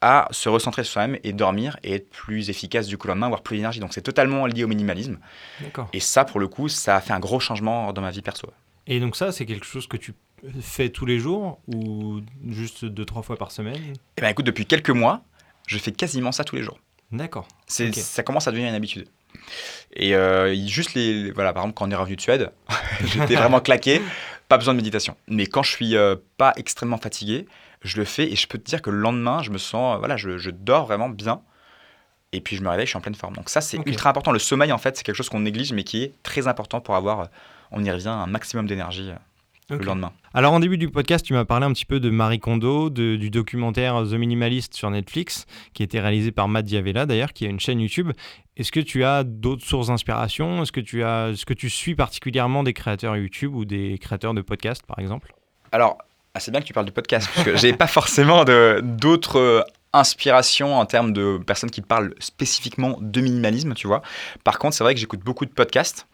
à 0.00 0.28
se 0.32 0.48
recentrer 0.50 0.84
sur 0.84 0.92
soi-même 0.94 1.18
et 1.24 1.32
dormir 1.32 1.78
et 1.82 1.94
être 1.94 2.10
plus 2.10 2.50
efficace 2.50 2.86
du 2.86 2.98
coup 2.98 3.06
le 3.06 3.12
lendemain, 3.12 3.26
avoir 3.26 3.42
plus 3.42 3.56
d'énergie. 3.56 3.80
Donc 3.80 3.94
c'est 3.94 4.02
totalement 4.02 4.44
lié 4.46 4.64
au 4.64 4.68
minimalisme. 4.68 5.18
Et 5.94 6.00
ça, 6.00 6.24
pour 6.26 6.40
le 6.40 6.48
coup, 6.48 6.68
ça 6.68 6.96
a 6.96 7.00
fait 7.00 7.12
un 7.14 7.20
gros 7.20 7.40
changement 7.40 7.92
dans 7.94 8.02
ma 8.02 8.10
vie 8.10 8.20
perso. 8.20 8.48
Et 8.86 9.00
donc 9.00 9.16
ça, 9.16 9.32
c'est 9.32 9.46
quelque 9.46 9.64
chose 9.64 9.86
que 9.86 9.96
tu 9.96 10.12
fais 10.60 10.90
tous 10.90 11.06
les 11.06 11.18
jours 11.18 11.58
ou 11.68 12.20
juste 12.46 12.84
deux, 12.84 13.06
trois 13.06 13.22
fois 13.22 13.36
par 13.38 13.50
semaine? 13.50 13.80
Et 14.18 14.20
ben 14.20 14.28
écoute, 14.28 14.44
depuis 14.44 14.66
quelques 14.66 14.90
mois, 14.90 15.22
je 15.66 15.78
fais 15.78 15.92
quasiment 15.92 16.32
ça 16.32 16.44
tous 16.44 16.56
les 16.56 16.62
jours. 16.62 16.78
D'accord. 17.10 17.48
C'est, 17.66 17.88
Ok. 17.88 17.94
Ça 17.94 18.22
commence 18.22 18.46
à 18.46 18.50
devenir 18.50 18.68
une 18.68 18.74
habitude. 18.74 19.08
Et 19.94 20.14
euh, 20.14 20.54
juste 20.66 20.92
les, 20.94 21.24
les- 21.24 21.30
Voilà, 21.30 21.54
par 21.54 21.62
exemple, 21.62 21.78
quand 21.78 21.88
on 21.88 21.90
est 21.90 21.94
revenu 21.96 22.16
de 22.16 22.20
Suède, 22.20 22.50
j'étais 23.06 23.36
vraiment 23.36 23.60
claqué, 23.60 24.02
pas 24.48 24.58
besoin 24.58 24.74
de 24.74 24.78
méditation. 24.78 25.16
Mais 25.28 25.46
quand 25.46 25.62
je 25.62 25.70
suis 25.70 25.96
euh, 25.96 26.16
pas 26.36 26.52
extrêmement 26.56 26.98
fatigué, 26.98 27.46
je 27.82 27.96
le 27.98 28.04
fais 28.04 28.30
et 28.30 28.36
je 28.36 28.46
peux 28.46 28.58
te 28.58 28.64
dire 28.64 28.82
que 28.82 28.90
le 28.90 28.98
lendemain, 28.98 29.42
je 29.42 29.50
me 29.50 29.58
sens. 29.58 29.94
euh, 29.94 29.98
Voilà, 29.98 30.16
je, 30.16 30.38
je 30.38 30.50
dors 30.50 30.86
vraiment 30.86 31.08
bien. 31.08 31.42
Et 32.32 32.40
puis 32.40 32.56
je 32.56 32.62
me 32.62 32.68
réveille, 32.68 32.86
je 32.86 32.90
suis 32.90 32.96
en 32.96 33.00
pleine 33.00 33.14
forme. 33.14 33.34
Donc 33.34 33.48
ça, 33.48 33.60
c'est 33.60 33.78
ultra 33.86 34.10
important. 34.10 34.32
Le 34.32 34.38
sommeil, 34.40 34.72
en 34.72 34.78
fait, 34.78 34.96
c'est 34.96 35.04
quelque 35.04 35.14
chose 35.16 35.28
qu'on 35.28 35.40
néglige, 35.40 35.72
mais 35.72 35.84
qui 35.84 36.02
est 36.02 36.14
très 36.22 36.48
important 36.48 36.80
pour 36.80 36.96
avoir, 36.96 37.20
euh, 37.20 37.26
on 37.70 37.84
y 37.84 37.90
revient, 37.90 38.08
un 38.08 38.26
maximum 38.26 38.66
d'énergie 38.66 39.10
le 39.70 39.78
lendemain. 39.78 40.12
Alors 40.34 40.52
en 40.52 40.60
début 40.60 40.78
du 40.78 40.88
podcast, 40.90 41.24
tu 41.24 41.32
m'as 41.32 41.44
parlé 41.44 41.64
un 41.66 41.72
petit 41.72 41.86
peu 41.86 42.00
de 42.00 42.10
Marie 42.10 42.38
Kondo, 42.40 42.90
de- 42.90 43.16
du 43.16 43.30
documentaire 43.30 44.02
The 44.02 44.14
Minimalist 44.14 44.74
sur 44.74 44.90
Netflix, 44.90 45.46
qui 45.72 45.82
a 45.82 45.84
été 45.84 46.00
réalisé 46.00 46.32
par 46.32 46.48
Matt 46.48 46.64
Diavella 46.66 47.06
d'ailleurs, 47.06 47.32
qui 47.32 47.46
a 47.46 47.48
une 47.48 47.60
chaîne 47.60 47.80
YouTube. 47.80 48.12
Est-ce 48.56 48.70
que 48.72 48.80
tu 48.80 49.04
as 49.04 49.24
d'autres 49.24 49.64
sources 49.64 49.88
d'inspiration? 49.88 50.62
Est-ce 50.62 50.72
que 50.72 50.80
tu 50.80 51.02
as, 51.02 51.30
est-ce 51.30 51.46
que 51.46 51.54
tu 51.54 51.70
suis 51.70 51.94
particulièrement 51.94 52.62
des 52.62 52.72
créateurs 52.72 53.16
YouTube 53.16 53.54
ou 53.54 53.64
des 53.64 53.98
créateurs 53.98 54.34
de 54.34 54.42
podcasts 54.42 54.84
par 54.86 54.98
exemple? 54.98 55.32
Alors, 55.72 55.98
ah, 56.34 56.40
c'est 56.40 56.50
bien 56.50 56.60
que 56.60 56.66
tu 56.66 56.72
parles 56.72 56.86
du 56.86 56.92
podcast, 56.92 57.28
parce 57.32 57.46
que 57.46 57.56
j'ai 57.56 57.72
pas 57.72 57.86
forcément 57.86 58.44
d'autres 58.82 59.38
euh, 59.38 59.62
inspirations 59.92 60.76
en 60.76 60.84
termes 60.84 61.12
de 61.12 61.38
personnes 61.38 61.70
qui 61.70 61.80
parlent 61.80 62.12
spécifiquement 62.18 62.98
de 63.00 63.20
minimalisme, 63.20 63.74
tu 63.74 63.86
vois. 63.86 64.02
Par 64.42 64.58
contre, 64.58 64.74
c'est 64.76 64.84
vrai 64.84 64.94
que 64.94 65.00
j'écoute 65.00 65.20
beaucoup 65.20 65.46
de 65.46 65.52
podcasts. 65.52 66.06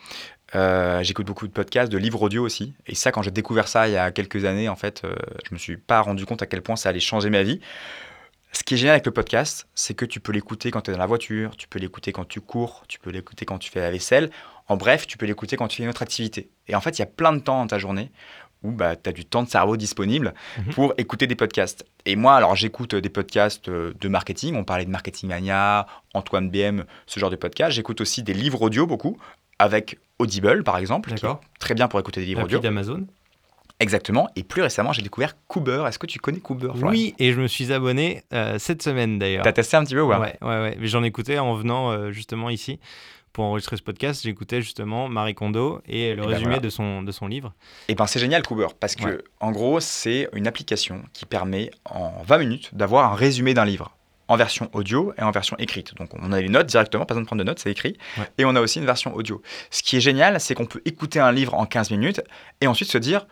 Euh, 0.54 1.02
j'écoute 1.02 1.26
beaucoup 1.26 1.46
de 1.46 1.52
podcasts, 1.52 1.90
de 1.92 1.98
livres 1.98 2.22
audio 2.22 2.44
aussi. 2.44 2.74
Et 2.86 2.94
ça, 2.94 3.12
quand 3.12 3.22
j'ai 3.22 3.30
découvert 3.30 3.68
ça 3.68 3.86
il 3.88 3.92
y 3.94 3.96
a 3.96 4.10
quelques 4.10 4.44
années, 4.44 4.68
en 4.68 4.76
fait, 4.76 5.02
euh, 5.04 5.14
je 5.48 5.54
me 5.54 5.58
suis 5.58 5.76
pas 5.76 6.00
rendu 6.00 6.26
compte 6.26 6.42
à 6.42 6.46
quel 6.46 6.62
point 6.62 6.76
ça 6.76 6.88
allait 6.88 7.00
changer 7.00 7.30
ma 7.30 7.42
vie. 7.42 7.60
Ce 8.52 8.64
qui 8.64 8.74
est 8.74 8.76
génial 8.76 8.94
avec 8.94 9.06
le 9.06 9.12
podcast, 9.12 9.68
c'est 9.76 9.94
que 9.94 10.04
tu 10.04 10.18
peux 10.18 10.32
l'écouter 10.32 10.72
quand 10.72 10.80
tu 10.80 10.90
es 10.90 10.94
dans 10.94 10.98
la 10.98 11.06
voiture, 11.06 11.56
tu 11.56 11.68
peux 11.68 11.78
l'écouter 11.78 12.10
quand 12.10 12.26
tu 12.26 12.40
cours, 12.40 12.82
tu 12.88 12.98
peux 12.98 13.10
l'écouter 13.10 13.44
quand 13.44 13.58
tu 13.58 13.70
fais 13.70 13.80
la 13.80 13.92
vaisselle. 13.92 14.30
En 14.66 14.76
bref, 14.76 15.06
tu 15.06 15.16
peux 15.18 15.26
l'écouter 15.26 15.56
quand 15.56 15.68
tu 15.68 15.76
fais 15.76 15.82
une 15.84 15.88
autre 15.88 16.02
activité. 16.02 16.50
Et 16.66 16.74
en 16.74 16.80
fait, 16.80 16.98
il 16.98 17.00
y 17.00 17.02
a 17.02 17.06
plein 17.06 17.32
de 17.32 17.38
temps 17.38 17.60
dans 17.60 17.68
ta 17.68 17.78
journée 17.78 18.10
où 18.62 18.72
bah, 18.72 18.94
tu 18.96 19.08
as 19.08 19.12
du 19.12 19.24
temps 19.24 19.42
de 19.44 19.48
cerveau 19.48 19.76
disponible 19.76 20.34
Mhm. 20.58 20.72
pour 20.74 20.94
écouter 20.98 21.26
des 21.28 21.36
podcasts. 21.36 21.86
Et 22.06 22.16
moi, 22.16 22.34
alors 22.34 22.56
j'écoute 22.56 22.94
des 22.94 23.08
podcasts 23.08 23.68
euh, 23.68 23.94
de 24.00 24.08
marketing, 24.08 24.54
on 24.56 24.64
parlait 24.64 24.84
de 24.84 24.90
Marketing 24.90 25.28
Mania, 25.30 25.86
Antoine 26.12 26.50
BM, 26.50 26.84
ce 27.06 27.20
genre 27.20 27.30
de 27.30 27.36
podcast. 27.36 27.70
J'écoute 27.72 28.00
aussi 28.00 28.22
des 28.22 28.34
livres 28.34 28.60
audio 28.62 28.86
beaucoup, 28.86 29.16
avec 29.60 29.98
Audible 30.18 30.64
par 30.64 30.76
exemple, 30.78 31.08
qui 31.10 31.14
est 31.14 31.22
D'accord. 31.22 31.40
très 31.60 31.74
bien 31.74 31.86
pour 31.88 32.00
écouter 32.00 32.20
des 32.20 32.26
livres 32.26 32.42
audio. 32.44 32.58
d'Amazon 32.58 33.06
Exactement. 33.78 34.28
Et 34.36 34.42
plus 34.42 34.60
récemment, 34.60 34.92
j'ai 34.92 35.00
découvert 35.00 35.34
Cooper. 35.48 35.84
Est-ce 35.88 35.98
que 35.98 36.06
tu 36.06 36.18
connais 36.18 36.40
Cooper 36.40 36.66
Florian 36.74 36.90
Oui, 36.90 37.14
et 37.18 37.32
je 37.32 37.40
me 37.40 37.46
suis 37.46 37.72
abonné 37.72 38.22
euh, 38.34 38.58
cette 38.58 38.82
semaine 38.82 39.18
d'ailleurs. 39.18 39.42
T'as 39.42 39.52
testé 39.52 39.76
un 39.78 39.84
petit 39.84 39.94
peu 39.94 40.02
ou 40.02 40.08
pas 40.10 40.20
Ouais, 40.20 40.36
ouais, 40.42 40.48
ouais. 40.48 40.76
Mais 40.78 40.86
J'en 40.86 41.02
écoutais 41.02 41.38
en 41.38 41.54
venant 41.54 41.90
euh, 41.90 42.10
justement 42.12 42.50
ici 42.50 42.78
pour 43.32 43.44
enregistrer 43.44 43.78
ce 43.78 43.82
podcast. 43.82 44.22
J'écoutais 44.22 44.60
justement 44.60 45.08
Marie 45.08 45.34
Kondo 45.34 45.80
et 45.88 46.14
le 46.14 46.20
ben 46.22 46.28
résumé 46.28 46.44
voilà. 46.48 46.60
de, 46.60 46.68
son, 46.68 47.02
de 47.02 47.10
son 47.10 47.26
livre. 47.26 47.54
Et 47.88 47.94
ben 47.94 48.06
c'est 48.06 48.18
génial 48.20 48.42
Cooper 48.42 48.66
parce 48.78 48.96
que 48.96 49.04
Ouais. 49.04 49.18
en 49.40 49.50
gros 49.50 49.80
c'est 49.80 50.28
une 50.34 50.46
application 50.46 51.00
qui 51.14 51.24
permet 51.24 51.70
en 51.86 52.22
20 52.26 52.36
minutes 52.38 52.74
d'avoir 52.74 53.10
un 53.10 53.14
résumé 53.14 53.54
d'un 53.54 53.64
livre. 53.64 53.96
En 54.30 54.36
version 54.36 54.70
audio 54.72 55.12
et 55.18 55.22
en 55.22 55.30
version 55.32 55.56
écrite. 55.58 55.94
Donc 55.96 56.10
on 56.14 56.32
a 56.32 56.40
les 56.40 56.48
notes 56.48 56.66
directement, 56.68 57.04
pas 57.04 57.14
besoin 57.14 57.22
de 57.22 57.26
prendre 57.26 57.40
de 57.42 57.46
notes, 57.46 57.58
c'est 57.58 57.70
écrit. 57.70 57.96
Ouais. 58.16 58.24
Et 58.38 58.44
on 58.44 58.54
a 58.54 58.60
aussi 58.60 58.78
une 58.78 58.86
version 58.86 59.14
audio. 59.14 59.42
Ce 59.70 59.82
qui 59.82 59.96
est 59.96 60.00
génial, 60.00 60.40
c'est 60.40 60.54
qu'on 60.54 60.66
peut 60.66 60.80
écouter 60.84 61.18
un 61.20 61.32
livre 61.32 61.54
en 61.54 61.66
15 61.66 61.90
minutes 61.90 62.22
et 62.60 62.66
ensuite 62.68 62.90
se 62.90 62.98
dire, 62.98 63.26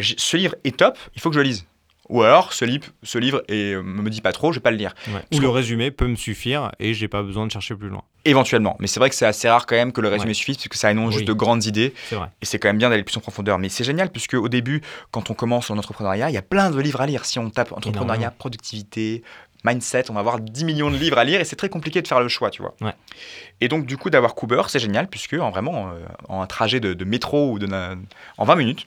ce 0.00 0.36
livre 0.36 0.54
est 0.64 0.76
top, 0.76 0.98
il 1.14 1.20
faut 1.20 1.30
que 1.30 1.34
je 1.34 1.40
le 1.40 1.46
lise. 1.46 1.66
Ou 2.08 2.22
alors, 2.22 2.54
ce 2.54 2.64
livre, 2.64 2.86
ce 3.02 3.18
livre 3.18 3.42
et 3.48 3.76
me 3.76 4.08
dit 4.08 4.22
pas 4.22 4.32
trop, 4.32 4.50
je 4.50 4.58
vais 4.58 4.62
pas 4.62 4.70
le 4.70 4.78
lire. 4.78 4.94
Ouais. 5.08 5.20
Ou 5.36 5.40
le 5.40 5.48
résumé 5.50 5.90
peut 5.90 6.06
me 6.06 6.16
suffire 6.16 6.72
et 6.78 6.94
j'ai 6.94 7.06
pas 7.06 7.22
besoin 7.22 7.44
de 7.46 7.52
chercher 7.52 7.74
plus 7.74 7.90
loin. 7.90 8.02
Éventuellement. 8.24 8.76
Mais 8.80 8.86
c'est 8.86 8.98
vrai 8.98 9.10
que 9.10 9.14
c'est 9.14 9.26
assez 9.26 9.46
rare 9.46 9.66
quand 9.66 9.74
même 9.76 9.92
que 9.92 10.00
le 10.00 10.08
résumé 10.08 10.30
Ouais. 10.30 10.34
suffise, 10.34 10.56
puisque 10.56 10.74
ça 10.76 10.90
énonce 10.90 11.08
Oui. 11.08 11.14
juste 11.16 11.28
de 11.28 11.34
grandes 11.34 11.66
idées. 11.66 11.92
Vrai. 12.10 12.28
Et 12.40 12.46
c'est 12.46 12.58
quand 12.58 12.70
même 12.70 12.78
bien 12.78 12.88
d'aller 12.88 13.02
plus 13.04 13.16
en 13.18 13.20
profondeur. 13.20 13.58
Mais 13.58 13.68
c'est 13.68 13.84
génial, 13.84 14.08
puisque 14.10 14.32
au 14.34 14.48
début, 14.48 14.80
quand 15.10 15.28
on 15.30 15.34
commence 15.34 15.70
en 15.70 15.76
entrepreneuriat, 15.76 16.30
il 16.30 16.32
y 16.32 16.38
a 16.38 16.42
plein 16.42 16.70
de 16.70 16.80
livres 16.80 17.02
à 17.02 17.06
lire. 17.06 17.26
Si 17.26 17.38
on 17.38 17.50
tape 17.50 17.72
entrepreneuriat, 17.72 18.30
productivité, 18.30 19.22
mindset, 19.64 20.10
on 20.10 20.14
va 20.14 20.20
avoir 20.20 20.40
10 20.40 20.64
millions 20.64 20.90
de 20.90 20.96
livres 20.96 21.18
à 21.18 21.24
lire 21.24 21.40
et 21.40 21.44
c'est 21.44 21.56
très 21.56 21.68
compliqué 21.68 22.02
de 22.02 22.08
faire 22.08 22.20
le 22.20 22.28
choix, 22.28 22.50
tu 22.50 22.62
vois. 22.62 22.74
Ouais. 22.80 22.94
Et 23.60 23.68
donc, 23.68 23.86
du 23.86 23.96
coup, 23.96 24.10
d'avoir 24.10 24.34
Cooper, 24.34 24.62
c'est 24.68 24.78
génial, 24.78 25.08
puisque 25.08 25.34
en 25.34 25.50
vraiment, 25.50 25.90
euh, 25.90 26.04
en 26.28 26.40
un 26.42 26.46
trajet 26.46 26.80
de, 26.80 26.94
de 26.94 27.04
métro 27.04 27.52
ou 27.52 27.58
de, 27.58 27.68
en 28.38 28.44
20 28.44 28.56
minutes, 28.56 28.86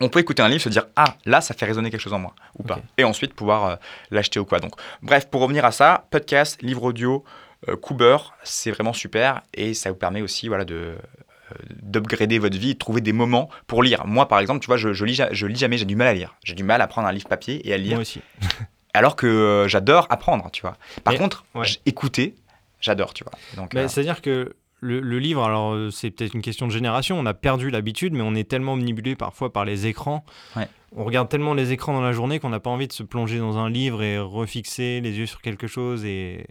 on 0.00 0.08
peut 0.08 0.20
écouter 0.20 0.42
un 0.42 0.48
livre, 0.48 0.62
se 0.62 0.68
dire 0.68 0.86
Ah, 0.96 1.16
là, 1.24 1.40
ça 1.40 1.54
fait 1.54 1.66
résonner 1.66 1.90
quelque 1.90 2.00
chose 2.00 2.12
en 2.12 2.18
moi, 2.18 2.34
ou 2.58 2.62
pas. 2.62 2.78
Et 2.98 3.04
ensuite 3.04 3.34
pouvoir 3.34 3.64
euh, 3.64 3.76
l'acheter 4.10 4.38
ou 4.38 4.44
quoi. 4.44 4.60
Donc, 4.60 4.74
bref, 5.02 5.28
pour 5.28 5.40
revenir 5.40 5.64
à 5.64 5.72
ça, 5.72 6.06
podcast, 6.10 6.62
livre 6.62 6.84
audio, 6.84 7.24
euh, 7.68 7.76
Cooper, 7.76 8.18
c'est 8.44 8.70
vraiment 8.70 8.92
super 8.92 9.42
et 9.54 9.74
ça 9.74 9.90
vous 9.90 9.96
permet 9.96 10.22
aussi 10.22 10.48
voilà, 10.48 10.64
de 10.64 10.74
euh, 10.74 11.54
d'upgrader 11.82 12.38
votre 12.38 12.56
vie, 12.56 12.74
de 12.74 12.78
trouver 12.78 13.00
des 13.00 13.12
moments 13.12 13.48
pour 13.66 13.82
lire. 13.82 14.06
Moi, 14.06 14.28
par 14.28 14.38
exemple, 14.38 14.60
tu 14.60 14.66
vois, 14.66 14.76
je, 14.76 14.92
je, 14.92 15.04
lis, 15.04 15.20
je 15.30 15.46
lis 15.46 15.56
jamais, 15.56 15.78
j'ai 15.78 15.84
du 15.84 15.96
mal 15.96 16.06
à 16.06 16.14
lire. 16.14 16.36
J'ai 16.44 16.54
du 16.54 16.62
mal 16.62 16.80
à 16.80 16.86
prendre 16.86 17.08
un 17.08 17.12
livre 17.12 17.28
papier 17.28 17.66
et 17.68 17.72
à 17.72 17.78
lire, 17.78 17.94
Moi 17.94 18.02
aussi. 18.02 18.20
alors 18.98 19.16
que 19.16 19.26
euh, 19.26 19.68
j'adore 19.68 20.06
apprendre, 20.10 20.50
tu 20.52 20.62
vois. 20.62 20.76
Par 21.04 21.12
Mais- 21.14 21.18
contre, 21.18 21.44
ouais. 21.54 21.66
écouter, 21.86 22.34
j'adore, 22.80 23.14
tu 23.14 23.24
vois. 23.24 23.32
Donc, 23.56 23.74
Bah, 23.74 23.80
euh, 23.82 23.88
C'est-à-dire 23.88 24.20
que 24.20 24.54
le, 24.80 25.00
le 25.00 25.18
livre, 25.18 25.42
alors 25.44 25.72
euh, 25.74 25.90
c'est 25.90 26.10
peut-être 26.10 26.34
une 26.34 26.42
question 26.42 26.66
de 26.66 26.72
génération, 26.72 27.18
on 27.18 27.26
a 27.26 27.34
perdu 27.34 27.70
l'habitude, 27.70 28.12
mais 28.12 28.22
on 28.22 28.34
est 28.34 28.48
tellement 28.48 28.74
omnibulé 28.74 29.16
parfois 29.16 29.52
par 29.52 29.64
les 29.64 29.86
écrans. 29.86 30.24
Ouais. 30.56 30.68
On 30.96 31.04
regarde 31.04 31.28
tellement 31.28 31.52
les 31.52 31.72
écrans 31.72 31.92
dans 31.92 32.00
la 32.00 32.12
journée 32.12 32.38
qu'on 32.40 32.48
n'a 32.48 32.60
pas 32.60 32.70
envie 32.70 32.88
de 32.88 32.92
se 32.94 33.02
plonger 33.02 33.38
dans 33.38 33.58
un 33.58 33.68
livre 33.68 34.02
et 34.02 34.18
refixer 34.18 35.00
les 35.02 35.18
yeux 35.18 35.26
sur 35.26 35.42
quelque 35.42 35.66
chose 35.66 36.04
et, 36.06 36.46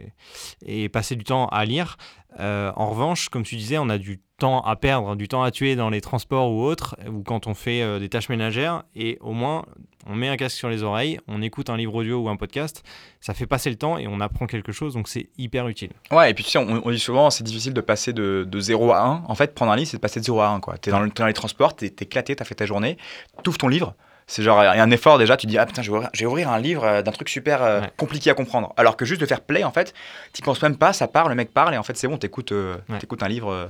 et 0.65 0.89
passer 0.89 1.15
du 1.15 1.23
temps 1.23 1.47
à 1.47 1.65
lire. 1.65 1.97
Euh, 2.39 2.71
en 2.75 2.89
revanche, 2.89 3.29
comme 3.29 3.43
tu 3.43 3.55
disais, 3.55 3.77
on 3.77 3.89
a 3.89 3.97
du 3.97 4.19
temps 4.37 4.61
à 4.61 4.75
perdre, 4.75 5.15
du 5.15 5.27
temps 5.27 5.43
à 5.43 5.51
tuer 5.51 5.75
dans 5.75 5.89
les 5.89 6.01
transports 6.01 6.51
ou 6.51 6.63
autres, 6.63 6.95
ou 7.11 7.23
quand 7.23 7.47
on 7.47 7.53
fait 7.53 7.81
euh, 7.81 7.99
des 7.99 8.09
tâches 8.09 8.29
ménagères, 8.29 8.83
et 8.95 9.17
au 9.21 9.33
moins 9.33 9.65
on 10.05 10.15
met 10.15 10.29
un 10.29 10.37
casque 10.37 10.55
sur 10.55 10.69
les 10.69 10.83
oreilles, 10.83 11.19
on 11.27 11.41
écoute 11.41 11.69
un 11.69 11.75
livre 11.75 11.95
audio 11.95 12.19
ou 12.19 12.29
un 12.29 12.37
podcast, 12.37 12.83
ça 13.19 13.33
fait 13.33 13.47
passer 13.47 13.69
le 13.69 13.75
temps 13.75 13.97
et 13.97 14.07
on 14.07 14.21
apprend 14.21 14.45
quelque 14.45 14.71
chose, 14.71 14.93
donc 14.93 15.07
c'est 15.07 15.29
hyper 15.37 15.67
utile. 15.67 15.89
Ouais, 16.11 16.31
et 16.31 16.33
puis 16.33 16.43
tu 16.43 16.51
sais, 16.51 16.59
on, 16.59 16.91
dit 16.91 16.99
souvent, 16.99 17.29
c'est 17.29 17.43
difficile 17.43 17.73
de 17.73 17.81
passer 17.81 18.13
de, 18.13 18.45
de 18.47 18.59
0 18.59 18.91
à 18.91 19.01
1. 19.01 19.23
En 19.27 19.35
fait, 19.35 19.53
prendre 19.53 19.71
un 19.71 19.75
livre, 19.75 19.89
c'est 19.89 19.97
de 19.97 20.01
passer 20.01 20.19
de 20.19 20.25
0 20.25 20.39
à 20.39 20.49
1. 20.49 20.59
Quoi. 20.59 20.77
T'es 20.77 20.91
dans, 20.91 21.01
les 21.01 21.33
transports, 21.33 21.75
t'es, 21.75 21.89
t'es 21.89 22.05
éclaté, 22.05 22.35
t'as 22.35 22.45
fait 22.45 22.55
ta 22.55 22.65
journée, 22.65 22.97
t'ouvres 23.43 23.57
ton 23.57 23.67
livre. 23.67 23.95
C'est 24.29 24.43
genre, 24.43 24.61
il 24.61 24.65
y 24.65 24.79
a 24.79 24.83
un 24.83 24.91
effort 24.91 25.17
déjà, 25.17 25.37
tu 25.37 25.45
te 25.47 25.51
dis, 25.51 25.57
ah 25.57 25.65
putain, 25.65 25.81
je 25.81 25.89
vais 25.89 25.95
ouvrir, 25.95 26.09
je 26.13 26.19
vais 26.19 26.25
ouvrir 26.25 26.49
un 26.49 26.59
livre 26.59 26.83
euh, 26.83 27.01
d'un 27.01 27.11
truc 27.13 27.29
super 27.29 27.63
euh, 27.63 27.79
Ouais. 27.81 27.91
compliqué 27.95 28.29
à 28.29 28.33
comprendre. 28.33 28.73
Alors 28.75 28.97
que 28.97 29.05
juste 29.05 29.21
de 29.21 29.25
faire 29.25 29.39
play, 29.41 29.63
en 29.63 29.71
fait, 29.71 29.93
t'y 30.33 30.41
penses 30.41 30.61
même 30.61 30.75
pas, 30.77 30.91
ça 30.91 31.07
part, 31.07 31.29
le 31.29 31.35
mec 31.35 31.53
parle, 31.53 31.73
et 31.73 31.77
en 31.77 31.83
fait, 31.83 31.95
c'est 31.95 32.07
bon, 32.09 32.17
t'écoutes, 32.17 32.51
euh, 32.51 32.75
Ouais. 32.89 32.99
t'écoutes 32.99 33.23
un 33.23 33.29
livre 33.29 33.49
euh, 33.51 33.67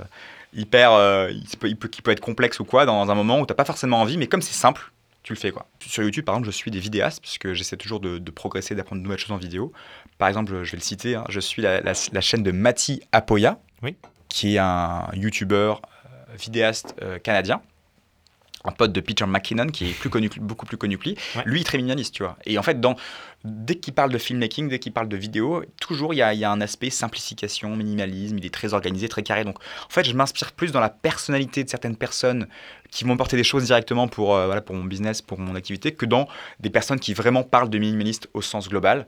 hyper. 0.52 0.90
il, 1.30 1.44
peut, 1.58 1.68
il 1.68 1.76
peut- 1.76 1.86
qui 1.88 2.02
peut 2.02 2.10
être 2.10 2.20
complexe 2.20 2.58
ou 2.58 2.64
quoi, 2.64 2.86
dans 2.86 3.08
un 3.08 3.14
moment 3.14 3.38
où 3.38 3.46
t'as 3.46 3.54
pas 3.54 3.64
forcément 3.64 4.00
envie, 4.00 4.16
mais 4.18 4.26
comme 4.26 4.42
c'est 4.42 4.52
simple, 4.54 4.90
tu 5.22 5.32
le 5.32 5.38
fais 5.38 5.52
quoi. 5.52 5.66
Sur 5.80 6.02
YouTube, 6.02 6.24
par 6.24 6.34
exemple, 6.34 6.46
je 6.46 6.56
suis 6.56 6.70
des 6.72 6.80
vidéastes, 6.80 7.20
puisque 7.20 7.52
j'essaie 7.52 7.76
toujours 7.76 8.00
de, 8.00 8.18
de 8.18 8.30
progresser, 8.32 8.74
d'apprendre 8.74 9.00
de 9.00 9.04
nouvelles 9.04 9.20
choses 9.20 9.32
en 9.32 9.36
vidéo. 9.36 9.72
Par 10.18 10.26
exemple, 10.28 10.64
je 10.64 10.70
vais 10.72 10.76
le 10.78 10.82
citer, 10.82 11.14
hein, 11.14 11.24
je 11.28 11.38
suis 11.38 11.62
la, 11.62 11.80
la- 11.82 11.92
la 12.12 12.20
chaîne 12.20 12.42
de 12.42 12.50
Mati 12.50 13.00
Apoya, 13.12 13.58
Oui. 13.84 13.94
qui 14.28 14.56
est 14.56 14.58
un 14.58 15.06
YouTuber, 15.12 15.74
vidéaste 16.36 16.94
canadien. 17.22 17.60
Un 18.68 18.72
pote 18.72 18.92
de 18.92 19.00
Peter 19.00 19.24
McKinnon, 19.26 19.68
qui 19.68 19.90
est 19.90 19.92
plus 19.98 20.10
connu, 20.10 20.28
beaucoup 20.40 20.66
plus 20.66 20.76
connu 20.76 20.98
que 20.98 21.04
lui. 21.04 21.16
Ouais. 21.36 21.42
Lui, 21.46 21.58
il 21.58 21.60
est 21.62 21.64
très 21.64 21.78
minimaliste, 21.78 22.14
tu 22.14 22.22
vois. 22.22 22.36
Et 22.44 22.58
en 22.58 22.62
fait, 22.62 22.80
dans, 22.80 22.96
dès 23.44 23.76
qu'il 23.76 23.94
parle 23.94 24.12
de 24.12 24.18
filmmaking, 24.18 24.68
dès 24.68 24.78
qu'il 24.78 24.92
parle 24.92 25.08
de 25.08 25.16
vidéo, 25.16 25.64
toujours 25.80 26.12
il 26.12 26.18
y 26.18 26.22
a, 26.22 26.34
il 26.34 26.40
y 26.40 26.44
a 26.44 26.50
un 26.50 26.60
aspect 26.60 26.90
simplification, 26.90 27.74
minimalisme. 27.74 28.36
Il 28.38 28.44
est 28.44 28.52
très 28.52 28.74
organisé, 28.74 29.08
très 29.08 29.22
carré. 29.22 29.44
Donc, 29.44 29.58
en 29.58 29.90
fait, 29.90 30.04
je 30.04 30.12
m'inspire 30.12 30.52
plus 30.52 30.70
dans 30.70 30.80
la 30.80 30.90
personnalité 30.90 31.64
de 31.64 31.70
certaines 31.70 31.96
personnes 31.96 32.46
qui 32.90 33.04
vont 33.04 33.16
porter 33.16 33.36
des 33.36 33.44
choses 33.44 33.64
directement 33.64 34.06
pour, 34.06 34.36
euh, 34.36 34.46
voilà, 34.46 34.60
pour 34.60 34.76
mon 34.76 34.84
business, 34.84 35.22
pour 35.22 35.38
mon 35.38 35.54
activité, 35.54 35.92
que 35.92 36.06
dans 36.06 36.28
des 36.60 36.70
personnes 36.70 37.00
qui 37.00 37.14
vraiment 37.14 37.44
parlent 37.44 37.70
de 37.70 37.78
minimaliste 37.78 38.28
au 38.34 38.42
sens 38.42 38.68
global. 38.68 39.06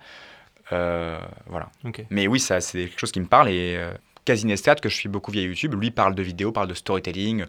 Euh, 0.72 1.18
voilà. 1.46 1.68
Mais 2.10 2.26
oui, 2.26 2.40
ça, 2.40 2.60
c'est 2.60 2.86
quelque 2.86 3.00
chose 3.00 3.12
qui 3.12 3.20
me 3.20 3.26
parle. 3.26 3.48
Et 3.48 3.76
euh, 3.76 3.92
Casinestat, 4.24 4.76
que 4.76 4.88
je 4.88 4.94
suis 4.94 5.08
beaucoup 5.08 5.32
via 5.32 5.42
YouTube, 5.42 5.74
lui 5.74 5.90
parle 5.90 6.14
de 6.14 6.22
vidéo, 6.22 6.52
parle 6.52 6.68
de 6.68 6.74
storytelling, 6.74 7.44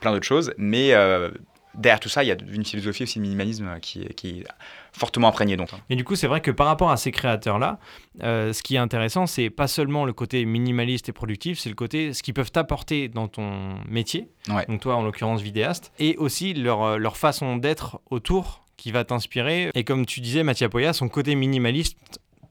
plein 0.00 0.12
d'autres 0.12 0.26
choses. 0.26 0.52
Mais 0.58 0.92
euh, 0.92 1.30
derrière 1.78 2.00
tout 2.00 2.08
ça, 2.08 2.24
il 2.24 2.28
y 2.28 2.30
a 2.30 2.36
une 2.52 2.64
philosophie 2.64 3.02
aussi 3.04 3.18
de 3.18 3.22
minimalisme 3.22 3.78
qui, 3.80 4.02
est- 4.02 4.14
qui 4.14 4.28
est 4.40 4.44
fortement 4.92 5.28
imprégnée. 5.28 5.56
Donc. 5.56 5.68
Et 5.90 5.96
du 5.96 6.04
coup, 6.04 6.16
c'est 6.16 6.26
vrai 6.26 6.40
que 6.40 6.50
par 6.50 6.66
rapport 6.66 6.90
à 6.90 6.96
ces 6.96 7.10
créateurs-là, 7.12 7.78
euh, 8.22 8.52
ce 8.52 8.62
qui 8.62 8.76
est 8.76 8.78
intéressant, 8.78 9.26
c'est 9.26 9.50
pas 9.50 9.68
seulement 9.68 10.04
le 10.04 10.12
côté 10.12 10.44
minimaliste 10.44 11.08
et 11.08 11.12
productif, 11.12 11.58
c'est 11.58 11.68
le 11.68 11.74
côté 11.74 12.12
ce 12.14 12.22
qu'ils 12.22 12.34
peuvent 12.34 12.50
t'apporter 12.52 13.08
dans 13.08 13.28
ton 13.28 13.74
métier, 13.88 14.28
Ouais. 14.48 14.64
donc 14.66 14.80
toi 14.80 14.96
en 14.96 15.02
l'occurrence 15.02 15.42
vidéaste, 15.42 15.92
et 15.98 16.16
aussi 16.16 16.54
leur, 16.54 16.82
euh, 16.82 16.96
leur 16.98 17.16
façon 17.16 17.56
d'être 17.56 18.00
autour 18.10 18.64
qui 18.76 18.90
va 18.92 19.04
t'inspirer. 19.04 19.70
Et 19.74 19.84
comme 19.84 20.06
tu 20.06 20.20
disais, 20.20 20.42
Mathieu 20.42 20.68
Poya, 20.68 20.92
son 20.92 21.08
côté 21.08 21.34
minimaliste 21.34 21.98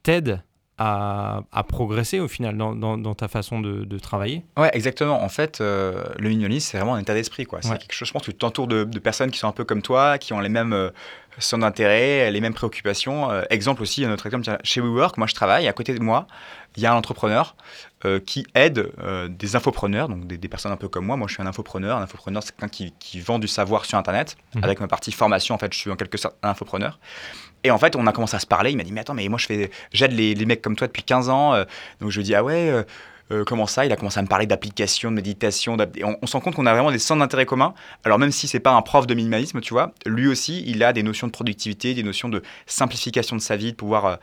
t'aide 0.04 0.44
à, 0.78 1.42
à 1.52 1.64
progresser 1.64 2.20
au 2.20 2.28
final 2.28 2.58
dans, 2.58 2.76
dans- 2.76 2.98
dans 2.98 3.16
ta 3.16 3.28
façon 3.28 3.60
de, 3.62 3.86
de 3.86 4.00
travailler. 4.00 4.44
Ouais, 4.58 4.70
exactement. 4.74 5.24
En 5.24 5.30
fait, 5.30 5.62
euh, 5.62 6.04
le 6.20 6.30
minimalisme, 6.30 6.68
c'est 6.72 6.78
vraiment 6.78 6.96
un 6.96 7.00
état 7.02 7.14
d'esprit. 7.14 7.46
quoi. 7.46 7.60
C'est 7.62 7.70
Ouais. 7.70 7.78
quelque 7.78 7.94
chose, 7.94 8.08
je 8.08 8.14
pense 8.14 8.24
que 8.24 8.32
tu 8.32 8.38
t'entoures 8.38 8.68
de, 8.68 8.84
de 8.84 9.00
personnes 9.00 9.32
qui 9.32 9.40
sont 9.40 9.48
un 9.48 9.52
peu 9.54 9.64
comme 9.64 9.82
toi, 9.82 10.18
qui 10.18 10.34
ont 10.34 10.40
les 10.42 10.50
mêmes 10.50 10.74
euh, 10.74 10.90
centres 11.40 11.62
d'intérêt, 11.62 12.30
les 12.32 12.42
mêmes 12.42 12.54
préoccupations. 12.54 13.32
Euh, 13.32 13.44
exemple 13.50 13.82
aussi, 13.82 14.04
un 14.06 14.12
autre 14.12 14.26
exemple, 14.26 14.46
chez 14.64 14.82
WeWork, 14.82 15.18
moi 15.18 15.28
je 15.28 15.34
travaille, 15.34 15.68
à 15.68 15.74
côté 15.74 15.94
de 15.94 16.00
moi, 16.02 16.28
il 16.78 16.84
y 16.84 16.86
a 16.86 16.94
un 16.94 16.96
entrepreneur 16.96 17.56
euh, 18.06 18.20
qui 18.20 18.46
aide 18.56 18.92
euh, 19.00 19.28
des 19.30 19.56
infopreneurs, 19.56 20.10
donc 20.10 20.28
des, 20.28 20.38
des 20.38 20.48
personnes 20.48 20.72
un 20.72 20.78
peu 20.78 20.88
comme 20.88 21.06
moi. 21.06 21.16
Moi, 21.18 21.28
je 21.28 21.34
suis 21.34 21.42
un 21.44 21.48
infopreneur. 21.48 21.98
Un 21.98 22.02
infopreneur, 22.04 22.44
c'est 22.44 22.52
quelqu'un 22.52 22.68
qui, 22.70 22.94
qui 23.00 23.20
vend 23.22 23.40
du 23.40 23.48
savoir 23.48 23.86
sur 23.86 23.98
Internet. 23.98 24.36
Mhm. 24.56 24.64
Avec 24.64 24.80
ma 24.80 24.88
partie 24.88 25.12
formation, 25.12 25.56
en 25.56 25.58
fait, 25.58 25.74
je 25.74 25.80
suis 25.80 25.90
en 25.92 25.96
quelque 25.96 26.18
sorte 26.18 26.36
un 26.44 26.50
infopreneur. 26.50 27.00
Et 27.64 27.72
en 27.72 27.78
fait, 27.78 27.96
on 27.96 28.06
a 28.08 28.12
commencé 28.12 28.36
à 28.36 28.40
se 28.40 28.46
parler. 28.48 28.72
Il 28.72 28.78
m'a 28.78 28.84
dit, 28.84 28.92
mais 28.92 29.02
attends, 29.02 29.14
mais 29.16 29.28
moi, 29.30 29.40
je 29.40 29.46
fais, 29.48 29.72
j'aide 29.92 30.12
les, 30.12 30.36
les 30.36 30.46
mecs 30.46 30.62
comme 30.62 30.76
toi 30.76 30.88
depuis 30.88 31.04
15 31.04 31.30
ans. 31.30 31.54
euh, 31.54 31.66
donc, 32.00 32.12
je 32.12 32.18
lui 32.20 32.24
dis, 32.24 32.36
ah 32.36 32.44
ouais, 32.44 32.86
euh, 33.32 33.44
comment 33.46 33.66
ça? 33.66 33.86
Il 33.88 33.92
a 33.92 33.96
commencé 33.96 34.20
à 34.20 34.22
me 34.22 34.28
parler 34.28 34.46
d'applications, 34.46 35.10
de 35.10 35.16
méditation. 35.16 35.76
et 35.96 36.04
on, 36.04 36.16
on 36.22 36.28
se 36.28 36.34
rend 36.34 36.42
compte 36.42 36.56
qu'on 36.56 36.68
a 36.68 36.74
vraiment 36.74 36.92
des 36.92 37.00
centres 37.00 37.22
d'intérêt 37.22 37.46
communs. 37.48 37.74
Alors, 38.04 38.20
même 38.20 38.32
si 38.32 38.48
c'est 38.48 38.60
pas 38.60 38.74
un 38.74 38.82
prof 38.84 39.08
de 39.08 39.16
minimalisme, 39.16 39.62
tu 39.62 39.74
vois, 39.74 39.94
lui 40.06 40.28
aussi, 40.28 40.64
il 40.68 40.84
a 40.84 40.94
des 40.94 41.02
notions 41.02 41.26
de 41.26 41.32
productivité, 41.32 41.96
des 41.96 42.04
notions 42.04 42.30
de 42.30 42.44
simplification 42.68 43.36
de 43.36 43.42
sa 43.42 43.56
vie, 43.56 43.72
de 43.72 43.78
pouvoir. 43.78 44.06
euh, 44.06 44.16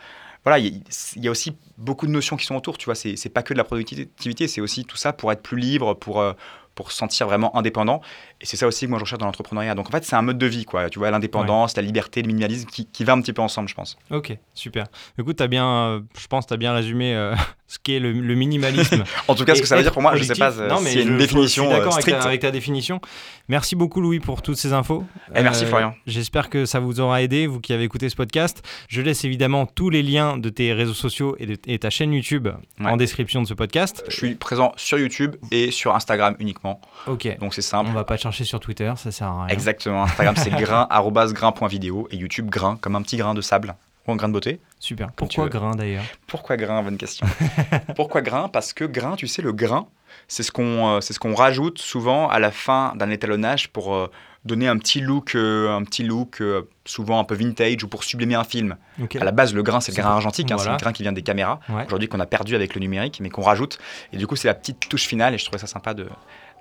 voilà, 0.44 0.58
il 0.58 0.82
y, 1.16 1.28
a- 1.28 1.30
aussi 1.30 1.52
beaucoup 1.78 2.06
de 2.06 2.12
notions 2.12 2.36
qui 2.36 2.44
sont 2.46 2.56
autour, 2.56 2.78
tu 2.78 2.86
vois. 2.86 2.94
C'est 2.94 3.16
c'est 3.16 3.28
pas 3.28 3.42
que 3.42 3.54
de 3.54 3.58
la 3.58 3.64
productivité, 3.64 4.48
c'est 4.48 4.60
aussi 4.60 4.84
tout 4.84 4.96
ça 4.96 5.12
pour 5.12 5.30
être 5.32 5.42
plus 5.42 5.58
libre, 5.58 5.94
pour, 5.94 6.20
euh, 6.20 6.32
pour 6.74 6.90
se 6.92 6.98
sentir 6.98 7.26
vraiment 7.26 7.56
indépendant. 7.56 8.00
Et 8.40 8.46
c'est 8.46 8.56
ça 8.56 8.66
aussi 8.66 8.86
que 8.86 8.90
moi 8.90 8.98
je 8.98 9.04
recherche 9.04 9.20
dans 9.20 9.26
l'entrepreneuriat. 9.26 9.74
Donc 9.74 9.88
en 9.88 9.90
fait, 9.90 10.04
c'est 10.04 10.16
un 10.16 10.22
mode 10.22 10.38
de 10.38 10.46
vie, 10.46 10.64
quoi. 10.64 10.88
Tu 10.90 10.98
vois, 10.98 11.10
l'indépendance, 11.10 11.76
la 11.76 11.82
liberté, 11.82 12.22
le 12.22 12.26
minimalisme 12.28 12.68
qui, 12.68 12.86
qui 12.86 13.04
va 13.04 13.12
un 13.12 13.20
petit 13.20 13.32
peu 13.32 13.42
ensemble, 13.42 13.68
je 13.68 13.74
pense. 13.74 13.96
Ok, 14.10 14.36
super. 14.54 14.86
Écoute, 15.18 15.40
as 15.40 15.48
bien, 15.48 15.66
euh, 15.68 16.00
je 16.18 16.26
pense 16.26 16.46
tu 16.46 16.54
as 16.54 16.56
bien 16.56 16.72
résumé 16.72 17.14
euh, 17.14 17.34
ce 17.66 17.78
qu'est 17.82 17.98
le, 18.00 18.12
le 18.12 18.34
minimalisme. 18.34 19.04
En 19.28 19.34
tout 19.34 19.44
cas, 19.44 19.54
ce 19.54 19.60
que 19.62 19.66
ça 19.68 19.76
veut 19.76 19.82
dire 19.82 19.92
pour 19.92 20.02
moi, 20.02 20.16
je 20.16 20.24
sais 20.24 20.34
productif. 20.34 20.56
pas 20.58 20.62
euh, 20.62 20.68
Non, 20.68 20.80
mais 20.80 20.90
s'il 20.90 20.98
y 20.98 21.02
a 21.02 21.06
une 21.06 21.12
je- 21.14 21.18
définition 21.18 21.64
Je 21.64 21.68
suis 21.68 21.76
euh, 21.76 21.80
avec, 21.82 21.94
ta- 21.94 22.00
stricte. 22.00 22.26
avec 22.26 22.40
ta 22.40 22.50
définition. 22.50 23.00
Merci 23.48 23.76
beaucoup, 23.76 24.00
Louis, 24.00 24.18
pour 24.20 24.42
toutes 24.42 24.56
ces 24.56 24.72
infos. 24.72 25.04
Et 25.34 25.42
merci, 25.42 25.64
Florian. 25.66 25.94
J'espère 26.06 26.50
que 26.50 26.64
ça 26.66 26.80
vous 26.80 27.00
aura 27.00 27.22
aidé, 27.22 27.46
vous 27.46 27.60
qui 27.60 27.72
avez 27.72 27.84
écouté 27.84 28.08
ce 28.08 28.16
podcast. 28.16 28.62
Je 28.88 29.00
laisse 29.02 29.24
évidemment 29.24 29.66
tous 29.66 29.90
les 29.90 30.02
liens 30.02 30.36
de 30.38 30.48
tes 30.48 30.72
réseaux 30.72 30.94
sociaux 30.94 31.36
et 31.38 31.46
de 31.46 31.56
et 31.66 31.78
ta 31.78 31.90
chaîne 31.90 32.12
YouTube 32.12 32.48
Ouais. 32.80 32.86
en 32.90 32.96
description 32.96 33.42
de 33.42 33.46
ce 33.46 33.54
podcast. 33.54 34.02
Je 34.08 34.16
suis 34.16 34.34
présent 34.34 34.72
sur 34.76 34.98
YouTube 34.98 35.36
et 35.50 35.70
sur 35.70 35.94
Instagram 35.94 36.34
uniquement. 36.40 36.61
Ok. 37.06 37.38
Donc 37.38 37.54
c'est 37.54 37.60
On 37.60 37.84
simple. 37.84 37.90
va 37.92 38.04
pas 38.04 38.16
chercher 38.16 38.44
sur 38.44 38.60
Twitter, 38.60 38.92
ça 38.96 39.10
sert 39.10 39.28
à 39.28 39.44
rien. 39.44 39.54
Exactement. 39.54 40.04
Instagram, 40.04 40.34
c'est 40.36 40.50
grain, 40.58 40.86
arrobase 40.90 41.32
grain.vidéo. 41.32 42.08
Et 42.10 42.16
YouTube, 42.16 42.48
grain, 42.50 42.76
comme 42.80 42.96
un 42.96 43.02
petit 43.02 43.16
grain 43.16 43.34
de 43.34 43.40
sable. 43.40 43.74
Ou 44.08 44.12
un 44.12 44.16
grain 44.16 44.28
de 44.28 44.32
beauté. 44.32 44.60
Super. 44.80 45.12
Pourquoi 45.12 45.48
grain 45.48 45.76
d'ailleurs 45.76 46.02
Pourquoi 46.26 46.56
grain 46.56 46.82
Bonne 46.82 46.96
question. 46.96 47.24
Pourquoi 47.96 48.20
grain? 48.20 48.48
Parce 48.48 48.72
que 48.72 48.84
grain, 48.84 49.14
tu 49.14 49.28
sais, 49.28 49.42
le 49.42 49.52
grain, 49.52 49.86
c'est 50.26 50.42
ce 50.42 50.50
qu'on 50.50 50.96
euh, 50.96 51.00
c'est 51.00 51.12
ce 51.12 51.20
qu'on 51.20 51.34
rajoute 51.36 51.78
souvent 51.78 52.28
à 52.28 52.40
la 52.40 52.50
fin 52.50 52.94
d'un 52.96 53.10
étalonnage 53.10 53.68
pour 53.68 53.94
euh, 53.94 54.10
donner 54.44 54.66
un 54.66 54.76
petit 54.76 55.00
look, 55.00 55.36
euh, 55.36 55.70
un 55.70 55.84
petit 55.84 56.02
look 56.02 56.42
souvent 56.84 57.20
un 57.20 57.24
peu 57.24 57.36
vintage 57.36 57.84
ou 57.84 57.88
pour 57.88 58.02
sublimer 58.02 58.34
un 58.34 58.42
film. 58.42 58.74
Ok. 59.00 59.14
À 59.14 59.24
la 59.24 59.30
base, 59.30 59.54
le 59.54 59.62
grain, 59.62 59.78
c'est 59.78 59.92
le 59.92 60.02
grain 60.02 60.10
argentique, 60.10 60.50
hein, 60.50 60.58
c'est 60.58 60.68
le 60.68 60.76
grain 60.78 60.92
qui 60.92 61.04
vient 61.04 61.12
des 61.12 61.22
caméras. 61.22 61.60
Ouais. 61.68 61.86
Aujourd'hui, 61.86 62.08
qu'on 62.08 62.18
a 62.18 62.26
perdu 62.26 62.56
avec 62.56 62.74
le 62.74 62.80
numérique, 62.80 63.20
mais 63.20 63.30
qu'on 63.30 63.42
rajoute. 63.42 63.78
Et 64.12 64.16
du 64.16 64.26
coup, 64.26 64.34
c'est 64.34 64.48
la 64.48 64.54
petite 64.54 64.88
touche 64.88 65.06
finale. 65.06 65.32
Et 65.34 65.38
je 65.38 65.44
trouvais 65.44 65.58
ça 65.60 65.68
sympa 65.68 65.94
de 65.94 66.08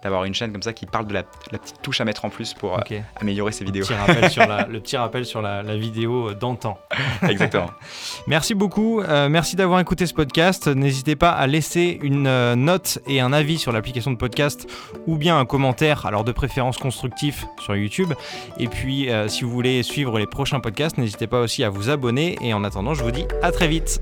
d'avoir 0.04 0.26
une 0.26 0.34
chaîne 0.34 0.52
comme 0.52 0.62
ça 0.64 0.74
qui 0.74 0.86
parle 0.86 1.06
de 1.08 1.14
la, 1.14 1.24
la 1.52 1.58
petite 1.60 1.82
touche 1.82 2.02
à 2.02 2.06
mettre 2.06 2.26
en 2.26 2.30
plus 2.30 2.54
pour 2.54 2.78
euh, 2.78 2.82
améliorer 3.20 3.52
ses 3.52 3.64
vidéos. 3.66 3.86
Petit 3.86 3.94
rappel 3.94 4.30
sur 4.30 4.46
la- 4.48 4.68
le 4.70 4.80
petit 4.80 4.98
rappel 4.98 5.26
sur 5.26 5.42
la, 5.42 5.64
la 5.64 5.76
vidéo 5.78 6.34
d'antan. 6.34 6.78
Exactement. 7.30 7.70
Merci 8.28 8.54
beaucoup, 8.56 9.02
euh, 9.02 9.30
merci 9.30 9.56
d'avoir 9.56 9.80
écouté 9.80 10.06
ce 10.06 10.14
podcast. 10.14 10.68
N'hésitez 10.68 11.16
pas 11.16 11.32
à 11.32 11.48
laisser 11.48 12.00
une 12.02 12.28
euh, 12.28 12.56
note 12.56 13.00
et 13.08 13.20
un 13.22 13.34
avis 13.34 13.58
sur 13.58 13.72
l'application 13.72 14.12
de 14.12 14.18
podcast 14.18 14.68
ou 15.08 15.18
bien 15.18 15.38
un 15.38 15.46
commentaire, 15.46 16.06
alors 16.06 16.24
de 16.24 16.32
préférence 16.32 16.78
constructif 16.78 17.46
sur 17.60 17.76
YouTube. 17.76 18.14
Et 18.60 18.68
puis 18.68 19.10
si 19.28 19.44
vous 19.44 19.50
voulez 19.52 19.84
suivre 19.84 20.18
les 20.20 20.28
prochains 20.28 20.60
podcasts, 20.60 20.98
n'hésitez 20.98 21.28
pas 21.28 21.40
aussi 21.42 21.64
à 21.64 21.70
vous 21.70 21.90
abonner. 21.90 22.38
Et 22.42 22.54
en 22.54 22.64
attendant, 22.64 22.94
je 22.94 23.04
vous 23.04 23.12
dis 23.12 23.26
à 23.42 23.52
très 23.52 23.68
vite. 23.68 24.02